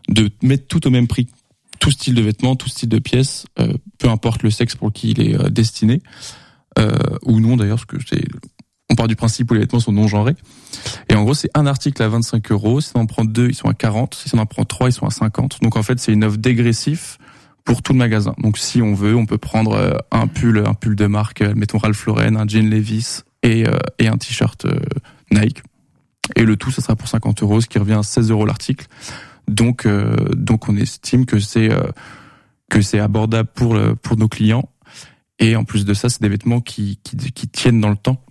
de 0.09 0.29
mettre 0.41 0.67
tout 0.67 0.85
au 0.87 0.89
même 0.89 1.07
prix, 1.07 1.27
tout 1.79 1.91
style 1.91 2.13
de 2.13 2.21
vêtements, 2.21 2.55
tout 2.55 2.69
style 2.69 2.89
de 2.89 2.99
pièces, 2.99 3.45
euh, 3.59 3.73
peu 3.97 4.09
importe 4.09 4.43
le 4.43 4.49
sexe 4.49 4.75
pour 4.75 4.91
qui 4.91 5.11
il 5.11 5.21
est 5.21 5.39
euh, 5.39 5.49
destiné 5.49 6.01
euh, 6.77 6.97
ou 7.23 7.39
non 7.39 7.57
d'ailleurs, 7.57 7.77
parce 7.85 8.03
que 8.03 8.07
c'est 8.07 8.25
on 8.89 8.95
part 8.95 9.07
du 9.07 9.15
principe 9.15 9.49
où 9.49 9.55
les 9.55 9.61
vêtements 9.61 9.79
sont 9.79 9.91
non 9.91 10.07
genrés. 10.07 10.35
Et 11.09 11.15
en 11.15 11.23
gros, 11.23 11.33
c'est 11.33 11.49
un 11.55 11.65
article 11.65 12.01
à 12.03 12.07
25 12.07 12.51
euros. 12.51 12.81
Si 12.81 12.91
on 12.93 12.99
en 12.99 13.05
prend 13.07 13.25
deux, 13.25 13.47
ils 13.49 13.55
sont 13.55 13.67
à 13.67 13.73
40. 13.73 14.13
Si 14.13 14.35
on 14.35 14.37
en 14.37 14.45
prend 14.45 14.63
trois, 14.63 14.89
ils 14.89 14.93
sont 14.93 15.07
à 15.07 15.09
50. 15.09 15.57
Donc 15.63 15.75
en 15.75 15.81
fait, 15.81 15.99
c'est 15.99 16.13
une 16.13 16.23
offre 16.23 16.37
dégressive 16.37 17.17
pour 17.65 17.81
tout 17.81 17.91
le 17.91 17.99
magasin. 17.99 18.33
Donc 18.37 18.57
si 18.57 18.81
on 18.81 18.93
veut, 18.93 19.15
on 19.15 19.25
peut 19.25 19.39
prendre 19.39 19.73
euh, 19.73 19.97
un 20.11 20.27
pull, 20.27 20.63
un 20.65 20.75
pull 20.75 20.95
de 20.95 21.07
marque, 21.07 21.41
euh, 21.41 21.53
mettons 21.55 21.79
Ralph 21.79 22.05
Lauren, 22.05 22.37
un 22.37 22.47
jean 22.47 22.69
Levi's 22.69 23.25
et, 23.43 23.67
euh, 23.67 23.77
et 23.99 24.07
un 24.07 24.17
t-shirt 24.17 24.65
euh, 24.65 24.79
Nike. 25.31 25.61
Et 26.35 26.43
le 26.43 26.55
tout, 26.55 26.71
ça 26.71 26.81
sera 26.81 26.95
pour 26.95 27.07
50 27.07 27.43
euros, 27.43 27.61
ce 27.61 27.67
qui 27.67 27.77
revient 27.77 27.93
à 27.93 28.03
16 28.03 28.31
euros 28.31 28.45
l'article. 28.45 28.87
Donc, 29.47 29.85
euh, 29.85 30.15
donc 30.35 30.69
on 30.69 30.77
estime 30.77 31.25
que 31.25 31.39
c'est 31.39 31.69
que 32.69 32.81
c'est 32.81 32.99
abordable 32.99 33.49
pour 33.53 33.75
le, 33.75 33.95
pour 33.95 34.17
nos 34.17 34.27
clients. 34.27 34.67
Et 35.37 35.55
en 35.55 35.63
plus 35.63 35.85
de 35.85 35.93
ça, 35.93 36.09
c'est 36.09 36.21
des 36.21 36.29
vêtements 36.29 36.61
qui, 36.61 36.99
qui, 37.03 37.17
qui 37.17 37.47
tiennent 37.47 37.81
dans 37.81 37.89
le 37.89 37.97
temps 37.97 38.23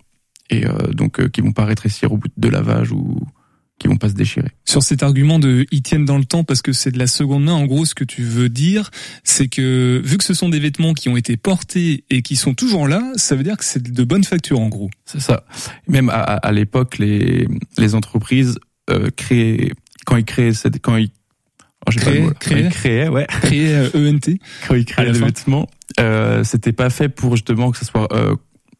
et 0.49 0.65
donc 0.91 1.29
qui 1.29 1.41
vont 1.41 1.53
pas 1.53 1.65
rétrécir 1.65 2.11
au 2.11 2.17
bout 2.17 2.27
de 2.35 2.49
lavage 2.49 2.91
ou 2.91 3.19
qui 3.79 3.87
vont 3.87 3.97
pas 3.97 4.09
se 4.09 4.13
déchirer. 4.13 4.49
Sur 4.63 4.83
cet 4.83 5.03
argument 5.03 5.37
de 5.39 5.65
ils 5.71 5.81
tiennent 5.81 6.05
dans 6.05 6.17
le 6.17 6.25
temps 6.25 6.43
parce 6.43 6.61
que 6.61 6.71
c'est 6.71 6.91
de 6.91 6.99
la 6.99 7.07
seconde 7.07 7.43
main, 7.43 7.53
en 7.53 7.65
gros, 7.65 7.85
ce 7.85 7.93
que 7.93 8.03
tu 8.03 8.23
veux 8.23 8.49
dire, 8.49 8.89
c'est 9.23 9.47
que 9.47 10.01
vu 10.03 10.17
que 10.17 10.23
ce 10.23 10.33
sont 10.33 10.49
des 10.49 10.59
vêtements 10.59 10.93
qui 10.93 11.09
ont 11.09 11.17
été 11.17 11.35
portés 11.37 12.05
et 12.09 12.21
qui 12.21 12.35
sont 12.35 12.53
toujours 12.53 12.87
là, 12.87 13.01
ça 13.15 13.35
veut 13.35 13.43
dire 13.43 13.57
que 13.57 13.65
c'est 13.65 13.83
de 13.83 14.03
bonne 14.03 14.23
facture, 14.23 14.59
en 14.59 14.69
gros. 14.69 14.89
C'est 15.05 15.19
ça. 15.21 15.45
Même 15.87 16.09
à, 16.09 16.21
à, 16.21 16.51
l'époque, 16.51 16.97
les, 16.97 17.47
les 17.77 17.95
entreprises 17.95 18.57
euh, 18.89 19.09
créaient 19.15 19.71
quand 20.05 20.17
ils 20.17 20.25
créaient 20.25 20.53
cette, 20.53 20.79
quand 20.81 20.95
ils 20.95 21.09
oh, 21.87 21.91
pas 21.91 22.33
créaient, 22.69 23.09
ouais, 23.09 23.27
Créé 23.27 23.75
euh, 23.75 23.89
ENT. 23.95 24.37
quand 24.67 24.75
ils 24.75 24.85
créaient 24.85 25.05
la 25.07 25.11
les 25.11 25.19
fin. 25.19 25.25
vêtements, 25.25 25.67
euh, 25.99 26.43
c'était 26.43 26.71
pas 26.71 26.89
fait 26.89 27.09
pour 27.09 27.35
justement 27.35 27.71
que 27.71 27.77
ce 27.77 27.85
soit 27.85 28.07
euh, 28.13 28.35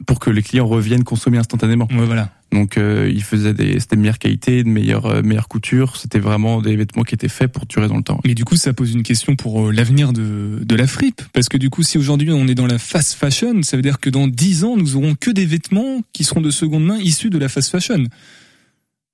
pour 0.06 0.20
que 0.20 0.30
les 0.30 0.42
clients 0.42 0.68
reviennent 0.68 1.04
consommer 1.04 1.38
instantanément. 1.38 1.88
Ouais, 1.92 2.06
voilà. 2.06 2.32
Donc 2.52 2.78
euh, 2.78 3.12
ils 3.14 3.24
faisaient 3.24 3.54
des 3.54 3.80
c'était 3.80 3.96
de 3.96 4.02
meilleure 4.02 4.20
qualité, 4.20 4.64
de 4.64 4.70
meilleure 4.70 5.06
euh, 5.08 5.22
meilleure 5.22 5.48
couture. 5.48 5.98
C'était 5.98 6.20
vraiment 6.20 6.62
des 6.62 6.76
vêtements 6.76 7.04
qui 7.04 7.16
étaient 7.16 7.28
faits 7.28 7.52
pour 7.52 7.66
durer 7.66 7.88
dans 7.88 7.98
le 7.98 8.04
temps. 8.04 8.20
Mais 8.26 8.36
du 8.36 8.46
coup, 8.46 8.56
ça 8.56 8.74
pose 8.74 8.94
une 8.94 9.04
question 9.04 9.36
pour 9.36 9.68
euh, 9.68 9.72
l'avenir 9.72 10.14
de, 10.14 10.60
de 10.64 10.76
la 10.76 10.88
fripe. 10.88 11.22
Parce 11.34 11.50
que 11.50 11.58
du 11.58 11.70
coup, 11.70 11.84
si 11.84 11.98
aujourd'hui 11.98 12.32
on 12.32 12.48
est 12.48 12.56
dans 12.56 12.68
la 12.68 12.78
fast 12.78 13.14
fashion, 13.14 13.62
ça 13.64 13.76
veut 13.76 13.84
dire 13.84 14.00
que 14.00 14.10
dans 14.10 14.28
10 14.28 14.64
ans, 14.64 14.78
nous 14.78 14.96
aurons 14.96 15.16
que 15.16 15.32
des 15.32 15.46
vêtements 15.46 16.02
qui 16.14 16.24
seront 16.24 16.42
de 16.42 16.52
seconde 16.52 16.86
main 16.86 16.98
issus 16.98 17.30
de 17.30 17.38
la 17.38 17.50
fast 17.50 17.72
fashion. 17.72 18.06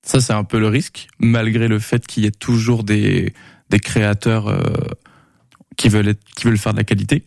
Ça, 0.04 0.20
c'est 0.20 0.32
un 0.32 0.44
peu 0.44 0.58
le 0.58 0.68
risque, 0.68 1.08
malgré 1.20 1.68
le 1.68 1.78
fait 1.78 2.06
qu'il 2.06 2.24
y 2.24 2.26
ait 2.26 2.32
toujours 2.32 2.82
des, 2.82 3.32
des 3.70 3.78
créateurs 3.78 4.48
euh, 4.48 4.60
qui 5.76 5.88
veulent 5.88 6.08
être, 6.08 6.22
qui 6.36 6.44
veulent 6.44 6.58
faire 6.58 6.72
de 6.72 6.78
la 6.78 6.84
qualité. 6.84 7.22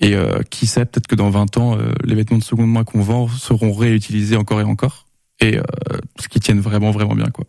Et 0.00 0.14
euh, 0.14 0.40
qui 0.48 0.66
sait, 0.66 0.84
peut-être 0.86 1.06
que 1.06 1.14
dans 1.14 1.30
20 1.30 1.56
ans, 1.58 1.78
euh, 1.78 1.92
les 2.04 2.14
vêtements 2.14 2.38
de 2.38 2.44
seconde 2.44 2.70
main 2.72 2.84
qu'on 2.84 3.00
vend 3.02 3.28
seront 3.28 3.72
réutilisés 3.72 4.36
encore 4.36 4.60
et 4.60 4.64
encore. 4.64 5.06
Et 5.42 5.56
euh, 5.56 5.62
ce 6.18 6.28
qui 6.28 6.40
tiennent 6.40 6.60
vraiment, 6.60 6.90
vraiment 6.90 7.14
bien, 7.14 7.28
quoi. 7.30 7.44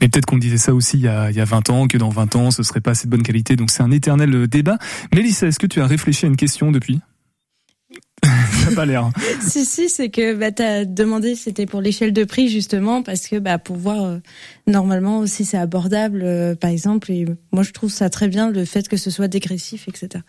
Mais 0.00 0.08
peut-être 0.08 0.26
qu'on 0.26 0.38
disait 0.38 0.58
ça 0.58 0.74
aussi 0.74 0.96
il 0.98 1.02
y, 1.04 1.08
a, 1.08 1.30
il 1.30 1.36
y 1.36 1.40
a 1.40 1.44
20 1.44 1.70
ans, 1.70 1.86
que 1.88 1.96
dans 1.98 2.08
20 2.08 2.36
ans, 2.36 2.50
ce 2.50 2.62
serait 2.64 2.80
pas 2.80 2.92
assez 2.92 3.06
de 3.06 3.10
bonne 3.10 3.22
qualité. 3.22 3.56
Donc 3.56 3.70
c'est 3.70 3.82
un 3.82 3.90
éternel 3.90 4.34
euh, 4.34 4.46
débat. 4.48 4.78
Mélissa, 5.14 5.46
est-ce 5.46 5.58
que 5.58 5.66
tu 5.66 5.80
as 5.80 5.86
réfléchi 5.86 6.26
à 6.26 6.28
une 6.28 6.36
question 6.36 6.72
depuis? 6.72 7.00
Ça 8.24 8.70
n'a 8.70 8.76
pas 8.76 8.86
l'air. 8.86 9.04
hein. 9.04 9.12
si, 9.40 9.64
si, 9.64 9.88
c'est 9.88 10.08
que 10.08 10.34
bah, 10.34 10.52
tu 10.52 10.62
as 10.62 10.84
demandé, 10.84 11.34
c'était 11.34 11.66
pour 11.66 11.80
l'échelle 11.80 12.12
de 12.12 12.24
prix 12.24 12.48
justement, 12.48 13.02
parce 13.02 13.26
que 13.26 13.38
bah, 13.40 13.58
pour 13.58 13.76
voir 13.76 14.04
euh, 14.04 14.18
normalement 14.68 15.18
aussi 15.18 15.44
c'est 15.44 15.56
abordable, 15.58 16.22
euh, 16.22 16.54
par 16.54 16.70
exemple. 16.70 17.10
Et 17.10 17.26
moi 17.52 17.64
je 17.64 17.72
trouve 17.72 17.90
ça 17.90 18.08
très 18.10 18.28
bien 18.28 18.50
le 18.50 18.64
fait 18.64 18.88
que 18.88 18.96
ce 18.96 19.10
soit 19.10 19.26
dégressif, 19.26 19.88
etc. 19.88 20.22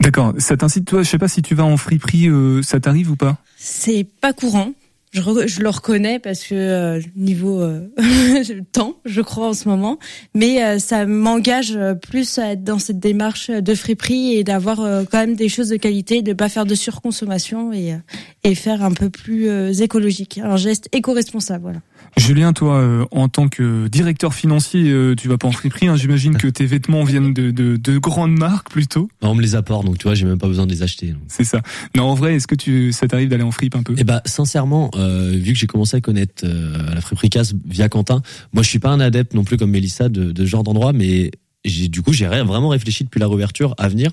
D'accord. 0.00 0.34
Ça 0.38 0.56
t'incite, 0.56 0.86
toi, 0.86 1.02
je 1.02 1.08
sais 1.08 1.18
pas 1.18 1.28
si 1.28 1.42
tu 1.42 1.54
vas 1.54 1.64
en 1.64 1.76
friperie, 1.76 2.28
euh, 2.28 2.62
ça 2.62 2.80
t'arrive 2.80 3.10
ou 3.10 3.16
pas? 3.16 3.36
C'est 3.56 4.06
pas 4.20 4.32
courant. 4.32 4.72
Je, 5.12 5.20
je 5.46 5.60
le 5.60 5.68
reconnais 5.68 6.20
parce 6.20 6.44
que 6.44 6.54
euh, 6.54 7.00
niveau 7.16 7.60
euh, 7.60 7.88
temps, 8.72 8.94
je 9.04 9.20
crois 9.20 9.48
en 9.48 9.54
ce 9.54 9.68
moment, 9.68 9.98
mais 10.34 10.62
euh, 10.62 10.78
ça 10.78 11.04
m'engage 11.04 11.72
euh, 11.74 11.94
plus 11.94 12.38
à 12.38 12.52
être 12.52 12.62
dans 12.62 12.78
cette 12.78 13.00
démarche 13.00 13.50
de 13.50 13.74
friperie 13.74 14.34
et 14.36 14.44
d'avoir 14.44 14.78
euh, 14.80 15.02
quand 15.10 15.18
même 15.18 15.34
des 15.34 15.48
choses 15.48 15.68
de 15.68 15.76
qualité, 15.76 16.22
de 16.22 16.32
pas 16.32 16.48
faire 16.48 16.64
de 16.64 16.76
surconsommation 16.76 17.72
et, 17.72 17.94
euh, 17.94 17.96
et 18.44 18.54
faire 18.54 18.84
un 18.84 18.92
peu 18.92 19.10
plus 19.10 19.80
écologique, 19.80 20.38
un 20.42 20.56
geste 20.56 20.88
éco-responsable. 20.92 21.62
Voilà. 21.62 21.80
Julien, 22.16 22.52
toi, 22.52 22.76
euh, 22.76 23.04
en 23.10 23.28
tant 23.28 23.48
que 23.48 23.88
directeur 23.88 24.34
financier, 24.34 24.90
euh, 24.90 25.14
tu 25.14 25.28
vas 25.28 25.38
pas 25.38 25.48
en 25.48 25.52
friperie. 25.52 25.88
Hein, 25.88 25.96
J'imagine 25.96 26.36
que 26.36 26.48
tes 26.48 26.66
vêtements 26.66 27.04
viennent 27.04 27.32
de, 27.32 27.50
de, 27.50 27.76
de 27.76 27.98
grandes 27.98 28.36
marques 28.36 28.70
plutôt. 28.70 29.08
On 29.22 29.34
me 29.34 29.42
les 29.42 29.54
apporte, 29.54 29.86
donc 29.86 29.98
tu 29.98 30.04
vois, 30.04 30.14
j'ai 30.14 30.26
même 30.26 30.38
pas 30.38 30.48
besoin 30.48 30.66
de 30.66 30.72
les 30.72 30.82
acheter. 30.82 31.14
C'est 31.28 31.44
ça. 31.44 31.62
Non, 31.96 32.04
en 32.04 32.14
vrai, 32.14 32.34
est-ce 32.34 32.46
que 32.46 32.54
tu, 32.54 32.92
ça 32.92 33.08
t'arrive 33.08 33.28
d'aller 33.28 33.42
en 33.42 33.50
fripe 33.50 33.74
un 33.74 33.82
peu? 33.82 33.94
Eh 33.96 34.04
ben, 34.04 34.20
sincèrement, 34.24 34.90
euh, 34.96 35.30
vu 35.34 35.52
que 35.52 35.58
j'ai 35.58 35.66
commencé 35.66 35.96
à 35.96 36.00
connaître 36.00 36.44
euh, 36.44 36.94
la 36.94 37.00
friperie 37.00 37.30
casse 37.30 37.54
via 37.66 37.88
Quentin, 37.88 38.22
moi, 38.52 38.62
je 38.62 38.68
suis 38.68 38.78
pas 38.80 38.90
un 38.90 39.00
adepte 39.00 39.34
non 39.34 39.44
plus 39.44 39.56
comme 39.56 39.70
Mélissa 39.70 40.08
de, 40.08 40.32
de 40.32 40.44
ce 40.44 40.50
genre 40.50 40.62
d'endroit, 40.62 40.92
mais 40.92 41.30
j'ai 41.64 41.88
du 41.88 42.00
coup 42.00 42.12
j'ai 42.14 42.26
vraiment 42.26 42.70
réfléchi 42.70 43.04
depuis 43.04 43.20
la 43.20 43.26
réouverture 43.26 43.74
à 43.76 43.88
venir. 43.88 44.12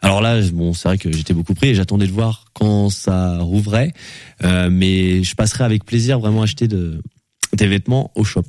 Alors 0.00 0.22
là, 0.22 0.40
bon, 0.52 0.72
c'est 0.72 0.88
vrai 0.88 0.98
que 0.98 1.12
j'étais 1.12 1.34
beaucoup 1.34 1.52
pris 1.54 1.68
et 1.68 1.74
j'attendais 1.74 2.06
de 2.06 2.12
voir 2.12 2.46
quand 2.54 2.88
ça 2.88 3.38
rouvrait, 3.38 3.92
euh, 4.44 4.70
mais 4.70 5.22
je 5.22 5.34
passerai 5.34 5.64
avec 5.64 5.84
plaisir 5.84 6.18
vraiment 6.18 6.40
acheter 6.42 6.68
de 6.68 7.02
des 7.52 7.66
vêtements 7.66 8.10
au 8.14 8.24
shop. 8.24 8.44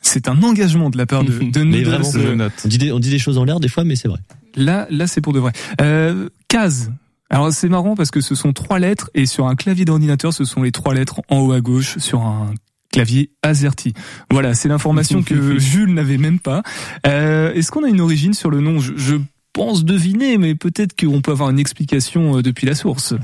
C'est 0.00 0.28
un 0.28 0.42
engagement 0.42 0.90
de 0.90 0.98
la 0.98 1.06
part 1.06 1.24
de, 1.24 1.32
de 1.32 1.62
Mais 1.64 1.84
Je 1.84 2.34
note. 2.34 2.52
On 2.64 2.68
dit 2.68 2.78
des, 2.78 2.92
on 2.92 2.98
dit 2.98 3.10
des 3.10 3.18
choses 3.18 3.38
en 3.38 3.44
l'air 3.44 3.60
des 3.60 3.68
fois, 3.68 3.84
mais 3.84 3.96
c'est 3.96 4.08
vrai. 4.08 4.20
Là, 4.54 4.86
là, 4.90 5.06
c'est 5.06 5.20
pour 5.20 5.32
de 5.32 5.40
vrai. 5.40 5.52
Euh, 5.80 6.28
case. 6.48 6.92
Alors 7.30 7.52
c'est 7.52 7.68
marrant 7.68 7.96
parce 7.96 8.10
que 8.10 8.20
ce 8.20 8.34
sont 8.34 8.52
trois 8.52 8.78
lettres 8.78 9.10
et 9.14 9.26
sur 9.26 9.48
un 9.48 9.56
clavier 9.56 9.84
d'ordinateur, 9.84 10.32
ce 10.32 10.44
sont 10.44 10.62
les 10.62 10.72
trois 10.72 10.94
lettres 10.94 11.20
en 11.30 11.40
haut 11.40 11.52
à 11.52 11.60
gauche 11.60 11.98
sur 11.98 12.20
un 12.20 12.54
clavier 12.92 13.30
AZERTY. 13.42 13.92
Voilà, 14.30 14.54
c'est 14.54 14.68
l'information 14.68 15.22
que 15.22 15.58
Jules 15.58 15.92
n'avait 15.92 16.18
même 16.18 16.38
pas. 16.38 16.62
Euh, 17.06 17.52
Est-ce 17.54 17.72
qu'on 17.72 17.82
a 17.82 17.88
une 17.88 18.00
origine 18.00 18.34
sur 18.34 18.50
le 18.50 18.60
nom? 18.60 18.78
Je, 18.78 18.92
je 18.96 19.16
pense 19.52 19.84
deviner, 19.84 20.38
mais 20.38 20.54
peut-être 20.54 20.94
qu'on 20.94 21.20
peut 21.22 21.32
avoir 21.32 21.50
une 21.50 21.58
explication 21.58 22.36
euh, 22.38 22.42
depuis 22.42 22.66
la 22.66 22.74
source. 22.74 23.14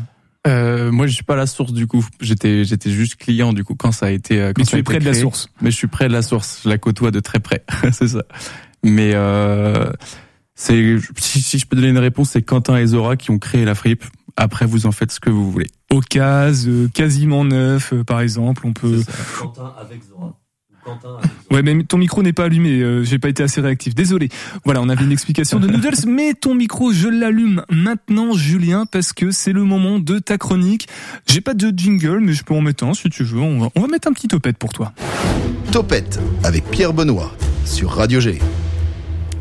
Euh, 0.47 0.91
moi, 0.91 1.07
je 1.07 1.13
suis 1.13 1.23
pas 1.25 1.37
la 1.37 1.47
source 1.47 1.73
du 1.73 1.87
coup. 1.87 2.05
J'étais, 2.21 2.65
j'étais 2.65 2.91
juste 2.91 3.17
client 3.17 3.53
du 3.53 3.63
coup 3.65 3.75
quand 3.75 3.93
ça 3.93 4.07
a 4.07 4.11
été. 4.11 4.41
euh, 4.41 4.53
Quand 4.55 4.61
Mais 4.63 4.65
ça 4.65 4.71
tu 4.73 4.79
es 4.79 4.83
près 4.83 4.99
de 4.99 5.05
la 5.05 5.15
source. 5.15 5.49
Mais 5.61 5.71
je 5.71 5.77
suis 5.77 5.87
près 5.87 6.09
de 6.09 6.13
la 6.13 6.23
source. 6.23 6.61
Je 6.65 6.69
la 6.69 6.79
côtoie 6.79 7.11
de 7.11 7.21
très 7.21 7.41
près. 7.41 7.63
c'est 7.93 8.09
ça. 8.09 8.23
Mais 8.83 9.13
euh, 9.15 9.91
c'est 10.55 10.97
si, 11.19 11.43
si 11.43 11.59
je 11.59 11.67
peux 11.67 11.77
donner 11.77 11.89
une 11.91 11.99
réponse, 11.99 12.31
c'est 12.31 12.43
Quentin 12.43 12.79
et 12.79 12.87
Zora 12.87 13.17
qui 13.17 13.31
ont 13.31 13.39
créé 13.39 13.67
la 13.67 13.75
fripe 13.75 14.05
Après, 14.37 14.65
vous 14.65 14.87
en 14.87 14.93
faites 14.93 15.13
ce 15.13 15.21
que 15.21 15.29
vous 15.29 15.51
voulez. 15.53 15.67
Occasion, 15.91 16.71
euh, 16.73 16.89
quasiment 16.89 17.45
neuf, 17.45 17.93
euh, 17.93 18.05
par 18.05 18.21
exemple, 18.23 18.63
on 18.67 18.73
peut. 18.73 19.03
Quentin 19.39 19.75
avec 19.79 20.03
Zora. 20.05 20.40
Ouais, 21.51 21.63
mais 21.63 21.83
ton 21.85 21.99
micro 21.99 22.23
n'est 22.23 22.33
pas 22.33 22.45
allumé. 22.45 22.81
euh, 22.81 23.05
J'ai 23.05 23.19
pas 23.19 23.29
été 23.29 23.43
assez 23.43 23.61
réactif. 23.61 23.95
Désolé. 23.95 24.29
Voilà, 24.65 24.81
on 24.81 24.89
avait 24.89 25.05
une 25.05 25.13
explication 25.13 25.59
de 25.61 25.67
Noodles, 25.67 25.95
mais 26.07 26.35
ton 26.35 26.55
micro, 26.55 26.93
je 26.93 27.09
l'allume 27.09 27.63
maintenant, 27.71 28.35
Julien, 28.35 28.87
parce 28.87 29.13
que 29.13 29.31
c'est 29.31 29.53
le 29.53 29.65
moment 29.65 29.99
de 29.99 30.19
ta 30.19 30.39
chronique. 30.39 30.89
J'ai 31.27 31.41
pas 31.41 31.55
de 31.55 31.73
jingle, 31.77 32.21
mais 32.21 32.33
je 32.33 32.45
peux 32.45 32.55
en 32.55 32.61
mettre 32.61 32.85
un 32.85 32.95
si 32.95 33.09
tu 33.11 33.25
veux. 33.25 33.41
On 33.41 33.59
va, 33.61 33.69
on 33.75 33.81
va 33.81 33.89
mettre 33.89 34.09
un 34.09 34.13
petit 34.13 34.29
topette 34.29 34.59
pour 34.59 34.73
toi. 34.73 34.93
Topette 35.73 36.19
avec 36.45 36.65
Pierre 36.71 36.93
Benoît 36.93 37.33
sur 37.65 37.91
Radio 37.91 38.21
G. 38.21 38.39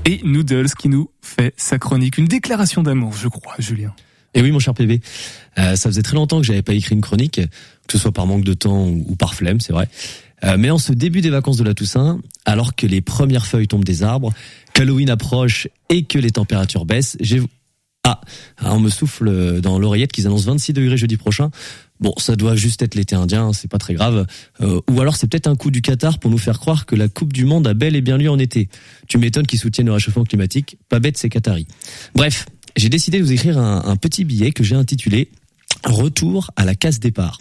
Et 0.05 0.21
Noodles 0.23 0.69
qui 0.79 0.89
nous 0.89 1.09
fait 1.21 1.53
sa 1.57 1.77
chronique, 1.77 2.17
une 2.17 2.25
déclaration 2.25 2.81
d'amour, 2.83 3.13
je 3.13 3.27
crois, 3.27 3.53
Julien. 3.59 3.93
Et 4.33 4.41
oui, 4.41 4.51
mon 4.51 4.59
cher 4.59 4.73
PB, 4.73 5.01
euh, 5.57 5.75
ça 5.75 5.89
faisait 5.89 6.01
très 6.03 6.15
longtemps 6.15 6.39
que 6.39 6.45
j'avais 6.45 6.61
pas 6.61 6.73
écrit 6.73 6.93
une 6.95 7.01
chronique, 7.01 7.41
que 7.87 7.91
ce 7.93 7.97
soit 7.97 8.11
par 8.11 8.27
manque 8.27 8.43
de 8.43 8.53
temps 8.53 8.85
ou, 8.87 9.03
ou 9.07 9.15
par 9.15 9.33
flemme, 9.33 9.59
c'est 9.59 9.73
vrai. 9.73 9.89
Euh, 10.43 10.57
mais 10.57 10.69
en 10.69 10.77
ce 10.77 10.93
début 10.93 11.21
des 11.21 11.29
vacances 11.29 11.57
de 11.57 11.63
la 11.63 11.73
Toussaint, 11.73 12.19
alors 12.45 12.75
que 12.75 12.87
les 12.87 13.01
premières 13.01 13.45
feuilles 13.45 13.67
tombent 13.67 13.83
des 13.83 14.03
arbres, 14.03 14.33
qu'Halloween 14.73 15.09
approche 15.09 15.67
et 15.89 16.03
que 16.03 16.17
les 16.17 16.31
températures 16.31 16.85
baissent, 16.85 17.17
j'ai 17.19 17.41
ah, 18.05 18.21
ah, 18.57 18.73
on 18.73 18.79
me 18.79 18.89
souffle 18.89 19.59
dans 19.59 19.77
l'oreillette 19.77 20.11
qu'ils 20.13 20.25
annoncent 20.25 20.49
26 20.49 20.73
degrés 20.73 20.97
jeudi 20.97 21.17
prochain. 21.17 21.51
Bon, 21.99 22.13
ça 22.17 22.37
doit 22.37 22.55
juste 22.55 22.81
être 22.81 22.95
l'été 22.95 23.13
indien, 23.13 23.51
c'est 23.51 23.67
pas 23.69 23.77
très 23.77 23.93
grave. 23.93 24.25
Euh, 24.61 24.79
ou 24.89 25.01
alors 25.01 25.17
c'est 25.17 25.27
peut-être 25.27 25.47
un 25.47 25.55
coup 25.55 25.69
du 25.69 25.81
Qatar 25.81 26.17
pour 26.17 26.31
nous 26.31 26.37
faire 26.37 26.59
croire 26.59 26.85
que 26.85 26.95
la 26.95 27.09
Coupe 27.09 27.33
du 27.33 27.43
Monde 27.43 27.67
a 27.67 27.73
bel 27.73 27.97
et 27.97 28.01
bien 28.01 28.17
lieu 28.17 28.31
en 28.31 28.39
été. 28.39 28.69
Tu 29.07 29.17
m'étonnes 29.17 29.45
qu'ils 29.45 29.59
soutiennent 29.59 29.87
le 29.87 29.93
réchauffement 29.93 30.23
climatique. 30.23 30.77
Pas 30.87 30.99
bête, 30.99 31.17
c'est 31.17 31.27
Qatari. 31.27 31.67
Bref, 32.15 32.45
j'ai 32.77 32.87
décidé 32.87 33.19
de 33.19 33.23
vous 33.23 33.33
écrire 33.33 33.57
un 33.59 33.95
petit 33.97 34.23
billet 34.23 34.51
que 34.51 34.63
j'ai 34.63 34.75
intitulé 34.75 35.29
Retour 35.85 36.51
à 36.55 36.65
la 36.65 36.75
case 36.75 36.99
départ. 36.99 37.39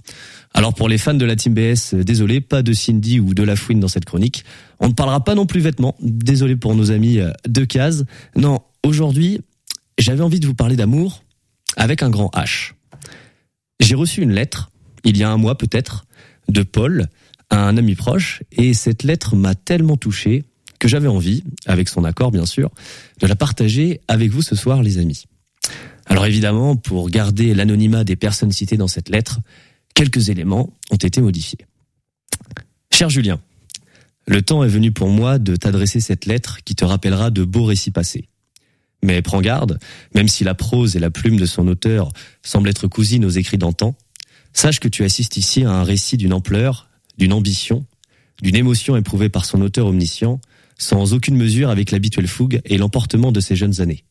Alors 0.55 0.75
pour 0.75 0.89
les 0.89 0.99
fans 0.99 1.15
de 1.15 1.25
la 1.25 1.37
Team 1.37 1.55
BS, 1.55 1.95
euh, 1.95 2.05
désolé, 2.05 2.41
pas 2.41 2.63
de 2.63 2.73
Cindy 2.73 3.21
ou 3.21 3.35
de 3.35 3.43
La 3.43 3.57
Fouine 3.57 3.81
dans 3.81 3.89
cette 3.89 4.05
chronique. 4.05 4.45
On 4.81 4.89
ne 4.89 4.93
parlera 4.93 5.25
pas 5.25 5.35
non 5.35 5.47
plus 5.47 5.61
vêtements. 5.61 5.97
Désolé 6.01 6.57
pour 6.57 6.75
nos 6.75 6.91
amis 6.91 7.19
euh, 7.19 7.31
de 7.47 7.65
case. 7.65 8.07
Non, 8.37 8.61
aujourd'hui, 8.85 9.41
j'avais 9.99 10.23
envie 10.23 10.41
de 10.41 10.47
vous 10.47 10.55
parler 10.55 10.77
d'amour 10.77 11.23
avec 11.77 12.03
un 12.03 12.11
grand 12.11 12.31
H. 12.35 12.73
J'ai 13.81 13.95
reçu 13.95 14.23
une 14.23 14.33
lettre, 14.33 14.71
il 15.05 15.17
y 15.17 15.23
a 15.23 15.31
un 15.31 15.37
mois 15.37 15.57
peut-être, 15.57 16.07
de 16.49 16.63
Paul, 16.63 17.09
un 17.51 17.77
ami 17.77 17.95
proche, 17.95 18.43
et 18.53 18.75
cette 18.75 19.03
lettre 19.03 19.37
m'a 19.37 19.55
tellement 19.55 19.97
touché 19.97 20.45
que 20.79 20.89
j'avais 20.89 21.09
envie, 21.09 21.45
avec 21.67 21.89
son 21.89 22.05
accord 22.05 22.31
bien 22.31 22.47
sûr, 22.47 22.71
de 23.21 23.27
la 23.27 23.37
partager 23.37 24.01
avec 24.09 24.31
vous 24.31 24.43
ce 24.43 24.55
soir 24.55 24.83
les 24.83 24.99
amis. 24.99 25.27
Alors 26.09 26.27
évidemment, 26.27 26.75
pour 26.75 27.11
garder 27.11 27.55
l'anonymat 27.55 28.03
des 28.03 28.17
personnes 28.17 28.51
citées 28.51 28.79
dans 28.79 28.89
cette 28.89 29.11
lettre, 29.11 29.41
quelques 29.95 30.31
éléments 30.31 30.73
ont 30.91 30.97
été 30.97 31.21
modifiés. 31.21 31.67
Cher 32.91 33.11
Julien, 33.11 33.41
le 34.27 34.43
temps 34.43 34.65
est 34.65 34.69
venu 34.69 34.91
pour 34.91 35.09
moi 35.09 35.39
de 35.39 35.55
t'adresser 35.55 36.01
cette 36.01 36.27
lettre 36.27 36.59
qui 36.65 36.75
te 36.75 36.85
rappellera 36.85 37.31
de 37.31 37.45
beaux 37.45 37.65
récits 37.65 37.91
passés. 37.91 38.29
Mais 39.03 39.23
prends 39.23 39.41
garde, 39.41 39.79
même 40.15 40.29
si 40.29 40.45
la 40.45 40.55
prose 40.55 40.97
et 40.97 40.99
la 40.99 41.11
plume 41.11 41.37
de 41.37 41.47
son 41.47 41.69
auteur 41.69 42.11
semblent 42.43 42.69
être 42.69 42.89
cousines 42.89 43.25
aux 43.25 43.31
écrits 43.31 43.59
d'antan, 43.59 43.95
sache 44.53 44.81
que 44.81 44.89
tu 44.89 45.05
assistes 45.05 45.37
ici 45.37 45.65
à 45.65 45.71
un 45.71 45.85
récit 45.85 46.17
d'une 46.17 46.33
ampleur, 46.33 46.89
d'une 47.17 47.33
ambition, 47.33 47.87
d'une 48.43 48.57
émotion 48.57 48.97
éprouvée 48.97 49.29
par 49.29 49.45
son 49.45 49.61
auteur 49.61 49.87
omniscient, 49.87 50.41
sans 50.79 51.13
aucune 51.13 51.37
mesure 51.37 51.71
avec 51.71 51.91
l'habituelle 51.91 52.29
fougue 52.29 52.61
et 52.65 52.79
l'emportement 52.79 53.31
de 53.31 53.41
ses 53.41 53.57
jeunes 53.57 53.81
années. 53.81 54.05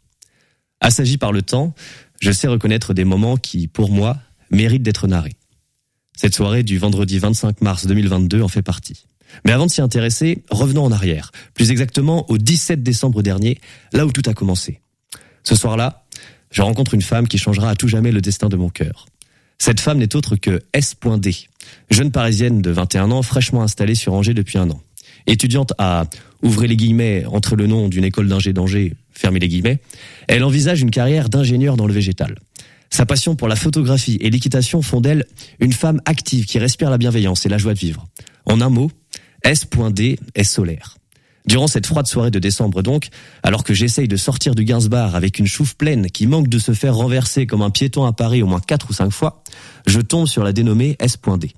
Assagi 0.81 1.17
par 1.17 1.31
le 1.31 1.41
temps, 1.41 1.73
je 2.19 2.31
sais 2.31 2.47
reconnaître 2.47 2.93
des 2.93 3.03
moments 3.03 3.37
qui, 3.37 3.67
pour 3.67 3.91
moi, 3.91 4.17
méritent 4.51 4.83
d'être 4.83 5.07
narrés. 5.07 5.35
Cette 6.15 6.35
soirée 6.35 6.63
du 6.63 6.77
vendredi 6.77 7.19
25 7.19 7.61
mars 7.61 7.85
2022 7.85 8.41
en 8.41 8.47
fait 8.47 8.63
partie. 8.63 9.05
Mais 9.45 9.51
avant 9.51 9.65
de 9.65 9.71
s'y 9.71 9.81
intéresser, 9.81 10.43
revenons 10.49 10.83
en 10.83 10.91
arrière, 10.91 11.31
plus 11.53 11.71
exactement 11.71 12.29
au 12.29 12.37
17 12.37 12.81
décembre 12.81 13.21
dernier, 13.21 13.59
là 13.93 14.05
où 14.05 14.11
tout 14.11 14.27
a 14.27 14.33
commencé. 14.33 14.81
Ce 15.43 15.55
soir-là, 15.55 16.05
je 16.49 16.61
rencontre 16.61 16.93
une 16.93 17.01
femme 17.01 17.27
qui 17.27 17.37
changera 17.37 17.69
à 17.69 17.75
tout 17.75 17.87
jamais 17.87 18.11
le 18.11 18.21
destin 18.21 18.49
de 18.49 18.55
mon 18.55 18.69
cœur. 18.69 19.05
Cette 19.59 19.79
femme 19.79 19.97
n'est 19.97 20.15
autre 20.15 20.35
que 20.35 20.61
S.D, 20.73 21.35
jeune 21.89 22.11
parisienne 22.11 22.61
de 22.61 22.71
21 22.71 23.11
ans, 23.11 23.21
fraîchement 23.21 23.63
installée 23.63 23.95
sur 23.95 24.13
Angers 24.13 24.33
depuis 24.33 24.57
un 24.57 24.69
an. 24.69 24.81
Étudiante 25.25 25.73
à, 25.77 26.05
ouvrez 26.41 26.67
les 26.67 26.77
guillemets, 26.77 27.25
entre 27.25 27.55
le 27.55 27.67
nom 27.67 27.89
d'une 27.89 28.05
école 28.05 28.27
d'ingé 28.27 28.53
d'Angers, 28.53 28.95
fermez 29.17 29.39
les 29.39 29.47
guillemets, 29.47 29.79
elle 30.27 30.43
envisage 30.43 30.81
une 30.81 30.91
carrière 30.91 31.29
d'ingénieur 31.29 31.77
dans 31.77 31.87
le 31.87 31.93
végétal. 31.93 32.35
Sa 32.89 33.05
passion 33.05 33.35
pour 33.35 33.47
la 33.47 33.55
photographie 33.55 34.17
et 34.21 34.29
l'équitation 34.29 34.81
font 34.81 35.01
d'elle 35.01 35.25
une 35.59 35.73
femme 35.73 36.01
active 36.05 36.45
qui 36.45 36.59
respire 36.59 36.89
la 36.89 36.97
bienveillance 36.97 37.45
et 37.45 37.49
la 37.49 37.57
joie 37.57 37.73
de 37.73 37.79
vivre. 37.79 38.07
En 38.45 38.61
un 38.61 38.69
mot, 38.69 38.89
S.D 39.43 40.19
est 40.35 40.43
solaire. 40.43 40.97
Durant 41.47 41.67
cette 41.67 41.85
froide 41.85 42.07
soirée 42.07 42.31
de 42.31 42.39
décembre 42.39 42.81
donc, 42.81 43.07
alors 43.41 43.63
que 43.63 43.73
j'essaye 43.73 44.09
de 44.09 44.17
sortir 44.17 44.53
du 44.53 44.65
Gainsbar 44.65 45.15
avec 45.15 45.39
une 45.39 45.47
chouffe 45.47 45.75
pleine 45.75 46.09
qui 46.11 46.27
manque 46.27 46.49
de 46.49 46.59
se 46.59 46.73
faire 46.73 46.95
renverser 46.95 47.47
comme 47.47 47.61
un 47.61 47.69
piéton 47.69 48.05
à 48.05 48.11
Paris 48.11 48.43
au 48.43 48.47
moins 48.47 48.59
quatre 48.59 48.89
ou 48.89 48.93
cinq 48.93 49.11
fois, 49.11 49.43
je 49.85 50.01
tombe 50.01 50.27
sur 50.27 50.43
la 50.43 50.51
dénommée 50.51 50.97
S.D. 50.99 51.53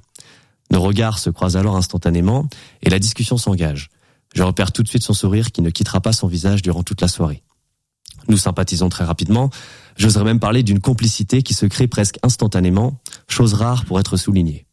Nos 0.72 0.82
regards 0.82 1.18
se 1.18 1.32
croisent 1.32 1.58
alors 1.58 1.76
instantanément 1.76 2.48
et 2.84 2.90
la 2.92 3.00
discussion 3.00 3.38
s'engage. 3.38 3.90
Je 4.36 4.44
repère 4.44 4.72
tout 4.72 4.84
de 4.84 4.88
suite 4.88 5.04
son 5.04 5.14
sourire 5.14 5.52
qui 5.52 5.64
ne 5.64 5.72
quittera 5.72 6.02
pas 6.02 6.14
son 6.14 6.28
visage 6.28 6.62
durant 6.62 6.84
toute 6.84 7.02
la 7.02 7.08
soirée. 7.08 7.42
Nous 8.30 8.38
sympathisons 8.38 8.90
très 8.90 9.04
rapidement. 9.04 9.50
J'oserais 9.98 10.24
même 10.24 10.40
parler 10.40 10.64
d'une 10.64 10.80
complicité 10.80 11.42
qui 11.42 11.54
se 11.54 11.66
crée 11.66 11.88
presque 11.88 12.18
instantanément, 12.24 13.00
chose 13.28 13.54
rare 13.54 13.86
pour 13.86 14.00
être 14.00 14.16
soulignée. 14.16 14.66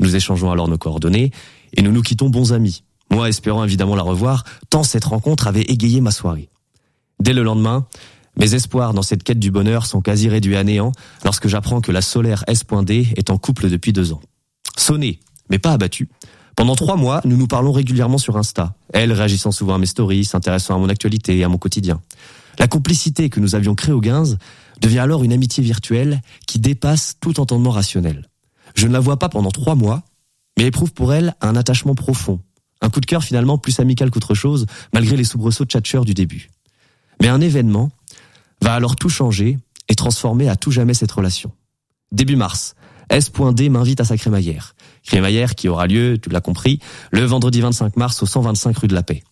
Nous 0.00 0.16
échangeons 0.16 0.50
alors 0.50 0.66
nos 0.66 0.78
coordonnées 0.78 1.30
et 1.74 1.82
nous 1.82 1.92
nous 1.92 2.02
quittons 2.02 2.30
bons 2.30 2.52
amis. 2.52 2.82
Moi 3.10 3.28
espérant 3.28 3.64
évidemment 3.64 3.94
la 3.94 4.02
revoir, 4.02 4.44
tant 4.70 4.82
cette 4.82 5.04
rencontre 5.04 5.46
avait 5.46 5.62
égayé 5.62 6.00
ma 6.00 6.10
soirée. 6.10 6.48
Dès 7.20 7.34
le 7.34 7.42
lendemain, 7.42 7.86
mes 8.36 8.54
espoirs 8.54 8.94
dans 8.94 9.02
cette 9.02 9.24
quête 9.24 9.38
du 9.38 9.50
bonheur 9.50 9.84
sont 9.84 10.00
quasi 10.00 10.28
réduits 10.28 10.56
à 10.56 10.64
néant 10.64 10.92
lorsque 11.24 11.48
j'apprends 11.48 11.80
que 11.80 11.92
la 11.92 12.00
solaire 12.00 12.44
S.D 12.46 13.08
est 13.16 13.30
en 13.30 13.36
couple 13.36 13.68
depuis 13.68 13.92
deux 13.92 14.12
ans. 14.12 14.22
Sonné, 14.76 15.20
mais 15.50 15.58
pas 15.58 15.72
abattu. 15.72 16.08
Pendant 16.56 16.76
trois 16.76 16.96
mois, 16.96 17.20
nous 17.24 17.36
nous 17.36 17.46
parlons 17.46 17.72
régulièrement 17.72 18.18
sur 18.18 18.36
Insta. 18.36 18.74
Elle 18.92 19.12
réagissant 19.12 19.52
souvent 19.52 19.74
à 19.74 19.78
mes 19.78 19.86
stories, 19.86 20.24
s'intéressant 20.24 20.76
à 20.76 20.78
mon 20.78 20.88
actualité 20.88 21.36
et 21.36 21.44
à 21.44 21.48
mon 21.48 21.58
quotidien. 21.58 22.00
La 22.58 22.66
complicité 22.66 23.30
que 23.30 23.40
nous 23.40 23.54
avions 23.54 23.74
créée 23.74 23.94
au 23.94 24.00
15 24.00 24.38
devient 24.80 24.98
alors 24.98 25.24
une 25.24 25.32
amitié 25.32 25.62
virtuelle 25.62 26.20
qui 26.46 26.58
dépasse 26.58 27.16
tout 27.20 27.40
entendement 27.40 27.70
rationnel. 27.70 28.28
Je 28.74 28.86
ne 28.86 28.92
la 28.92 29.00
vois 29.00 29.18
pas 29.18 29.28
pendant 29.28 29.50
trois 29.50 29.74
mois, 29.74 30.02
mais 30.58 30.66
éprouve 30.66 30.92
pour 30.92 31.12
elle 31.12 31.34
un 31.40 31.56
attachement 31.56 31.94
profond. 31.94 32.40
Un 32.82 32.88
coup 32.88 33.00
de 33.00 33.06
cœur 33.06 33.22
finalement 33.22 33.58
plus 33.58 33.78
amical 33.80 34.10
qu'autre 34.10 34.34
chose, 34.34 34.66
malgré 34.92 35.16
les 35.16 35.24
soubresauts 35.24 35.64
tchatcheurs 35.64 36.04
du 36.04 36.14
début. 36.14 36.50
Mais 37.20 37.28
un 37.28 37.40
événement 37.40 37.90
va 38.62 38.74
alors 38.74 38.96
tout 38.96 39.08
changer 39.08 39.58
et 39.88 39.94
transformer 39.94 40.48
à 40.48 40.56
tout 40.56 40.70
jamais 40.70 40.94
cette 40.94 41.12
relation. 41.12 41.52
Début 42.12 42.36
mars, 42.36 42.74
S.D 43.10 43.68
m'invite 43.68 44.00
à 44.00 44.04
sa 44.04 44.16
crémaillère. 44.16 44.74
Crémaillère 45.04 45.54
qui 45.54 45.68
aura 45.68 45.86
lieu, 45.86 46.18
tu 46.18 46.30
l'as 46.30 46.40
compris, 46.40 46.78
le 47.10 47.24
vendredi 47.24 47.60
25 47.60 47.96
mars 47.96 48.22
au 48.22 48.26
125 48.26 48.76
rue 48.78 48.88
de 48.88 48.94
la 48.94 49.02
Paix. 49.02 49.22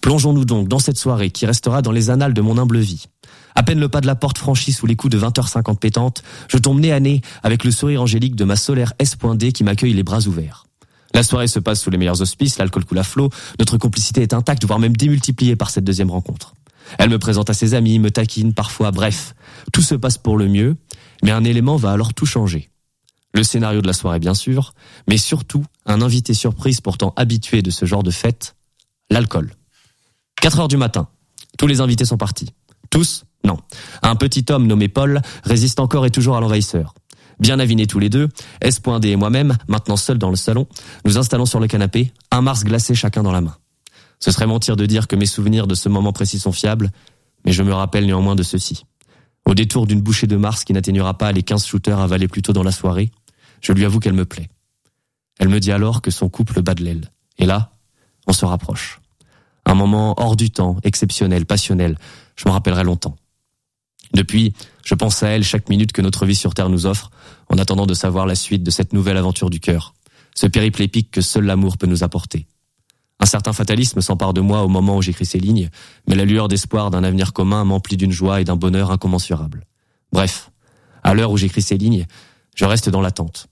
Plongeons-nous 0.00 0.44
donc 0.44 0.68
dans 0.68 0.78
cette 0.78 0.96
soirée 0.96 1.30
qui 1.30 1.46
restera 1.46 1.82
dans 1.82 1.92
les 1.92 2.10
annales 2.10 2.34
de 2.34 2.40
mon 2.40 2.58
humble 2.58 2.78
vie. 2.78 3.04
À 3.54 3.62
peine 3.62 3.78
le 3.78 3.88
pas 3.88 4.00
de 4.00 4.06
la 4.06 4.14
porte 4.14 4.38
franchi 4.38 4.72
sous 4.72 4.86
les 4.86 4.96
coups 4.96 5.12
de 5.12 5.20
20h50 5.20 5.78
pétantes, 5.78 6.22
je 6.48 6.56
tombe 6.58 6.80
nez 6.80 6.92
à 6.92 7.00
nez 7.00 7.20
avec 7.42 7.64
le 7.64 7.70
sourire 7.70 8.02
angélique 8.02 8.34
de 8.34 8.44
ma 8.44 8.56
solaire 8.56 8.94
S.D 8.98 9.52
qui 9.52 9.64
m'accueille 9.64 9.92
les 9.92 10.02
bras 10.02 10.26
ouverts. 10.26 10.66
La 11.14 11.22
soirée 11.22 11.46
se 11.46 11.58
passe 11.58 11.82
sous 11.82 11.90
les 11.90 11.98
meilleurs 11.98 12.22
auspices, 12.22 12.58
l'alcool 12.58 12.86
coule 12.86 12.98
à 12.98 13.04
flot, 13.04 13.28
notre 13.58 13.76
complicité 13.76 14.22
est 14.22 14.32
intacte, 14.32 14.64
voire 14.64 14.78
même 14.78 14.96
démultipliée 14.96 15.56
par 15.56 15.70
cette 15.70 15.84
deuxième 15.84 16.10
rencontre. 16.10 16.54
Elle 16.98 17.10
me 17.10 17.18
présente 17.18 17.50
à 17.50 17.54
ses 17.54 17.74
amis, 17.74 17.98
me 17.98 18.10
taquine 18.10 18.54
parfois, 18.54 18.90
bref, 18.90 19.34
tout 19.72 19.82
se 19.82 19.94
passe 19.94 20.16
pour 20.16 20.38
le 20.38 20.48
mieux, 20.48 20.76
mais 21.22 21.30
un 21.30 21.44
élément 21.44 21.76
va 21.76 21.92
alors 21.92 22.14
tout 22.14 22.26
changer. 22.26 22.70
Le 23.34 23.42
scénario 23.42 23.82
de 23.82 23.86
la 23.86 23.92
soirée 23.92 24.18
bien 24.18 24.34
sûr, 24.34 24.74
mais 25.08 25.18
surtout 25.18 25.64
un 25.86 26.00
invité 26.00 26.34
surprise 26.34 26.80
pourtant 26.80 27.12
habitué 27.16 27.62
de 27.62 27.70
ce 27.70 27.84
genre 27.84 28.02
de 28.02 28.10
fête, 28.10 28.56
l'alcool. 29.10 29.52
4 30.42 30.58
heures 30.58 30.68
du 30.68 30.76
matin, 30.76 31.06
tous 31.56 31.68
les 31.68 31.80
invités 31.80 32.04
sont 32.04 32.16
partis. 32.16 32.48
Tous 32.90 33.22
Non. 33.44 33.58
Un 34.02 34.16
petit 34.16 34.44
homme 34.50 34.66
nommé 34.66 34.88
Paul 34.88 35.22
résiste 35.44 35.78
encore 35.78 36.04
et 36.04 36.10
toujours 36.10 36.36
à 36.36 36.40
l'envahisseur. 36.40 36.94
Bien 37.38 37.60
avinés 37.60 37.86
tous 37.86 38.00
les 38.00 38.08
deux, 38.08 38.28
S.D 38.60 39.08
et 39.08 39.14
moi-même, 39.14 39.56
maintenant 39.68 39.96
seuls 39.96 40.18
dans 40.18 40.30
le 40.30 40.36
salon, 40.36 40.66
nous 41.04 41.16
installons 41.16 41.46
sur 41.46 41.60
le 41.60 41.68
canapé, 41.68 42.12
un 42.32 42.42
Mars 42.42 42.64
glacé 42.64 42.96
chacun 42.96 43.22
dans 43.22 43.30
la 43.30 43.40
main. 43.40 43.56
Ce 44.18 44.32
serait 44.32 44.48
mentir 44.48 44.74
de 44.74 44.84
dire 44.84 45.06
que 45.06 45.14
mes 45.14 45.26
souvenirs 45.26 45.68
de 45.68 45.76
ce 45.76 45.88
moment 45.88 46.12
précis 46.12 46.40
sont 46.40 46.50
fiables, 46.50 46.90
mais 47.46 47.52
je 47.52 47.62
me 47.62 47.72
rappelle 47.72 48.06
néanmoins 48.06 48.34
de 48.34 48.42
ceci. 48.42 48.84
Au 49.44 49.54
détour 49.54 49.86
d'une 49.86 50.00
bouchée 50.00 50.26
de 50.26 50.36
Mars 50.36 50.64
qui 50.64 50.72
n'atténuera 50.72 51.16
pas 51.18 51.30
les 51.30 51.44
15 51.44 51.64
shooters 51.64 52.00
avalés 52.00 52.26
plus 52.26 52.42
tôt 52.42 52.52
dans 52.52 52.64
la 52.64 52.72
soirée, 52.72 53.12
je 53.60 53.72
lui 53.72 53.84
avoue 53.84 54.00
qu'elle 54.00 54.12
me 54.12 54.24
plaît. 54.24 54.50
Elle 55.38 55.50
me 55.50 55.60
dit 55.60 55.70
alors 55.70 56.02
que 56.02 56.10
son 56.10 56.28
couple 56.28 56.62
bat 56.62 56.74
de 56.74 56.82
l'aile. 56.82 57.12
Et 57.38 57.46
là, 57.46 57.76
on 58.26 58.32
se 58.32 58.44
rapproche. 58.44 59.01
Un 59.64 59.74
moment 59.74 60.14
hors 60.18 60.36
du 60.36 60.50
temps, 60.50 60.76
exceptionnel, 60.82 61.46
passionnel. 61.46 61.96
Je 62.36 62.44
m'en 62.46 62.52
rappellerai 62.52 62.84
longtemps. 62.84 63.16
Depuis, 64.14 64.52
je 64.84 64.94
pense 64.94 65.22
à 65.22 65.28
elle 65.28 65.44
chaque 65.44 65.68
minute 65.68 65.92
que 65.92 66.02
notre 66.02 66.26
vie 66.26 66.34
sur 66.34 66.54
Terre 66.54 66.68
nous 66.68 66.86
offre, 66.86 67.10
en 67.48 67.58
attendant 67.58 67.86
de 67.86 67.94
savoir 67.94 68.26
la 68.26 68.34
suite 68.34 68.62
de 68.62 68.70
cette 68.70 68.92
nouvelle 68.92 69.16
aventure 69.16 69.50
du 69.50 69.60
cœur, 69.60 69.94
ce 70.34 70.46
périple 70.46 70.82
épique 70.82 71.10
que 71.10 71.20
seul 71.20 71.44
l'amour 71.44 71.78
peut 71.78 71.86
nous 71.86 72.04
apporter. 72.04 72.46
Un 73.20 73.26
certain 73.26 73.52
fatalisme 73.52 74.00
s'empare 74.00 74.34
de 74.34 74.40
moi 74.40 74.64
au 74.64 74.68
moment 74.68 74.96
où 74.96 75.02
j'écris 75.02 75.26
ces 75.26 75.38
lignes, 75.38 75.70
mais 76.08 76.16
la 76.16 76.24
lueur 76.24 76.48
d'espoir 76.48 76.90
d'un 76.90 77.04
avenir 77.04 77.32
commun 77.32 77.64
m'emplit 77.64 77.96
d'une 77.96 78.10
joie 78.10 78.40
et 78.40 78.44
d'un 78.44 78.56
bonheur 78.56 78.90
incommensurables. 78.90 79.64
Bref, 80.12 80.50
à 81.02 81.14
l'heure 81.14 81.30
où 81.30 81.36
j'écris 81.36 81.62
ces 81.62 81.78
lignes, 81.78 82.06
je 82.54 82.64
reste 82.64 82.88
dans 82.88 83.00
l'attente. 83.00 83.46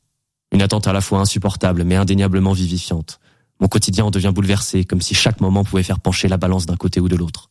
Une 0.53 0.63
attente 0.63 0.89
à 0.89 0.93
la 0.93 1.01
fois 1.01 1.21
insupportable 1.21 1.85
mais 1.85 1.95
indéniablement 1.95 2.53
vivifiante. 2.53 3.21
Mon 3.61 3.69
quotidien 3.69 4.07
en 4.07 4.11
devient 4.11 4.33
bouleversé, 4.35 4.85
comme 4.85 5.01
si 5.01 5.15
chaque 5.15 5.41
moment 5.41 5.65
pouvait 5.65 5.83
faire 5.83 6.01
pencher 6.01 6.29
la 6.29 6.37
balance 6.37 6.67
d'un 6.67 6.77
côté 6.77 7.01
ou 7.01 7.09
de 7.09 7.17
l'autre. 7.17 7.51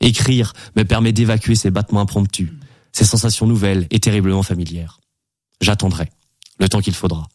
Écrire 0.00 0.52
me 0.76 0.84
permet 0.84 1.12
d'évacuer 1.12 1.54
ces 1.54 1.70
battements 1.70 2.00
impromptus, 2.00 2.50
ces 2.92 3.04
sensations 3.04 3.46
nouvelles 3.46 3.86
et 3.90 4.00
terriblement 4.00 4.42
familières. 4.42 4.98
J'attendrai, 5.60 6.10
le 6.58 6.68
temps 6.68 6.80
qu'il 6.80 6.94
faudra. 6.94 7.28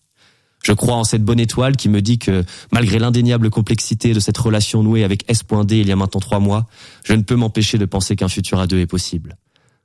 Je 0.63 0.73
crois 0.73 0.95
en 0.95 1.03
cette 1.03 1.23
bonne 1.23 1.39
étoile 1.39 1.77
qui 1.77 1.87
me 1.87 2.01
dit 2.01 2.19
que, 2.19 2.43
malgré 2.71 2.99
l'indéniable 2.99 3.49
complexité 3.49 4.13
de 4.13 4.19
cette 4.19 4.37
relation 4.37 4.83
nouée 4.83 5.03
avec 5.03 5.23
S.D 5.29 5.79
il 5.79 5.87
y 5.87 5.91
a 5.91 5.95
maintenant 5.95 6.19
trois 6.19 6.39
mois, 6.39 6.65
je 7.05 7.13
ne 7.13 7.21
peux 7.21 7.35
m'empêcher 7.35 7.77
de 7.77 7.85
penser 7.85 8.15
qu'un 8.15 8.27
futur 8.27 8.59
à 8.59 8.67
deux 8.67 8.79
est 8.79 8.87
possible. 8.87 9.37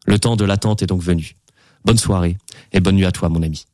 Le 0.07 0.18
temps 0.18 0.35
de 0.35 0.45
l'attente 0.45 0.83
est 0.83 0.87
donc 0.87 1.03
venu. 1.03 1.37
Bonne 1.85 1.99
soirée 1.99 2.37
et 2.72 2.80
bonne 2.80 2.97
nuit 2.97 3.05
à 3.05 3.12
toi, 3.12 3.28
mon 3.28 3.43
ami. 3.43 3.66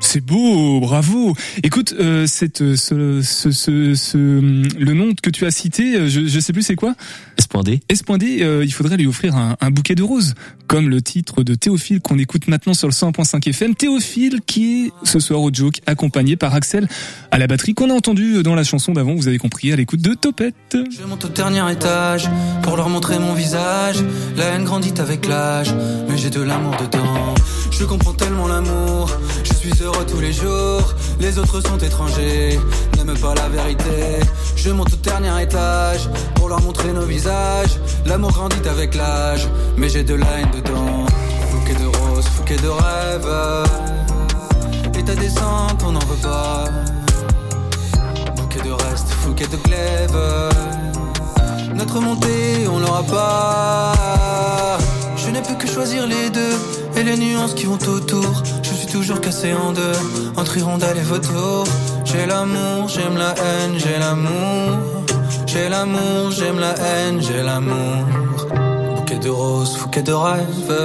C'est 0.00 0.20
beau, 0.20 0.80
bravo. 0.80 1.34
Écoute, 1.62 1.94
euh, 1.98 2.26
cette, 2.26 2.62
euh, 2.62 2.76
ce, 2.76 3.22
ce, 3.22 3.52
ce, 3.52 3.94
ce, 3.94 4.18
le 4.18 4.92
nom 4.92 5.14
que 5.20 5.30
tu 5.30 5.46
as 5.46 5.52
cité, 5.52 5.94
euh, 5.94 6.08
je, 6.08 6.26
je 6.26 6.40
sais 6.40 6.52
plus 6.52 6.62
c'est 6.62 6.74
quoi. 6.74 6.94
S.D. 7.38 7.80
S.D. 7.88 8.38
Euh, 8.42 8.64
il 8.64 8.72
faudrait 8.72 8.96
lui 8.96 9.06
offrir 9.06 9.36
un, 9.36 9.56
un, 9.60 9.70
bouquet 9.70 9.94
de 9.94 10.02
roses, 10.02 10.34
comme 10.66 10.88
le 10.88 11.00
titre 11.00 11.44
de 11.44 11.54
Théophile 11.54 12.00
qu'on 12.00 12.18
écoute 12.18 12.48
maintenant 12.48 12.74
sur 12.74 12.88
le 12.88 12.92
100.5 12.92 13.48
FM. 13.48 13.76
Théophile 13.76 14.40
qui 14.44 14.86
est 14.86 15.06
ce 15.06 15.20
soir 15.20 15.40
au 15.40 15.52
joke, 15.52 15.80
accompagné 15.86 16.34
par 16.34 16.54
Axel 16.54 16.88
à 17.30 17.38
la 17.38 17.46
batterie 17.46 17.74
qu'on 17.74 17.90
a 17.90 17.94
entendu 17.94 18.42
dans 18.42 18.56
la 18.56 18.64
chanson 18.64 18.92
d'avant. 18.92 19.14
Vous 19.14 19.28
avez 19.28 19.38
compris 19.38 19.72
à 19.72 19.76
l'écoute 19.76 20.00
de 20.00 20.14
Topette. 20.14 20.54
Je 20.72 21.06
monte 21.06 21.24
au 21.24 21.28
dernier 21.28 21.70
étage 21.70 22.28
pour 22.62 22.76
leur 22.76 22.88
montrer 22.88 23.20
mon 23.20 23.34
visage. 23.34 23.96
La 24.36 24.46
haine 24.46 24.64
grandit 24.64 24.94
avec 24.98 25.26
l'âge, 25.26 25.72
mais 26.08 26.18
j'ai 26.18 26.30
de 26.30 26.42
l'amour 26.42 26.74
dedans. 26.80 27.34
Je 27.70 27.84
comprends 27.84 28.14
tellement 28.14 28.46
l'amour, 28.48 29.10
je 29.44 29.52
suis 29.54 29.83
tous 29.92 30.20
les 30.20 30.32
jours. 30.32 30.94
Les 31.20 31.38
autres 31.38 31.60
sont 31.60 31.78
étrangers, 31.78 32.58
n'aiment 32.96 33.18
pas 33.18 33.34
la 33.34 33.48
vérité. 33.48 34.20
Je 34.56 34.70
monte 34.70 34.92
au 34.92 34.96
dernier 34.96 35.42
étage 35.42 36.08
pour 36.34 36.48
leur 36.48 36.60
montrer 36.62 36.92
nos 36.92 37.04
visages. 37.04 37.78
L'amour 38.06 38.32
grandit 38.32 38.68
avec 38.68 38.94
l'âge, 38.94 39.48
mais 39.76 39.88
j'ai 39.88 40.02
de 40.02 40.14
la 40.14 40.26
dedans. 40.54 41.06
Fouquet 41.50 41.74
de 41.74 41.86
roses, 41.86 42.26
fouquet 42.26 42.56
de 42.56 42.68
rêves. 42.68 43.68
Et 44.98 45.02
ta 45.02 45.14
descente, 45.14 45.82
on 45.86 45.92
n'en 45.92 46.00
veut 46.00 46.22
pas. 46.22 46.64
Bouquet 48.36 48.60
de 48.60 48.72
reste, 48.72 49.08
fouquet 49.22 49.46
de 49.46 49.56
glaive. 49.56 50.18
Notre 51.74 52.00
montée, 52.00 52.66
on 52.68 52.78
l'aura 52.78 53.02
pas. 53.02 54.78
Je 55.16 55.30
n'ai 55.30 55.42
plus 55.42 55.56
que 55.56 55.66
choisir 55.66 56.06
les 56.06 56.30
deux 56.30 56.56
et 56.96 57.02
les 57.02 57.16
nuances 57.16 57.54
qui 57.54 57.64
vont 57.64 57.78
autour. 57.88 58.42
Toujours 58.94 59.20
cassé 59.20 59.52
en 59.52 59.72
deux 59.72 59.98
entre 60.36 60.56
hirondelle 60.56 60.96
et 60.96 61.02
vautour. 61.02 61.64
J'ai 62.04 62.26
l'amour, 62.26 62.86
j'aime 62.86 63.16
la 63.16 63.34
haine, 63.44 63.74
j'ai 63.76 63.98
l'amour. 63.98 64.70
J'ai 65.48 65.68
l'amour, 65.68 66.30
j'aime 66.30 66.60
la 66.60 66.74
haine, 66.84 67.20
j'ai 67.20 67.42
l'amour. 67.42 68.04
Bouquet 68.94 69.18
de 69.18 69.30
roses, 69.30 69.76
bouquet 69.78 70.02
de 70.02 70.12
rêves. 70.12 70.76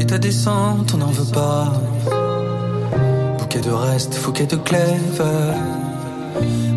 Et 0.00 0.06
ta 0.06 0.18
descente, 0.18 0.90
on 0.92 0.96
n'en 0.96 1.12
veut 1.18 1.32
pas. 1.32 1.66
Bouquet 3.38 3.60
de 3.60 3.70
reste, 3.70 4.20
bouquet 4.24 4.46
de 4.46 4.56
glaive. 4.56 5.22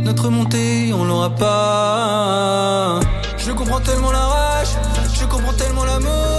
Notre 0.03 0.30
montée, 0.30 0.93
on 0.93 1.03
l'aura 1.03 1.32
pas. 1.32 2.99
Je 3.39 3.51
comprends 3.51 3.80
tellement 3.80 4.11
la 4.11 4.26
rage, 4.36 4.74
je 5.19 5.26
comprends 5.26 5.53
tellement 5.53 5.86
l'amour. 5.86 6.33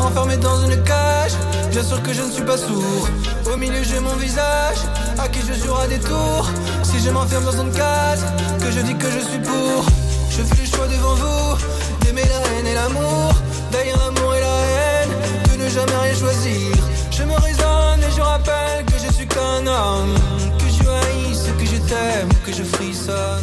Enfermé 0.00 0.36
dans 0.36 0.60
une 0.62 0.82
cage, 0.84 1.32
bien 1.70 1.82
sûr 1.82 2.02
que 2.02 2.12
je 2.12 2.22
ne 2.22 2.30
suis 2.30 2.44
pas 2.44 2.56
sourd. 2.56 3.08
Au 3.52 3.56
milieu, 3.56 3.82
j'ai 3.82 4.00
mon 4.00 4.14
visage, 4.16 4.78
à 5.18 5.28
qui 5.28 5.40
je 5.40 5.54
jure 5.62 5.78
à 5.78 5.86
des 5.86 5.98
tours. 5.98 6.48
Si 6.82 6.98
je 7.00 7.10
m'enferme 7.10 7.44
dans 7.44 7.62
une 7.62 7.72
case, 7.72 8.24
que 8.60 8.70
je 8.70 8.80
dis 8.80 8.94
que 8.94 9.10
je 9.10 9.20
suis 9.20 9.38
pour. 9.38 9.84
Je 10.30 10.42
fais 10.42 10.62
le 10.62 10.68
choix 10.68 10.86
devant 10.86 11.14
vous, 11.14 11.56
d'aimer 12.00 12.22
la 12.22 12.58
haine 12.58 12.66
et 12.66 12.74
l'amour. 12.74 13.32
D'ailleurs, 13.72 13.98
l'amour 13.98 14.34
et 14.34 14.40
la 14.40 14.58
haine, 14.72 15.10
de 15.50 15.64
ne 15.64 15.68
jamais 15.68 15.96
rien 16.04 16.14
choisir. 16.14 16.76
Je 17.10 17.22
me 17.24 17.34
raisonne 17.34 18.00
et 18.06 18.12
je 18.16 18.20
rappelle 18.20 18.84
que 18.86 18.98
je 19.04 19.12
suis 19.12 19.26
qu'un 19.26 19.66
homme. 19.66 20.14
Que 20.58 20.68
je 20.68 20.88
haïsse, 20.88 21.46
que 21.58 21.66
je 21.66 21.78
t'aime, 21.88 22.28
que 22.46 22.52
je 22.52 22.62
frissonne. 22.62 23.37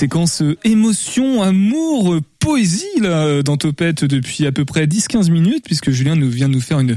Séquence 0.00 0.42
émotion, 0.64 1.42
amour, 1.42 2.16
poésie 2.38 2.86
là 3.02 3.42
dans 3.42 3.58
Topette 3.58 4.02
depuis 4.02 4.46
à 4.46 4.50
peu 4.50 4.64
près 4.64 4.86
10-15 4.86 5.30
minutes 5.30 5.66
puisque 5.66 5.90
Julien 5.90 6.16
nous 6.16 6.30
vient 6.30 6.48
de 6.48 6.54
nous 6.54 6.62
faire 6.62 6.80
une 6.80 6.96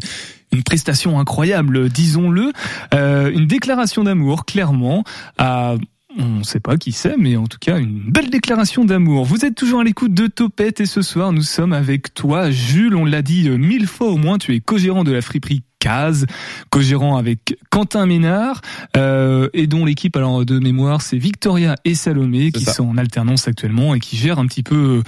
une 0.53 0.63
prestation 0.63 1.19
incroyable, 1.19 1.89
disons-le, 1.89 2.53
euh, 2.93 3.31
une 3.31 3.47
déclaration 3.47 4.03
d'amour 4.03 4.45
clairement 4.45 5.03
à 5.37 5.75
on 6.17 6.25
ne 6.25 6.43
sait 6.43 6.59
pas 6.59 6.77
qui 6.77 6.91
c'est, 6.91 7.17
mais 7.17 7.35
en 7.35 7.47
tout 7.47 7.57
cas 7.59 7.79
une 7.79 8.11
belle 8.11 8.29
déclaration 8.29 8.85
d'amour. 8.85 9.25
Vous 9.25 9.45
êtes 9.45 9.55
toujours 9.55 9.81
à 9.81 9.83
l'écoute 9.83 10.13
de 10.13 10.27
Topette 10.27 10.79
et 10.79 10.85
ce 10.85 11.01
soir 11.01 11.31
nous 11.31 11.41
sommes 11.41 11.73
avec 11.73 12.13
toi, 12.13 12.51
Jules. 12.51 12.95
On 12.95 13.05
l'a 13.05 13.21
dit 13.21 13.49
mille 13.49 13.87
fois 13.87 14.07
au 14.07 14.17
moins, 14.17 14.37
tu 14.37 14.53
es 14.55 14.59
co-gérant 14.59 15.03
de 15.03 15.11
la 15.11 15.21
friperie 15.21 15.63
Case, 15.79 16.25
co-gérant 16.69 17.17
avec 17.17 17.57
Quentin 17.69 18.05
Ménard 18.05 18.61
euh, 18.95 19.49
et 19.53 19.67
dont 19.67 19.83
l'équipe 19.83 20.15
alors 20.15 20.45
de 20.45 20.59
mémoire 20.59 21.01
c'est 21.01 21.17
Victoria 21.17 21.75
et 21.83 21.93
Salomé 21.93 22.51
qui 22.51 22.63
sont 22.63 22.87
en 22.87 22.97
alternance 22.97 23.49
actuellement 23.49 23.93
et 23.93 23.99
qui 23.99 24.15
gèrent 24.15 24.39
un 24.39 24.47
petit 24.47 24.63
peu 24.63 25.03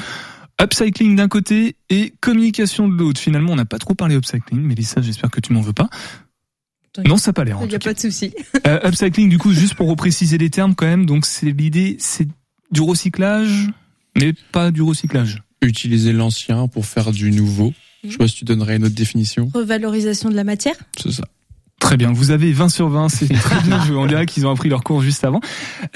upcycling 0.62 1.16
d'un 1.16 1.28
côté 1.28 1.76
et 1.90 2.14
communication 2.22 2.88
de 2.88 2.96
l'autre. 2.96 3.20
Finalement, 3.20 3.54
on 3.54 3.56
n'a 3.56 3.66
pas 3.66 3.80
trop 3.80 3.94
parlé 3.94 4.16
upcycling, 4.16 4.62
mais 4.62 4.82
ça, 4.82 5.02
j'espère 5.02 5.30
que 5.30 5.40
tu 5.40 5.54
m'en 5.54 5.62
veux 5.62 5.74
pas. 5.74 5.90
Non, 7.06 7.18
ça 7.18 7.30
n'a 7.30 7.34
pas 7.34 7.44
l'air. 7.44 7.58
Il 7.64 7.68
n'y 7.68 7.76
a 7.76 7.80
pas 7.80 7.94
de 7.94 8.00
souci. 8.00 8.34
euh, 8.68 8.80
upcycling, 8.88 9.30
du 9.30 9.38
coup, 9.38 9.52
juste 9.52 9.76
pour 9.76 9.90
repréciser 9.90 10.38
les 10.38 10.50
termes 10.50 10.76
quand 10.76 10.86
même. 10.86 11.06
Donc, 11.06 11.26
c'est 11.26 11.52
l'idée, 11.52 11.98
c'est 12.00 12.28
du 12.72 12.82
recyclage, 12.82 13.70
mais 14.18 14.34
pas 14.52 14.72
du 14.72 14.82
recyclage. 14.82 15.44
Utiliser 15.62 16.14
l'ancien 16.14 16.68
pour 16.68 16.86
faire 16.86 17.12
du 17.12 17.32
nouveau. 17.32 17.74
Je 18.04 18.12
sais 18.12 18.18
pas 18.18 18.28
si 18.28 18.36
tu 18.36 18.46
donnerais 18.46 18.76
une 18.76 18.86
autre 18.86 18.96
définition. 18.96 19.50
Revalorisation 19.54 20.30
de 20.30 20.36
la 20.36 20.44
matière. 20.44 20.76
C'est 21.02 21.12
ça. 21.12 21.24
Très 21.80 21.98
bien, 21.98 22.14
vous 22.14 22.32
avez 22.32 22.52
20 22.54 22.70
sur 22.70 22.88
20, 22.90 23.10
c'est 23.10 23.28
très 23.28 23.62
bien 23.62 23.84
joué. 23.84 23.98
On 23.98 24.08
dirait 24.08 24.26
qu'ils 24.26 24.48
ont 24.48 24.52
appris 24.52 24.70
leur 24.70 24.84
cours 24.84 25.02
juste 25.02 25.24
avant. 25.26 25.42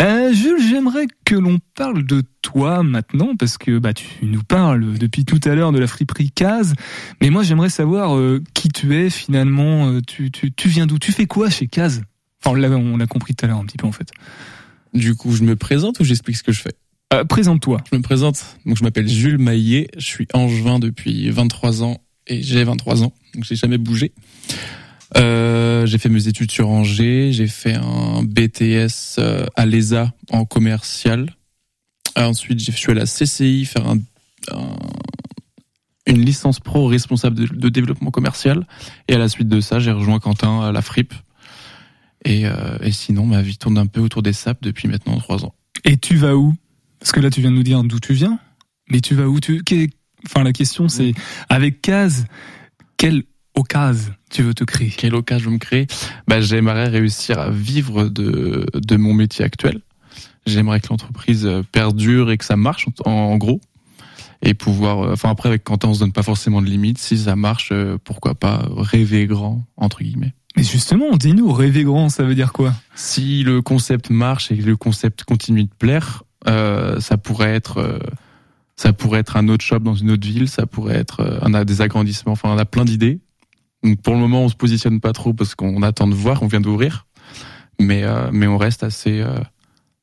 Euh, 0.01 0.33
Jules, 0.33 0.61
j'aimerais 0.69 1.07
que 1.25 1.35
l'on 1.35 1.59
parle 1.75 2.05
de 2.05 2.21
toi 2.41 2.83
maintenant, 2.83 3.35
parce 3.37 3.57
que 3.57 3.79
bah, 3.79 3.93
tu 3.93 4.05
nous 4.23 4.43
parles 4.43 4.97
depuis 4.97 5.23
tout 5.25 5.39
à 5.45 5.55
l'heure 5.55 5.71
de 5.71 5.79
la 5.79 5.87
friperie 5.87 6.31
Case, 6.31 6.73
mais 7.21 7.29
moi 7.29 7.43
j'aimerais 7.43 7.69
savoir 7.69 8.15
euh, 8.17 8.43
qui 8.53 8.67
tu 8.69 8.93
es 8.95 9.09
finalement, 9.09 9.87
euh, 9.87 10.01
tu, 10.05 10.31
tu, 10.31 10.51
tu 10.51 10.67
viens 10.67 10.85
d'où, 10.85 10.99
tu 10.99 11.11
fais 11.13 11.27
quoi 11.27 11.49
chez 11.49 11.67
Case? 11.67 12.01
Enfin, 12.43 12.55
on 12.55 12.59
l'a, 12.59 12.69
on 12.69 12.97
l'a 12.97 13.07
compris 13.07 13.33
tout 13.33 13.45
à 13.45 13.47
l'heure 13.47 13.59
un 13.59 13.65
petit 13.65 13.77
peu 13.77 13.87
en 13.87 13.91
fait. 13.91 14.11
Du 14.93 15.15
coup, 15.15 15.31
je 15.33 15.43
me 15.43 15.55
présente 15.55 15.99
ou 16.01 16.03
j'explique 16.03 16.35
ce 16.37 16.43
que 16.43 16.51
je 16.51 16.61
fais? 16.61 16.73
Euh, 17.13 17.23
Présente-toi. 17.23 17.81
Je 17.91 17.97
me 17.97 18.01
présente, 18.01 18.57
donc 18.65 18.77
je 18.77 18.83
m'appelle 18.83 19.07
Jules 19.07 19.39
Maillet, 19.39 19.87
je 19.97 20.05
suis 20.05 20.27
angevin 20.33 20.77
depuis 20.77 21.29
23 21.29 21.83
ans 21.83 22.01
et 22.27 22.43
j'ai 22.43 22.63
23 22.63 23.03
ans, 23.03 23.13
donc 23.33 23.45
j'ai 23.45 23.55
jamais 23.55 23.77
bougé. 23.77 24.11
Euh, 25.17 25.85
j'ai 25.85 25.97
fait 25.97 26.09
mes 26.09 26.27
études 26.27 26.51
sur 26.51 26.69
Angers, 26.69 27.31
j'ai 27.31 27.47
fait 27.47 27.75
un 27.75 28.23
BTS 28.23 29.17
euh, 29.17 29.45
à 29.55 29.65
l'ESA 29.65 30.13
en 30.31 30.45
commercial. 30.45 31.35
Ensuite, 32.15 32.59
je 32.59 32.71
suis 32.71 32.91
à 32.91 32.95
la 32.95 33.05
CCI 33.05 33.65
faire 33.65 33.87
un, 33.87 33.97
un, 34.51 34.75
une 36.05 36.21
licence 36.21 36.59
pro 36.59 36.87
responsable 36.87 37.35
de, 37.37 37.45
de, 37.45 37.69
développement 37.69 38.11
commercial. 38.11 38.67
Et 39.07 39.15
à 39.15 39.17
la 39.17 39.29
suite 39.29 39.47
de 39.47 39.61
ça, 39.61 39.79
j'ai 39.79 39.91
rejoint 39.91 40.19
Quentin 40.19 40.61
à 40.61 40.71
la 40.71 40.81
FRIP. 40.81 41.13
Et, 42.25 42.45
euh, 42.45 42.77
et 42.81 42.91
sinon, 42.91 43.25
ma 43.25 43.41
vie 43.41 43.57
tourne 43.57 43.77
un 43.77 43.87
peu 43.87 44.01
autour 44.01 44.21
des 44.21 44.33
SAP 44.33 44.61
depuis 44.61 44.87
maintenant 44.87 45.17
trois 45.17 45.45
ans. 45.45 45.53
Et 45.85 45.97
tu 45.97 46.17
vas 46.17 46.35
où? 46.35 46.53
Parce 46.99 47.11
que 47.11 47.19
là, 47.19 47.29
tu 47.29 47.41
viens 47.41 47.51
de 47.51 47.55
nous 47.55 47.63
dire 47.63 47.83
d'où 47.83 47.99
tu 47.99 48.13
viens. 48.13 48.39
Mais 48.89 49.01
tu 49.01 49.15
vas 49.15 49.27
où? 49.27 49.39
Tu... 49.39 49.61
Enfin, 50.25 50.43
la 50.43 50.51
question, 50.51 50.89
c'est 50.89 51.13
avec 51.47 51.81
Case, 51.81 52.25
quelle 52.97 53.23
occasion 53.59 54.13
tu 54.29 54.43
veux 54.43 54.53
te 54.53 54.63
créer? 54.63 54.89
Quelle 54.89 55.15
occasion 55.15 55.45
je 55.45 55.49
veux 55.49 55.53
me 55.55 55.59
créer? 55.59 55.87
Bah, 56.27 56.39
J'aimerais 56.39 56.87
réussir 56.87 57.39
à 57.39 57.49
vivre 57.49 58.09
de, 58.09 58.65
de 58.73 58.95
mon 58.97 59.13
métier 59.13 59.43
actuel. 59.43 59.81
J'aimerais 60.45 60.79
que 60.79 60.87
l'entreprise 60.89 61.49
perdure 61.71 62.31
et 62.31 62.37
que 62.37 62.45
ça 62.45 62.55
marche 62.55 62.87
en, 63.05 63.11
en 63.11 63.37
gros. 63.37 63.59
Et 64.41 64.53
pouvoir, 64.53 65.11
enfin 65.11 65.29
après 65.29 65.49
avec 65.49 65.63
Quentin 65.63 65.89
on 65.89 65.93
se 65.93 65.99
donne 65.99 66.13
pas 66.13 66.23
forcément 66.23 66.61
de 66.61 66.67
limites. 66.67 66.97
Si 66.97 67.17
ça 67.17 67.35
marche, 67.35 67.73
pourquoi 68.03 68.35
pas 68.35 68.67
rêver 68.77 69.27
grand 69.27 69.65
entre 69.77 70.01
guillemets. 70.01 70.33
Mais 70.55 70.63
justement, 70.63 71.17
dis-nous, 71.17 71.51
rêver 71.51 71.83
grand, 71.83 72.09
ça 72.09 72.23
veut 72.23 72.35
dire 72.35 72.53
quoi? 72.53 72.73
Si 72.95 73.43
le 73.43 73.61
concept 73.61 74.09
marche 74.09 74.51
et 74.51 74.57
que 74.57 74.65
le 74.65 74.77
concept 74.77 75.23
continue 75.23 75.63
de 75.63 75.73
plaire, 75.77 76.23
euh, 76.47 76.99
ça 76.99 77.17
pourrait 77.17 77.53
être, 77.53 77.77
euh, 77.79 77.99
Ça 78.75 78.93
pourrait 78.93 79.19
être 79.19 79.35
un 79.35 79.49
autre 79.49 79.65
shop 79.65 79.79
dans 79.79 79.93
une 79.93 80.11
autre 80.11 80.25
ville, 80.25 80.47
ça 80.47 80.65
pourrait 80.65 80.95
être 80.95 81.19
euh, 81.19 81.39
on 81.41 81.53
a 81.53 81.65
des 81.65 81.81
agrandissements, 81.81 82.31
enfin 82.31 82.49
on 82.49 82.57
a 82.57 82.65
plein 82.65 82.85
d'idées. 82.85 83.19
Donc 83.83 84.01
pour 84.01 84.13
le 84.13 84.19
moment, 84.19 84.43
on 84.43 84.49
se 84.49 84.55
positionne 84.55 84.99
pas 84.99 85.13
trop 85.13 85.33
parce 85.33 85.55
qu'on 85.55 85.81
attend 85.83 86.07
de 86.07 86.15
voir, 86.15 86.43
on 86.43 86.47
vient 86.47 86.61
d'ouvrir, 86.61 87.05
mais 87.79 88.03
euh, 88.03 88.29
mais 88.31 88.47
on 88.47 88.57
reste 88.57 88.83
assez 88.83 89.21
euh, 89.21 89.39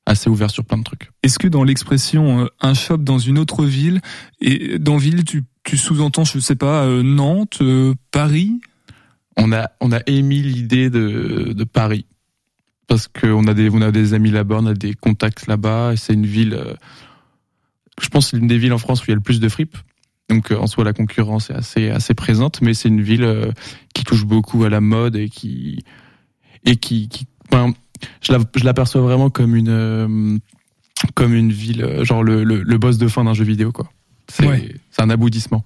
assez 0.07 0.31
ouvert 0.31 0.51
sur 0.51 0.64
plein 0.64 0.79
de 0.79 0.85
trucs. 0.85 1.11
Est-ce 1.22 1.39
que 1.39 1.49
dans 1.49 1.64
l'expression 1.64 2.45
euh, 2.45 2.47
un 2.61 2.74
shop 2.74 2.99
dans 2.99 3.18
une 3.18 3.39
autre 3.39 3.64
ville 3.64 4.01
et 4.41 4.79
dans 4.79 4.97
ville 4.97 5.24
tu 5.24 5.45
tu 5.64 5.77
sous-entends 5.77 6.24
je 6.24 6.39
sais 6.39 6.57
pas 6.57 6.85
euh, 6.85 7.03
Nantes, 7.03 7.59
euh, 7.61 7.95
Paris? 8.12 8.61
On 9.37 9.53
a 9.53 9.70
on 9.81 9.93
a 9.93 10.01
émis 10.07 10.41
l'idée 10.41 10.89
de 10.89 11.53
de 11.53 11.64
Paris 11.64 12.07
parce 12.87 13.09
que 13.09 13.27
on 13.27 13.47
a 13.47 13.53
des 13.53 13.68
on 13.68 13.83
a 13.83 13.91
des 13.91 14.14
amis 14.14 14.31
là-bas, 14.31 14.59
on 14.61 14.66
a 14.66 14.74
des 14.74 14.95
contacts 14.95 15.49
là-bas 15.49 15.93
et 15.93 15.97
c'est 15.97 16.14
une 16.14 16.27
ville 16.27 16.55
euh, 16.55 16.74
je 18.01 18.09
pense 18.09 18.31
c'est 18.31 18.37
l'une 18.37 18.47
des 18.47 18.59
villes 18.59 18.72
en 18.72 18.79
France 18.79 19.03
où 19.03 19.05
il 19.07 19.11
y 19.11 19.12
a 19.12 19.16
le 19.16 19.20
plus 19.20 19.41
de 19.41 19.49
fripes. 19.49 19.77
Donc 20.29 20.51
euh, 20.51 20.57
en 20.59 20.66
soi 20.66 20.83
la 20.85 20.93
concurrence 20.93 21.51
est 21.51 21.55
assez 21.55 21.91
assez 21.91 22.14
présente, 22.14 22.61
mais 22.61 22.74
c'est 22.74 22.89
une 22.89 23.03
ville 23.03 23.24
euh, 23.24 23.51
qui 23.95 24.05
touche 24.05 24.24
beaucoup 24.24 24.64
à 24.64 24.68
la 24.70 24.81
mode 24.81 25.16
et 25.16 25.29
qui 25.29 25.85
et 26.64 26.77
qui, 26.77 27.09
qui 27.09 27.27
je 28.22 28.33
la- 28.33 28.39
je 28.57 28.64
l'aperçois 28.64 29.01
vraiment 29.03 29.31
comme 29.31 29.55
une 29.55 29.68
euh, 29.68 30.37
comme 31.14 31.33
une 31.35 31.53
ville 31.53 32.01
genre 32.03 32.22
le, 32.24 32.43
le, 32.45 32.62
le 32.62 32.79
boss 32.79 32.99
de 32.99 33.07
fin 33.09 33.24
d'un 33.24 33.35
jeu 33.35 33.45
vidéo 33.45 33.70
quoi. 33.72 33.89
C'est 34.29 34.47
Ouais. 34.47 34.74
un 34.99 35.11
aboutissement. 35.11 35.64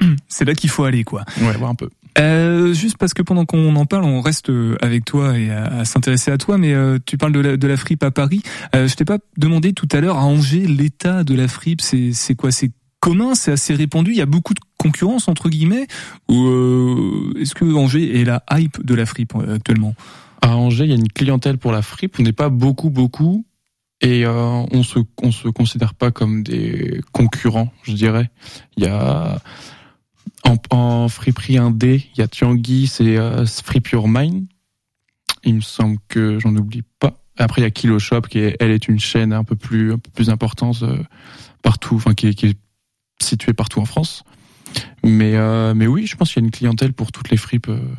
C'est 0.28 0.44
là 0.44 0.54
qu'il 0.54 0.70
faut 0.70 0.84
aller 0.84 1.02
quoi. 1.02 1.24
Ouais, 1.40 1.56
voir 1.56 1.70
un 1.70 1.74
peu. 1.74 1.90
Euh, 2.18 2.72
juste 2.72 2.96
parce 2.96 3.12
que 3.12 3.20
pendant 3.22 3.44
qu'on 3.44 3.74
en 3.76 3.84
parle, 3.84 4.04
on 4.04 4.20
reste 4.22 4.50
avec 4.80 5.04
toi 5.04 5.36
et 5.38 5.50
à, 5.50 5.64
à 5.80 5.84
s'intéresser 5.84 6.30
à 6.30 6.38
toi, 6.38 6.56
mais 6.56 6.72
euh, 6.72 6.98
tu 7.04 7.18
parles 7.18 7.32
de 7.32 7.40
la, 7.40 7.56
de 7.58 7.66
la 7.66 7.76
fripe 7.76 8.02
à 8.04 8.10
Paris. 8.10 8.42
Euh, 8.74 8.88
je 8.88 8.94
t'ai 8.94 9.04
pas 9.04 9.18
demandé 9.36 9.72
tout 9.74 9.88
à 9.92 10.00
l'heure 10.00 10.16
à 10.16 10.24
Angers 10.24 10.66
l'état 10.66 11.24
de 11.24 11.34
la 11.34 11.46
fripe. 11.48 11.80
C'est 11.82 12.12
c'est 12.14 12.34
quoi? 12.34 12.52
C'est 12.52 12.70
commun 13.06 13.36
C'est 13.36 13.52
assez 13.52 13.74
répandu 13.74 14.10
Il 14.10 14.16
y 14.16 14.22
a 14.22 14.26
beaucoup 14.26 14.52
de 14.52 14.60
concurrence 14.78 15.28
entre 15.28 15.48
guillemets 15.48 15.86
Ou 16.28 16.46
euh, 16.48 17.34
est-ce 17.38 17.54
que 17.54 17.64
Angers 17.64 18.20
est 18.20 18.24
la 18.24 18.42
hype 18.50 18.84
de 18.84 18.94
la 18.94 19.06
fripe 19.06 19.34
euh, 19.36 19.56
actuellement? 19.56 19.94
À 20.42 20.56
Angers, 20.56 20.84
il 20.84 20.90
y 20.90 20.92
a 20.92 20.96
une 20.96 21.08
clientèle 21.08 21.56
pour 21.56 21.72
la 21.72 21.82
fripe. 21.82 22.18
On 22.18 22.22
n'est 22.22 22.32
pas 22.32 22.50
beaucoup, 22.50 22.90
beaucoup. 22.90 23.46
Et 24.00 24.26
euh, 24.26 24.64
on 24.70 24.82
se 24.82 24.98
se 25.30 25.48
considère 25.48 25.94
pas 25.94 26.10
comme 26.10 26.42
des 26.42 27.00
concurrents, 27.12 27.72
je 27.84 27.92
dirais. 27.92 28.30
Il 28.76 28.84
y 28.84 28.86
a 28.86 29.40
en, 30.44 30.56
en 30.70 31.08
friperie 31.08 31.58
indé, 31.58 32.04
il 32.14 32.20
y 32.20 32.22
a 32.22 32.28
Tianguy, 32.28 32.86
c'est 32.86 33.16
euh, 33.16 33.46
Free 33.46 33.82
Your 33.92 34.08
Mind. 34.08 34.46
Il 35.44 35.54
me 35.54 35.60
semble 35.60 35.98
que 36.08 36.38
j'en 36.38 36.54
oublie 36.54 36.82
pas. 36.98 37.22
Après, 37.38 37.62
il 37.62 37.64
y 37.64 37.66
a 37.66 37.70
Kilo 37.70 37.98
Shop 37.98 38.22
qui 38.22 38.40
est, 38.40 38.56
elle 38.60 38.70
est 38.70 38.88
une 38.88 38.98
chaîne 38.98 39.32
un 39.32 39.44
peu 39.44 39.56
plus 39.56 39.96
plus 40.14 40.28
importante 40.28 40.84
partout, 41.62 41.96
enfin 41.96 42.14
qui 42.14 42.34
qui 42.34 42.46
est 42.46 42.58
située 43.20 43.52
partout 43.52 43.80
en 43.80 43.84
France. 43.84 44.24
Mais 45.04 45.36
euh, 45.36 45.74
mais 45.74 45.86
oui, 45.86 46.06
je 46.06 46.16
pense 46.16 46.32
qu'il 46.32 46.42
y 46.42 46.44
a 46.44 46.46
une 46.46 46.52
clientèle 46.52 46.92
pour 46.92 47.12
toutes 47.12 47.30
les 47.30 47.36
fripes 47.36 47.68
euh, 47.68 47.94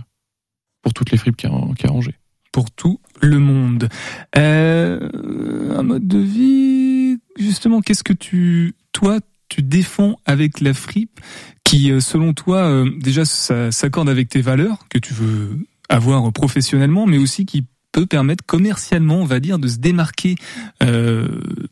pour 0.82 0.94
toutes 0.94 1.12
les 1.12 1.18
fripes 1.18 1.38
qui 1.38 1.48
a, 1.48 1.52
Angers. 1.92 2.16
pour 2.52 2.72
tout 2.72 3.00
le 3.22 3.40
monde. 3.40 3.90
Euh, 4.38 5.78
un 5.78 5.84
mode 5.84 6.08
de 6.08 6.20
vie, 6.20 7.18
justement, 7.38 7.82
qu'est-ce 7.82 8.04
que 8.04 8.14
tu, 8.14 8.76
toi, 8.94 9.20
tu 9.50 9.64
défends 9.64 10.18
avec 10.26 10.62
la 10.62 10.74
fripe 10.74 11.20
qui, 11.66 11.92
selon 12.00 12.34
toi, 12.34 12.86
déjà 13.00 13.26
s'accorde 13.26 14.08
avec 14.08 14.30
tes 14.30 14.40
valeurs 14.40 14.88
que 14.90 14.98
tu 14.98 15.14
veux 15.14 15.60
avoir 15.90 16.32
professionnellement, 16.32 17.06
mais 17.06 17.18
aussi 17.18 17.46
qui 17.46 17.66
permettre 18.06 18.46
commercialement, 18.46 19.16
on 19.16 19.26
va 19.26 19.40
dire, 19.40 19.60
de 19.60 19.68
se 19.68 19.78
démarquer, 19.78 20.36
euh, 20.84 21.28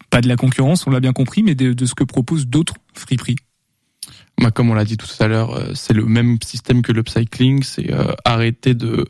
pas 0.09 0.21
de 0.21 0.27
la 0.27 0.35
concurrence, 0.35 0.87
on 0.87 0.91
l'a 0.91 0.99
bien 0.99 1.13
compris, 1.13 1.43
mais 1.43 1.55
de, 1.55 1.85
ce 1.85 1.95
que 1.95 2.03
proposent 2.03 2.47
d'autres 2.47 2.75
friperies. 2.93 3.37
Bah, 4.41 4.51
comme 4.51 4.69
on 4.69 4.73
l'a 4.73 4.85
dit 4.85 4.97
tout 4.97 5.07
à 5.19 5.27
l'heure, 5.27 5.53
euh, 5.53 5.71
c'est 5.73 5.93
le 5.93 6.05
même 6.05 6.37
système 6.43 6.81
que 6.81 6.91
l'upcycling, 6.91 7.63
c'est 7.63 7.93
euh, 7.93 8.13
arrêter 8.25 8.73
de 8.73 9.05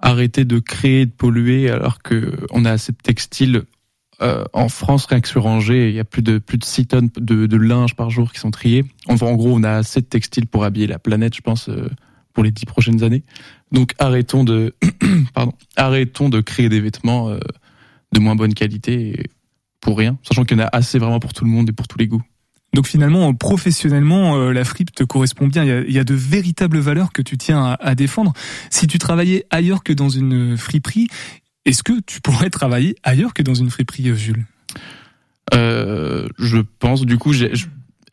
arrêter 0.00 0.44
de 0.44 0.58
créer, 0.60 1.06
de 1.06 1.10
polluer, 1.10 1.70
alors 1.70 2.02
que 2.02 2.32
on 2.50 2.64
a 2.64 2.70
assez 2.70 2.92
de 2.92 2.98
textiles 2.98 3.64
euh, 4.20 4.44
en 4.52 4.68
France, 4.68 5.06
rien 5.06 5.20
que 5.20 5.28
sur 5.28 5.46
Angers, 5.46 5.88
il 5.90 5.94
y 5.94 6.00
a 6.00 6.04
plus 6.04 6.22
de 6.22 6.38
plus 6.38 6.58
de 6.58 6.64
6 6.64 6.86
tonnes 6.86 7.10
de, 7.16 7.46
de 7.46 7.56
linge 7.56 7.94
par 7.94 8.10
jour 8.10 8.32
qui 8.32 8.40
sont 8.40 8.50
triés. 8.50 8.84
Enfin, 9.06 9.26
en 9.26 9.34
gros, 9.34 9.54
on 9.54 9.62
a 9.62 9.70
assez 9.70 10.00
de 10.00 10.06
textiles 10.06 10.46
pour 10.46 10.64
habiller 10.64 10.88
la 10.88 10.98
planète, 10.98 11.34
je 11.36 11.40
pense, 11.40 11.68
euh, 11.68 11.88
pour 12.32 12.44
les 12.44 12.50
dix 12.50 12.66
prochaines 12.66 13.02
années. 13.02 13.24
Donc 13.72 13.94
arrêtons 13.98 14.44
de 14.44 14.74
pardon, 15.34 15.52
arrêtons 15.76 16.28
de 16.28 16.40
créer 16.40 16.68
des 16.68 16.80
vêtements 16.80 17.28
euh, 17.30 17.38
de 18.12 18.20
moins 18.20 18.36
bonne 18.36 18.54
qualité 18.54 19.24
pour 19.80 19.98
rien, 19.98 20.18
sachant 20.22 20.44
qu'il 20.44 20.58
y 20.58 20.60
en 20.60 20.64
a 20.64 20.68
assez 20.72 20.98
vraiment 20.98 21.20
pour 21.20 21.32
tout 21.32 21.44
le 21.44 21.50
monde 21.50 21.68
et 21.68 21.72
pour 21.72 21.88
tous 21.88 21.98
les 21.98 22.06
goûts. 22.06 22.22
Donc 22.74 22.86
finalement, 22.86 23.32
professionnellement, 23.34 24.36
euh, 24.36 24.52
la 24.52 24.64
fripe 24.64 24.94
te 24.94 25.02
correspond 25.02 25.46
bien. 25.46 25.64
Il 25.64 25.68
y 25.68 25.72
a, 25.72 25.80
il 25.80 25.92
y 25.92 25.98
a 25.98 26.04
de 26.04 26.14
véritables 26.14 26.78
valeurs 26.78 27.12
que 27.12 27.22
tu 27.22 27.38
tiens 27.38 27.64
à, 27.64 27.78
à 27.80 27.94
défendre. 27.94 28.34
Si 28.70 28.86
tu 28.86 28.98
travaillais 28.98 29.46
ailleurs 29.50 29.82
que 29.82 29.92
dans 29.92 30.10
une 30.10 30.56
friperie, 30.58 31.08
est-ce 31.64 31.82
que 31.82 32.00
tu 32.06 32.20
pourrais 32.20 32.50
travailler 32.50 32.96
ailleurs 33.02 33.34
que 33.34 33.42
dans 33.42 33.54
une 33.54 33.70
friperie, 33.70 34.08
euh, 34.08 34.14
Jules? 34.14 34.46
Euh, 35.54 36.26
je 36.38 36.58
pense. 36.78 37.04
Du 37.04 37.18
coup, 37.18 37.32
j'ai 37.32 37.52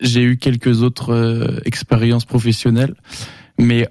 j'ai 0.00 0.22
eu 0.22 0.36
quelques 0.36 0.82
autres 0.82 1.14
euh, 1.14 1.58
expériences 1.64 2.26
professionnelles, 2.26 2.94
mais 3.58 3.88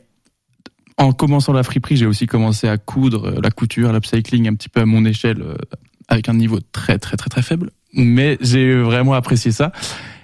en 0.98 1.12
commençant 1.12 1.54
la 1.54 1.64
friperie, 1.64 1.98
j'ai 1.98 2.06
aussi 2.06 2.26
commencé 2.28 2.68
à 2.68 2.78
coudre 2.78 3.26
euh, 3.28 3.40
la 3.42 3.52
couture, 3.52 3.92
l'upcycling 3.92 4.48
un 4.48 4.56
petit 4.56 4.70
peu 4.70 4.82
à 4.82 4.86
mon 4.86 5.04
échelle, 5.06 5.42
euh, 5.42 5.56
avec 6.08 6.30
un 6.30 6.34
niveau 6.34 6.60
très 6.72 6.98
très 7.00 7.18
très 7.18 7.30
très 7.30 7.42
faible. 7.42 7.72
Mais 7.94 8.38
j'ai 8.42 8.76
vraiment 8.82 9.14
apprécié 9.14 9.52
ça, 9.52 9.72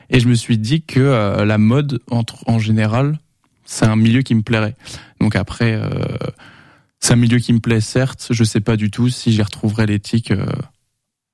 et 0.10 0.20
je 0.20 0.28
me 0.28 0.34
suis 0.36 0.58
dit 0.58 0.82
que 0.84 1.00
euh, 1.00 1.46
la 1.46 1.58
mode, 1.58 2.00
entre, 2.10 2.44
en 2.48 2.60
général, 2.60 3.20
c'est 3.66 3.86
un 3.86 3.96
milieu 3.96 4.22
qui 4.22 4.36
me 4.36 4.42
plairait. 4.42 4.76
Donc 5.20 5.36
après, 5.36 5.74
euh, 5.74 5.90
c'est 7.00 7.14
un 7.14 7.18
milieu 7.18 7.40
qui 7.40 7.54
me 7.54 7.60
plaît 7.60 7.82
certes. 7.82 8.28
Je 8.32 8.44
sais 8.44 8.60
pas 8.62 8.76
du 8.76 8.92
tout 8.92 9.10
si 9.10 9.32
j'y 9.32 9.42
retrouverai 9.42 9.86
l'éthique. 9.86 10.32
euh, 10.32 10.46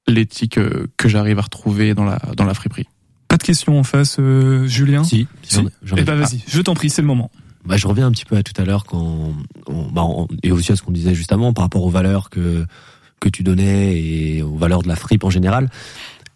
l'éthique 0.07 0.57
euh, 0.57 0.87
que 0.97 1.09
j'arrive 1.09 1.37
à 1.39 1.41
retrouver 1.41 1.93
dans 1.93 2.05
la 2.05 2.17
dans 2.37 2.45
la 2.45 2.53
friperie. 2.53 2.87
Pas 3.27 3.35
de 3.37 3.43
questions 3.43 3.77
en 3.77 3.83
face, 3.83 4.17
euh, 4.19 4.65
Julien 4.65 5.03
Si, 5.03 5.27
Si. 5.43 5.59
ai 5.59 5.65
Eh 5.97 6.03
ben 6.03 6.15
vas-y, 6.15 6.41
je 6.47 6.61
t'en 6.61 6.75
prie, 6.75 6.89
c'est 6.89 7.01
le 7.01 7.07
moment. 7.07 7.29
Bah, 7.67 7.77
je 7.77 7.87
reviens 7.87 8.07
un 8.07 8.11
petit 8.11 8.25
peu 8.25 8.37
à 8.37 8.43
tout 8.43 8.59
à 8.61 8.65
l'heure 8.65 8.85
quand 8.85 9.33
bah, 9.91 10.03
on- 10.03 10.27
et 10.43 10.51
aussi 10.51 10.71
à 10.71 10.75
ce 10.75 10.81
qu'on 10.81 10.91
disait 10.91 11.13
justement 11.13 11.53
par 11.53 11.65
rapport 11.65 11.83
aux 11.83 11.89
valeurs 11.89 12.29
que 12.29 12.65
que 13.19 13.29
tu 13.29 13.43
donnais 13.43 13.99
et 13.99 14.41
aux 14.43 14.55
valeurs 14.57 14.83
de 14.83 14.87
la 14.87 14.95
fripe 14.95 15.23
en 15.23 15.29
général. 15.29 15.69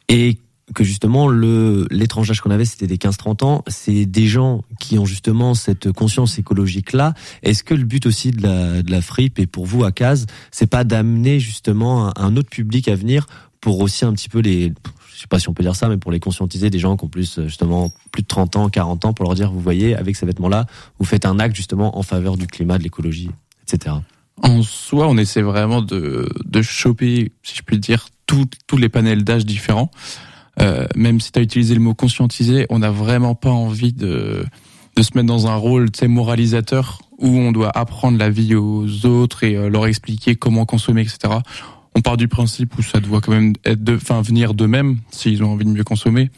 Et 0.10 0.40
que 0.74 0.84
justement 0.84 1.28
le 1.28 1.86
l'étrange 1.92 2.40
qu'on 2.40 2.50
avait 2.52 2.66
c'était 2.66 2.88
des 2.88 2.98
15-30 2.98 3.44
ans. 3.44 3.64
C'est 3.68 4.06
des 4.06 4.28
gens 4.28 4.64
qui 4.80 4.98
ont 5.00 5.06
justement 5.06 5.54
cette 5.54 5.92
conscience 5.92 6.38
écologique 6.40 6.94
là 6.94 7.14
est-ce 7.44 7.64
que 7.64 7.74
le 7.74 7.84
but 7.84 8.06
aussi 8.06 8.32
de 8.32 8.42
la 8.42 8.82
de 8.84 8.92
la 8.92 9.02
fripe 9.02 9.40
et 9.40 9.48
pour 9.48 9.66
vous 9.66 9.84
à 9.84 9.92
Case 9.92 10.26
c'est 10.52 10.68
pas 10.68 10.84
d'amener 10.84 11.40
justement 11.40 12.18
un 12.18 12.36
autre 12.38 12.50
public 12.50 12.88
à 12.88 12.96
venir 12.96 13.26
pour 13.60 13.80
aussi 13.82 14.06
un 14.06 14.14
petit 14.14 14.30
peu 14.30 14.40
les 14.40 14.74
je 15.22 15.26
sais 15.26 15.28
pas 15.28 15.38
si 15.38 15.50
on 15.50 15.54
peut 15.54 15.62
dire 15.62 15.76
ça 15.76 15.88
mais 15.88 15.98
pour 15.98 16.12
les 16.12 16.20
conscientiser 16.20 16.72
des 16.72 16.80
gens 16.80 16.98
qui 16.98 17.06
ont 17.06 17.08
plus 17.08 17.38
euh, 17.38 17.44
justement 17.44 17.92
plus 18.12 18.24
de 18.24 18.28
30 18.28 18.56
ans 18.56 18.70
40 18.70 19.06
ans 19.06 19.14
pour 19.14 19.26
leur 19.26 19.36
dire 19.36 19.52
vous 19.52 19.60
voyez 19.60 19.96
avec 19.96 20.16
ces 20.16 20.26
vêtements 20.26 20.50
là 20.50 20.66
vous 20.98 21.06
faites 21.06 21.28
un 21.28 21.38
acte 21.38 21.56
justement 21.56 21.96
en 22.00 22.02
faveur 22.02 22.38
du 22.38 22.48
climat 22.48 22.80
de 22.80 22.84
l'écologie 22.84 23.30
etc 23.64 23.98
En 24.42 24.64
soi, 24.64 25.08
on 25.08 25.18
essaie 25.18 25.44
vraiment 25.44 25.84
de 25.84 26.28
de 26.44 26.62
choper, 26.64 27.32
si 27.44 27.56
je 27.56 27.62
puis 27.62 27.78
dire, 27.78 28.08
tous 28.26 28.78
les 28.78 28.90
panels 28.90 29.24
d'âge 29.24 29.46
différents. 29.46 29.92
Euh, 30.60 30.88
même 30.96 31.20
si 31.20 31.32
tu 31.32 31.40
as 31.40 31.42
utilisé 31.42 31.74
le 31.74 31.82
mot 31.82 31.94
conscientiser, 31.94 32.66
on 32.70 32.80
n'a 32.80 32.92
vraiment 32.92 33.36
pas 33.36 33.52
envie 33.52 33.94
de 33.94 34.44
de 34.98 35.02
se 35.04 35.12
mettre 35.16 35.28
dans 35.28 35.48
un 35.48 35.56
rôle, 35.56 35.88
moralisateur 36.04 37.00
où 37.18 37.28
on 37.28 37.52
doit 37.52 37.72
apprendre 37.78 38.18
la 38.18 38.30
vie 38.30 38.56
aux 38.56 39.06
autres 39.06 39.44
et 39.44 39.56
euh, 39.56 39.70
leur 39.70 39.86
expliquer 39.88 40.36
comment 40.36 40.66
consommer, 40.66 41.02
etc. 41.02 41.36
On 41.96 42.02
part 42.02 42.18
du 42.18 42.28
principe 42.28 42.78
où 42.78 42.82
ça 42.82 43.00
doit 43.00 43.20
quand 43.22 43.32
même 43.32 43.54
être 43.66 43.84
de, 43.84 43.96
enfin, 43.96 44.22
venir 44.22 44.54
d'eux-mêmes 44.54 44.98
s'ils 45.12 45.44
ont 45.44 45.52
envie 45.52 45.66
de 45.66 45.70
mieux 45.72 45.84
consommer. 45.84 46.30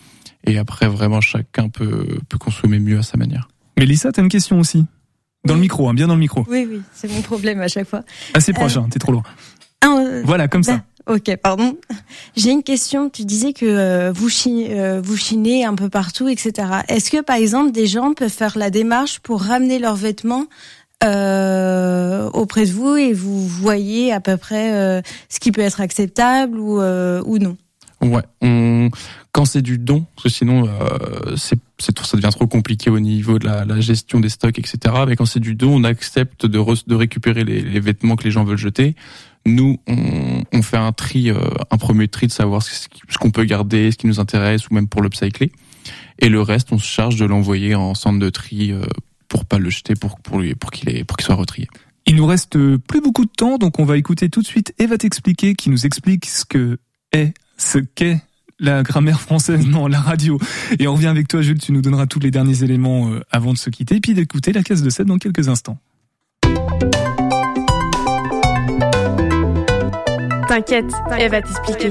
Et 0.46 0.58
après, 0.58 0.88
vraiment, 0.88 1.22
chacun 1.22 1.70
peut 1.70 2.18
peut 2.28 2.38
consommer 2.38 2.80
mieux 2.80 2.98
à 3.00 3.04
sa 3.04 3.18
manière. 3.18 3.48
Mélissa, 3.80 4.12
t'as 4.12 4.22
une 4.22 4.30
question 4.30 4.60
aussi? 4.60 4.86
Dans 5.46 5.54
le 5.56 5.60
micro, 5.60 5.88
hein, 5.90 5.94
bien 5.94 6.08
dans 6.08 6.14
le 6.16 6.20
micro. 6.20 6.46
Oui, 6.50 6.68
oui, 6.70 6.82
c'est 6.94 7.10
mon 7.12 7.22
problème 7.22 7.60
à 7.62 7.68
chaque 7.68 7.88
fois. 7.88 8.04
Assez 8.34 8.54
proche, 8.54 8.78
hein, 8.78 8.88
t'es 8.90 9.00
trop 9.00 9.12
loin. 9.12 9.24
Ah, 9.82 9.98
euh, 10.00 10.22
Voilà, 10.26 10.48
comme 10.48 10.64
ça. 10.64 10.84
bah, 11.06 11.16
ok, 11.16 11.36
pardon. 11.38 11.78
J'ai 12.38 12.52
une 12.52 12.64
question. 12.64 13.10
Tu 13.10 13.26
disais 13.26 13.52
que 13.54 13.66
euh, 13.66 14.12
vous, 14.14 14.30
chi- 14.30 14.68
euh, 14.70 15.02
vous 15.04 15.18
chinez 15.18 15.66
un 15.66 15.76
peu 15.76 15.90
partout, 15.90 16.30
etc. 16.30 16.68
Est-ce 16.88 17.12
que, 17.12 17.22
par 17.22 17.36
exemple, 17.36 17.72
des 17.74 17.88
gens 17.88 18.14
peuvent 18.14 18.30
faire 18.32 18.58
la 18.58 18.70
démarche 18.70 19.20
pour 19.20 19.42
ramener 19.42 19.80
leurs 19.80 19.96
vêtements 19.98 20.46
euh, 21.04 22.30
auprès 22.34 22.66
de 22.66 22.72
vous 22.72 22.96
et 22.96 23.14
vous 23.14 23.48
voyez 23.48 24.12
à 24.12 24.20
peu 24.20 24.38
près 24.38 24.74
euh, 24.74 25.02
ce 25.30 25.40
qui 25.40 25.52
peut 25.52 25.62
être 25.62 25.82
acceptable 25.82 26.58
ou, 26.60 26.82
euh, 26.82 27.22
ou 27.26 27.38
non 27.38 27.58
Ouais, 28.02 28.24
on 28.42 28.90
quand 29.32 29.46
c'est 29.46 29.62
du 29.64 29.80
don, 29.80 30.06
parce 30.16 30.24
que 30.26 30.30
sinon 30.30 30.68
euh, 30.68 31.36
c'est 31.38 31.58
ça 31.80 32.18
devient 32.18 32.30
trop 32.32 32.46
compliqué 32.48 32.90
au 32.90 33.00
niveau 33.00 33.40
de 33.40 33.46
la, 33.46 33.66
la 33.66 33.80
gestion 33.80 34.20
des 34.20 34.30
stocks, 34.30 34.60
etc. 34.60 34.78
Mais 35.08 35.16
quand 35.16 35.26
c'est 35.26 35.40
du 35.40 35.56
don, 35.56 35.74
on 35.74 35.84
accepte 35.84 36.46
de 36.46 36.60
re- 36.60 36.84
de 36.88 36.96
récupérer 36.96 37.44
les, 37.44 37.62
les 37.62 37.80
vêtements 37.80 38.16
que 38.16 38.26
les 38.26 38.32
gens 38.32 38.44
veulent 38.44 38.58
jeter. 38.58 38.96
Nous, 39.46 39.80
on, 39.88 40.44
on 40.54 40.62
fait 40.62 40.78
un 40.78 40.92
tri, 40.92 41.30
euh, 41.32 41.38
un 41.72 41.78
premier 41.78 42.08
tri 42.08 42.28
de 42.28 42.32
savoir 42.32 42.62
ce, 42.62 42.88
qu'on 43.20 43.32
peut 43.32 43.44
garder, 43.46 43.92
ce 43.92 43.98
qui 43.98 44.06
nous 44.08 44.20
intéresse, 44.20 44.70
ou 44.70 44.74
même 44.76 44.88
pour 44.88 45.02
l'upcycler. 45.02 45.52
Et 46.20 46.30
le 46.30 46.42
reste, 46.42 46.72
on 46.72 46.78
se 46.78 46.86
charge 46.86 47.16
de 47.16 47.26
l'envoyer 47.26 47.74
en 47.76 47.96
centre 47.96 48.20
de 48.20 48.30
tri 48.30 48.72
euh, 48.72 48.82
pour 49.34 49.46
pas 49.46 49.58
le 49.58 49.72
jeter, 49.72 49.96
pour 49.96 50.20
pour 50.20 50.38
lui, 50.40 50.54
pour 50.54 50.70
qu'il 50.70 50.90
ait- 50.90 51.04
pour 51.04 51.18
qu'il 51.18 51.26
soit 51.26 51.34
retrié. 51.34 51.68
Il 52.06 52.16
nous 52.16 52.28
reste 52.28 52.56
plus 52.78 53.02
beaucoup 53.02 53.26
de 53.26 53.32
temps, 53.36 53.58
donc 53.58 53.80
on 53.80 53.84
va 53.84 53.98
écouter 53.98 54.30
tout 54.30 54.42
de 54.42 54.46
suite 54.46 54.76
Eva 54.78 54.96
t'expliquer, 55.00 55.56
qui 55.56 55.72
nous 55.72 55.88
explique 55.88 56.28
ce 56.28 56.46
que 56.46 56.78
est, 57.12 57.34
ce 57.58 57.80
qu'est 57.80 58.22
la 58.60 58.84
grammaire 58.84 59.20
française, 59.20 59.66
non, 59.76 59.88
la 59.88 60.00
radio. 60.00 60.38
Et 60.78 60.88
on 60.88 60.94
revient 60.94 61.08
avec 61.08 61.28
toi, 61.28 61.42
Jules, 61.42 61.58
tu 61.58 61.72
nous 61.72 61.82
donneras 61.82 62.06
tous 62.06 62.20
les 62.20 62.30
derniers 62.30 62.64
éléments 62.64 63.10
euh, 63.10 63.22
avant 63.32 63.54
de 63.54 63.58
se 63.58 63.72
quitter, 63.72 63.96
et 63.96 64.02
puis 64.02 64.14
d'écouter 64.14 64.54
la 64.54 64.62
case 64.62 64.84
de 64.84 64.90
7 64.92 65.08
dans 65.08 65.18
quelques 65.18 65.50
instants. 65.50 65.80
T'inquiète, 70.48 70.92
elle 71.18 71.32
va 71.32 71.42
t'expliquer. 71.42 71.90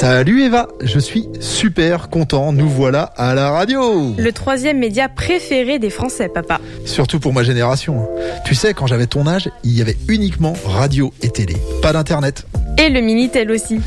Salut 0.00 0.44
Eva, 0.44 0.66
je 0.82 0.98
suis 0.98 1.28
super 1.40 2.08
content, 2.08 2.54
nous 2.54 2.70
voilà 2.70 3.02
à 3.18 3.34
la 3.34 3.50
radio 3.50 4.14
Le 4.16 4.32
troisième 4.32 4.78
média 4.78 5.10
préféré 5.10 5.78
des 5.78 5.90
Français, 5.90 6.30
papa. 6.30 6.58
Surtout 6.86 7.20
pour 7.20 7.34
ma 7.34 7.42
génération. 7.42 8.08
Tu 8.46 8.54
sais, 8.54 8.72
quand 8.72 8.86
j'avais 8.86 9.06
ton 9.06 9.26
âge, 9.26 9.50
il 9.62 9.76
y 9.76 9.82
avait 9.82 9.98
uniquement 10.08 10.54
radio 10.64 11.12
et 11.20 11.28
télé, 11.28 11.56
pas 11.82 11.92
d'internet. 11.92 12.46
Et 12.78 12.88
le 12.88 13.00
Minitel 13.00 13.50
aussi. 13.50 13.80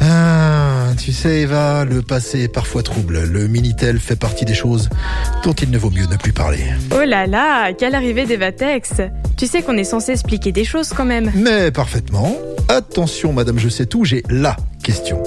Ah, 0.00 0.88
tu 0.98 1.12
sais 1.12 1.42
Eva, 1.42 1.84
le 1.84 2.02
passé 2.02 2.42
est 2.42 2.48
parfois 2.52 2.82
trouble. 2.82 3.22
Le 3.24 3.46
Minitel 3.46 4.00
fait 4.00 4.16
partie 4.16 4.44
des 4.44 4.54
choses 4.54 4.88
dont 5.44 5.52
il 5.52 5.70
ne 5.70 5.78
vaut 5.78 5.90
mieux 5.90 6.06
ne 6.06 6.16
plus 6.16 6.32
parler. 6.32 6.64
Oh 6.92 7.04
là 7.04 7.26
là, 7.26 7.72
quelle 7.72 7.94
arrivée 7.94 8.26
d'Evatex. 8.26 8.94
Tu 9.36 9.46
sais 9.46 9.62
qu'on 9.62 9.76
est 9.76 9.84
censé 9.84 10.12
expliquer 10.12 10.52
des 10.52 10.64
choses 10.64 10.90
quand 10.90 11.04
même. 11.04 11.30
Mais 11.34 11.70
parfaitement. 11.70 12.36
Attention 12.68 13.32
madame, 13.32 13.58
je 13.58 13.68
sais 13.68 13.86
tout, 13.86 14.04
j'ai 14.04 14.22
la 14.30 14.56
question. 14.82 15.22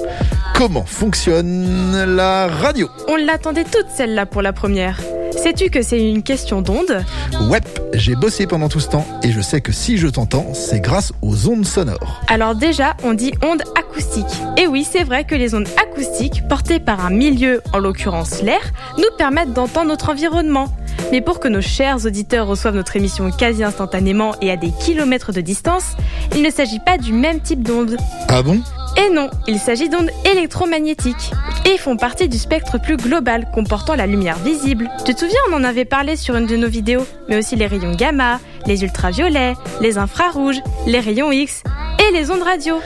Comment 0.54 0.84
fonctionne 0.84 2.04
la 2.16 2.46
radio? 2.46 2.88
On 3.08 3.16
l'attendait 3.16 3.64
toute 3.64 3.86
celle-là 3.94 4.26
pour 4.26 4.42
la 4.42 4.52
première. 4.52 5.00
Sais-tu 5.36 5.70
que 5.70 5.82
c'est 5.82 6.00
une 6.00 6.22
question 6.22 6.62
d'onde 6.62 7.04
Ouais, 7.48 7.60
j'ai 7.92 8.14
bossé 8.14 8.46
pendant 8.46 8.68
tout 8.68 8.80
ce 8.80 8.88
temps 8.88 9.06
et 9.22 9.32
je 9.32 9.40
sais 9.40 9.60
que 9.60 9.72
si 9.72 9.98
je 9.98 10.08
t'entends, 10.08 10.54
c'est 10.54 10.80
grâce 10.80 11.12
aux 11.22 11.48
ondes 11.48 11.66
sonores. 11.66 12.20
Alors 12.28 12.54
déjà, 12.54 12.96
on 13.02 13.14
dit 13.14 13.32
onde 13.42 13.62
acoustique. 13.78 14.24
Et 14.56 14.66
oui, 14.66 14.86
c'est 14.90 15.04
vrai 15.04 15.24
que 15.24 15.34
les 15.34 15.54
ondes 15.54 15.68
acoustiques, 15.82 16.46
portées 16.48 16.80
par 16.80 17.04
un 17.04 17.10
milieu, 17.10 17.62
en 17.72 17.78
l'occurrence 17.78 18.42
l'air, 18.42 18.60
nous 18.96 19.16
permettent 19.18 19.52
d'entendre 19.52 19.88
notre 19.88 20.10
environnement. 20.10 20.68
Mais 21.12 21.20
pour 21.20 21.40
que 21.40 21.48
nos 21.48 21.60
chers 21.60 22.06
auditeurs 22.06 22.46
reçoivent 22.46 22.76
notre 22.76 22.96
émission 22.96 23.30
quasi 23.30 23.64
instantanément 23.64 24.34
et 24.40 24.50
à 24.50 24.56
des 24.56 24.70
kilomètres 24.70 25.32
de 25.32 25.40
distance, 25.40 25.96
il 26.34 26.42
ne 26.42 26.50
s'agit 26.50 26.80
pas 26.80 26.98
du 26.98 27.12
même 27.12 27.40
type 27.40 27.62
d'onde. 27.62 27.96
Ah 28.28 28.42
bon? 28.42 28.60
Et 28.96 29.10
non, 29.10 29.28
il 29.48 29.58
s'agit 29.58 29.88
d'ondes 29.88 30.10
électromagnétiques. 30.24 31.32
Et 31.66 31.78
font 31.78 31.96
partie 31.96 32.28
du 32.28 32.38
spectre 32.38 32.78
plus 32.80 32.96
global 32.96 33.46
comportant 33.52 33.96
la 33.96 34.06
lumière 34.06 34.38
visible. 34.38 34.88
Tu 35.04 35.14
te 35.14 35.20
souviens, 35.20 35.38
on 35.50 35.54
en 35.54 35.64
avait 35.64 35.84
parlé 35.84 36.16
sur 36.16 36.36
une 36.36 36.46
de 36.46 36.56
nos 36.56 36.68
vidéos, 36.68 37.06
mais 37.28 37.38
aussi 37.38 37.56
les 37.56 37.66
rayons 37.66 37.94
gamma, 37.94 38.38
les 38.66 38.82
ultraviolets, 38.82 39.54
les 39.80 39.98
infrarouges, 39.98 40.60
les 40.86 41.00
rayons 41.00 41.32
X 41.32 41.62
et 41.98 42.12
les 42.12 42.30
ondes 42.30 42.42
radio. 42.42 42.76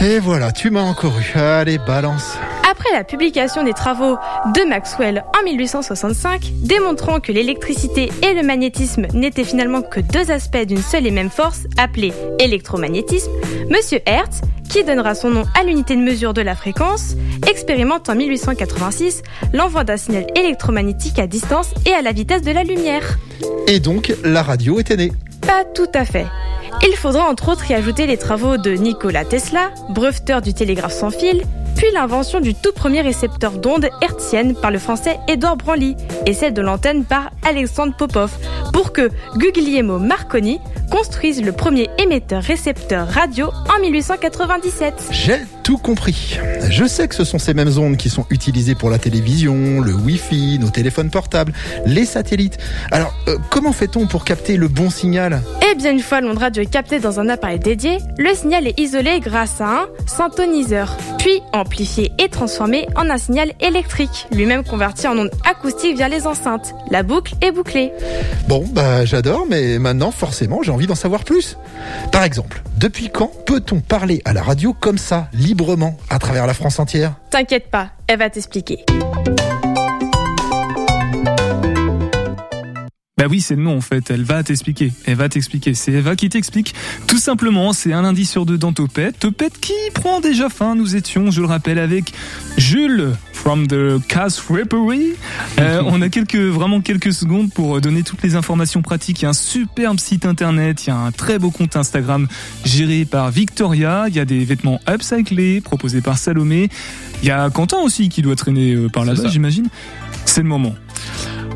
Et 0.00 0.18
voilà, 0.18 0.52
tu 0.52 0.70
m'as 0.70 0.82
encore 0.82 1.18
eu. 1.18 1.38
Allez, 1.38 1.78
balance. 1.78 2.36
Après 2.70 2.92
la 2.92 3.02
publication 3.02 3.64
des 3.64 3.72
travaux 3.72 4.16
de 4.54 4.68
Maxwell 4.68 5.24
en 5.38 5.44
1865, 5.44 6.52
démontrant 6.62 7.18
que 7.18 7.32
l'électricité 7.32 8.10
et 8.22 8.34
le 8.34 8.42
magnétisme 8.42 9.06
n'étaient 9.14 9.44
finalement 9.44 9.82
que 9.82 10.00
deux 10.00 10.30
aspects 10.30 10.64
d'une 10.66 10.82
seule 10.82 11.06
et 11.06 11.10
même 11.10 11.30
force, 11.30 11.62
appelée 11.78 12.12
électromagnétisme, 12.38 13.32
Monsieur 13.70 14.00
Hertz, 14.06 14.42
qui 14.68 14.84
donnera 14.84 15.14
son 15.14 15.30
nom 15.30 15.44
à 15.58 15.64
l'unité 15.64 15.96
de 15.96 16.02
mesure 16.02 16.34
de 16.34 16.42
la 16.42 16.54
fréquence, 16.54 17.16
expérimente 17.48 18.10
en 18.10 18.14
1886 18.14 19.22
l'envoi 19.54 19.84
d'un 19.84 19.96
signal 19.96 20.26
électromagnétique 20.36 21.18
à 21.18 21.26
distance 21.26 21.72
et 21.86 21.92
à 21.92 22.02
la 22.02 22.12
vitesse 22.12 22.42
de 22.42 22.52
la 22.52 22.64
lumière. 22.64 23.18
Et 23.66 23.80
donc, 23.80 24.14
la 24.24 24.42
radio 24.42 24.78
était 24.78 24.96
Pas 25.42 25.64
tout 25.64 25.90
à 25.94 26.04
fait. 26.04 26.26
Il 26.86 26.94
faudra 26.96 27.28
entre 27.28 27.48
autres 27.50 27.70
y 27.70 27.74
ajouter 27.74 28.06
les 28.06 28.16
travaux 28.16 28.56
de 28.56 28.72
Nikola 28.72 29.24
Tesla, 29.24 29.70
breveteur 29.90 30.42
du 30.42 30.54
télégraphe 30.54 30.92
sans 30.92 31.10
fil, 31.10 31.42
puis 31.76 31.86
l'invention 31.92 32.40
du 32.40 32.54
tout 32.54 32.72
premier 32.72 33.00
récepteur 33.00 33.52
d'ondes 33.52 33.88
hertziennes 34.02 34.54
par 34.54 34.70
le 34.70 34.78
français 34.78 35.18
Édouard 35.28 35.56
Branly 35.56 35.96
et 36.26 36.32
celle 36.32 36.54
de 36.54 36.62
l'antenne 36.62 37.04
par 37.04 37.30
Alexandre 37.48 37.94
Popov 37.96 38.32
pour 38.72 38.92
que 38.92 39.10
Guglielmo 39.36 39.98
Marconi 39.98 40.60
construise 40.90 41.42
le 41.42 41.52
premier 41.52 41.88
émetteur-récepteur 41.98 43.06
radio 43.06 43.50
en 43.74 43.80
1897. 43.80 45.57
Tout 45.68 45.76
compris. 45.76 46.38
Je 46.70 46.86
sais 46.86 47.08
que 47.08 47.14
ce 47.14 47.24
sont 47.24 47.38
ces 47.38 47.52
mêmes 47.52 47.76
ondes 47.76 47.98
qui 47.98 48.08
sont 48.08 48.24
utilisées 48.30 48.74
pour 48.74 48.88
la 48.88 48.96
télévision, 48.96 49.82
le 49.82 49.92
Wi-Fi, 49.92 50.58
nos 50.58 50.70
téléphones 50.70 51.10
portables, 51.10 51.52
les 51.84 52.06
satellites. 52.06 52.56
Alors, 52.90 53.12
euh, 53.28 53.36
comment 53.50 53.72
fait-on 53.72 54.06
pour 54.06 54.24
capter 54.24 54.56
le 54.56 54.68
bon 54.68 54.88
signal? 54.88 55.42
Eh 55.70 55.74
bien, 55.74 55.90
une 55.90 56.00
fois 56.00 56.22
l'onde 56.22 56.38
radio 56.38 56.62
est 56.62 56.70
captée 56.70 57.00
dans 57.00 57.20
un 57.20 57.28
appareil 57.28 57.58
dédié, 57.58 57.98
le 58.16 58.32
signal 58.34 58.66
est 58.66 58.80
isolé 58.80 59.20
grâce 59.20 59.60
à 59.60 59.82
un 59.82 59.86
synthoniseur, 60.06 60.96
puis 61.18 61.42
amplifié 61.52 62.12
et 62.18 62.30
transformé 62.30 62.88
en 62.96 63.10
un 63.10 63.18
signal 63.18 63.52
électrique, 63.60 64.26
lui-même 64.32 64.64
converti 64.64 65.06
en 65.06 65.18
onde 65.18 65.30
acoustique 65.44 65.98
via 65.98 66.08
les 66.08 66.26
enceintes. 66.26 66.74
La 66.90 67.02
boucle 67.02 67.34
est 67.42 67.52
bouclée. 67.52 67.92
Bon, 68.48 68.64
bah 68.72 69.04
j'adore, 69.04 69.44
mais 69.46 69.78
maintenant 69.78 70.12
forcément 70.12 70.62
j'ai 70.62 70.70
envie 70.70 70.86
d'en 70.86 70.94
savoir 70.94 71.24
plus. 71.24 71.58
Par 72.10 72.22
exemple, 72.22 72.62
depuis 72.78 73.10
quand 73.10 73.32
peut-on 73.44 73.80
parler 73.80 74.22
à 74.24 74.32
la 74.32 74.42
radio 74.42 74.72
comme 74.72 74.98
ça, 74.98 75.28
librement, 75.32 75.96
à 76.10 76.18
travers 76.20 76.46
la 76.46 76.54
France 76.54 76.78
entière? 76.78 77.14
T'inquiète 77.30 77.70
pas, 77.70 77.90
elle 78.06 78.20
va 78.20 78.30
t'expliquer. 78.30 78.84
Bah 83.18 83.24
oui, 83.28 83.40
c'est 83.40 83.56
le 83.56 83.62
nom 83.62 83.76
en 83.76 83.80
fait. 83.80 84.12
Elle 84.12 84.22
va 84.22 84.44
t'expliquer. 84.44 84.92
Elle 85.04 85.16
va 85.16 85.28
t'expliquer. 85.28 85.74
C'est 85.74 85.90
Eva 85.90 86.14
qui 86.14 86.28
t'explique. 86.28 86.72
Tout 87.08 87.18
simplement, 87.18 87.72
c'est 87.72 87.92
un 87.92 88.02
lundi 88.02 88.24
sur 88.24 88.46
deux 88.46 88.58
dans 88.58 88.72
Topette. 88.72 89.18
Topette 89.18 89.58
qui 89.58 89.72
prend 89.92 90.20
déjà 90.20 90.48
fin. 90.48 90.76
Nous 90.76 90.94
étions, 90.94 91.32
je 91.32 91.40
le 91.40 91.48
rappelle, 91.48 91.80
avec 91.80 92.12
Jules 92.58 93.10
from 93.32 93.66
the 93.66 94.00
Cast 94.06 94.38
Reperie. 94.48 95.14
Euh, 95.58 95.82
on 95.86 96.00
a 96.00 96.08
quelques, 96.10 96.36
vraiment 96.36 96.80
quelques 96.80 97.12
secondes 97.12 97.52
pour 97.52 97.80
donner 97.80 98.04
toutes 98.04 98.22
les 98.22 98.36
informations 98.36 98.82
pratiques. 98.82 99.22
Il 99.22 99.24
y 99.24 99.26
a 99.26 99.30
un 99.30 99.32
superbe 99.32 99.98
site 99.98 100.24
internet. 100.24 100.86
Il 100.86 100.90
y 100.90 100.92
a 100.92 100.96
un 100.96 101.10
très 101.10 101.40
beau 101.40 101.50
compte 101.50 101.74
Instagram 101.74 102.28
géré 102.64 103.04
par 103.04 103.32
Victoria. 103.32 104.04
Il 104.06 104.14
y 104.14 104.20
a 104.20 104.24
des 104.24 104.44
vêtements 104.44 104.80
upcyclés 104.88 105.60
proposés 105.60 106.02
par 106.02 106.18
Salomé. 106.18 106.68
Il 107.22 107.28
y 107.28 107.32
a 107.32 107.50
Quentin 107.50 107.78
aussi 107.78 108.10
qui 108.10 108.22
doit 108.22 108.36
traîner 108.36 108.74
euh, 108.74 108.88
par 108.88 109.04
là-bas, 109.04 109.26
j'imagine. 109.26 109.68
C'est 110.24 110.42
le 110.42 110.48
moment. 110.48 110.76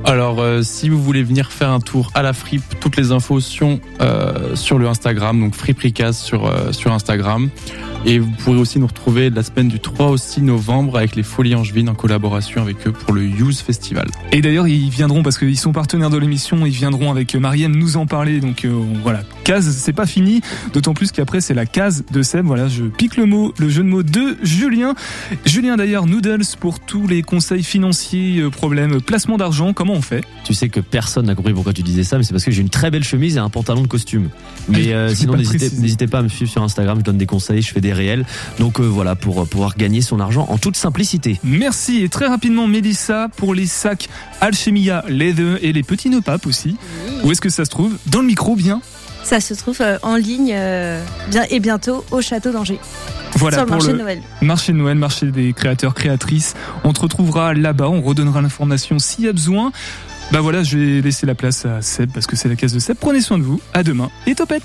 Alors, 0.05 0.40
euh, 0.40 0.62
si 0.62 0.88
vous 0.88 1.00
voulez 1.00 1.22
venir 1.22 1.53
faire 1.53 1.70
un 1.70 1.80
tour 1.80 2.11
à 2.14 2.22
la 2.22 2.32
fripe, 2.32 2.62
toutes 2.80 2.96
les 2.96 3.12
infos 3.12 3.40
sont 3.40 3.80
euh, 4.00 4.57
sur 4.57 4.78
le 4.78 4.88
Instagram, 4.88 5.38
donc 5.38 5.55
Fripricaz 5.55 6.18
sur, 6.18 6.46
euh, 6.46 6.72
sur 6.72 6.92
Instagram. 6.92 7.50
Et 8.05 8.18
vous 8.18 8.30
pourrez 8.42 8.59
aussi 8.59 8.80
nous 8.80 8.88
retrouver 8.88 9.30
la 9.30 9.44
semaine 9.44 9.68
du 9.68 9.78
3 9.78 10.09
au 10.09 10.16
6 10.16 10.42
novembre 10.42 10.96
avec 10.98 11.14
les 11.14 11.22
Folies 11.22 11.55
Angevines 11.55 11.88
en 11.88 11.94
collaboration 11.94 12.61
avec 12.61 12.84
eux 12.86 12.92
pour 12.92 13.14
le 13.14 13.22
Use 13.22 13.61
Festival. 13.61 14.09
Et 14.32 14.40
d'ailleurs, 14.40 14.66
ils 14.66 14.90
viendront 14.90 15.22
parce 15.22 15.38
qu'ils 15.38 15.59
sont 15.59 15.72
partenaires 15.72 16.11
de 16.11 16.18
l'émission. 16.18 16.66
Ils 16.66 16.72
viendront 16.72 17.12
avec 17.12 17.36
Mariam 17.36 17.72
nous 17.72 17.96
en 17.96 18.07
parler. 18.07 18.40
Donc 18.40 18.66
voilà, 19.05 19.22
case, 19.43 19.68
c'est 19.76 19.93
pas 19.93 20.07
fini. 20.07 20.40
D'autant 20.72 20.95
plus 20.95 21.12
qu'après 21.12 21.40
c'est 21.40 21.55
la 21.55 21.66
case 21.66 22.05
de 22.11 22.22
Seb. 22.22 22.47
Voilà, 22.47 22.68
je 22.68 22.84
pique 22.84 23.16
le 23.16 23.26
mot, 23.26 23.53
le 23.59 23.68
jeu 23.68 23.82
de 23.82 23.88
mots 23.88 24.03
de 24.03 24.36
Julien. 24.43 24.95
Julien 25.45 25.76
d'ailleurs, 25.76 26.07
Noodles 26.07 26.45
pour 26.61 26.80
tous 26.80 27.07
les 27.07 27.22
conseils 27.22 27.62
financiers, 27.62 28.38
euh, 28.38 28.51
problèmes, 28.51 29.01
placement 29.01 29.36
d'argent. 29.36 29.72
Comment 29.72 29.95
on 29.95 30.03
fait? 30.03 30.24
Tu 30.45 30.55
sais 30.55 30.68
que 30.68 30.80
personne 30.80 31.26
n'a 31.26 31.34
compris 31.34 31.53
pourquoi 31.53 31.72
tu 31.72 31.82
disais 31.82 32.05
ça, 32.05 32.18
mais 32.18 32.24
c'est 32.24 32.32
parce 32.32 32.45
que 32.45 32.51
j'ai 32.51 32.62
une 32.62 32.70
très 32.70 32.90
belle 32.90 33.05
chemise 33.05 33.36
et 33.36 33.40
un 33.40 33.51
pantalon 33.51 33.82
de 33.82 33.86
costume. 33.86 34.28
Mais 34.68 34.93
euh, 34.93 35.14
sinon, 35.14 35.36
n'hésitez 35.36 36.07
pas 36.07 36.18
à 36.18 36.22
me 36.22 36.28
suivre 36.28 36.51
sur 36.51 36.62
Instagram, 36.62 36.99
je 36.99 37.05
donne 37.05 37.18
des 37.18 37.26
conseils, 37.26 37.62
je 37.62 37.72
fais 37.72 37.80
des 37.80 37.93
réels. 37.93 38.24
Donc 38.59 38.80
euh, 38.80 38.84
voilà, 38.84 39.16
pour 39.16 39.47
pouvoir 39.49 39.76
gagner 39.76 40.01
son 40.01 40.20
argent 40.20 40.47
en 40.49 40.59
toute 40.59 40.76
simplicité. 40.76 41.40
Merci 41.43 42.03
et 42.03 42.09
très 42.09 42.26
rapidement 42.26 42.66
Mélissa 42.66 43.28
pour 43.36 43.55
les 43.55 43.66
sacs 43.66 44.09
Alchemia 44.40 45.05
Leather 45.09 45.59
et 45.62 45.72
les 45.72 45.82
petits 45.82 46.11
nœuds 46.11 46.20
papes 46.20 46.47
aussi. 46.47 46.76
Où 47.24 47.32
est-ce 47.32 47.40
que 47.40 47.51
ça 47.51 47.64
se 47.64 47.70
trouve? 47.70 47.97
Dans 48.07 48.20
le 48.20 48.26
micro, 48.26 48.57
bien. 48.57 48.80
Ça 49.24 49.40
se 49.40 49.54
trouve 49.54 49.78
euh, 49.80 49.98
en 50.02 50.16
ligne 50.16 50.52
euh, 50.54 51.02
bien, 51.28 51.44
et 51.50 51.60
bientôt 51.60 52.04
au 52.10 52.20
château 52.20 52.50
d'Angers. 52.52 52.80
Voilà 53.36 53.58
sur 53.58 53.64
le 53.64 53.68
pour 53.68 53.76
marché 53.76 53.92
le 53.92 53.98
de 53.98 54.02
Noël. 54.02 54.22
marché 54.42 54.72
de 54.72 54.76
Noël, 54.78 54.98
marché 54.98 55.26
des 55.26 55.52
créateurs, 55.52 55.94
créatrices. 55.94 56.54
On 56.84 56.92
te 56.92 57.00
retrouvera 57.00 57.54
là-bas, 57.54 57.88
on 57.88 58.02
redonnera 58.02 58.42
l'information 58.42 58.98
s'il 58.98 59.24
y 59.24 59.28
a 59.28 59.32
besoin. 59.32 59.72
Bah 60.32 60.40
voilà, 60.40 60.62
je 60.62 60.78
vais 60.78 61.00
laisser 61.00 61.26
la 61.26 61.34
place 61.34 61.66
à 61.66 61.82
Seb 61.82 62.10
parce 62.12 62.26
que 62.26 62.36
c'est 62.36 62.48
la 62.48 62.56
case 62.56 62.72
de 62.72 62.78
Seb. 62.78 62.96
Prenez 62.98 63.20
soin 63.20 63.38
de 63.38 63.42
vous. 63.44 63.60
À 63.74 63.82
demain 63.82 64.10
et 64.26 64.34
topette. 64.34 64.62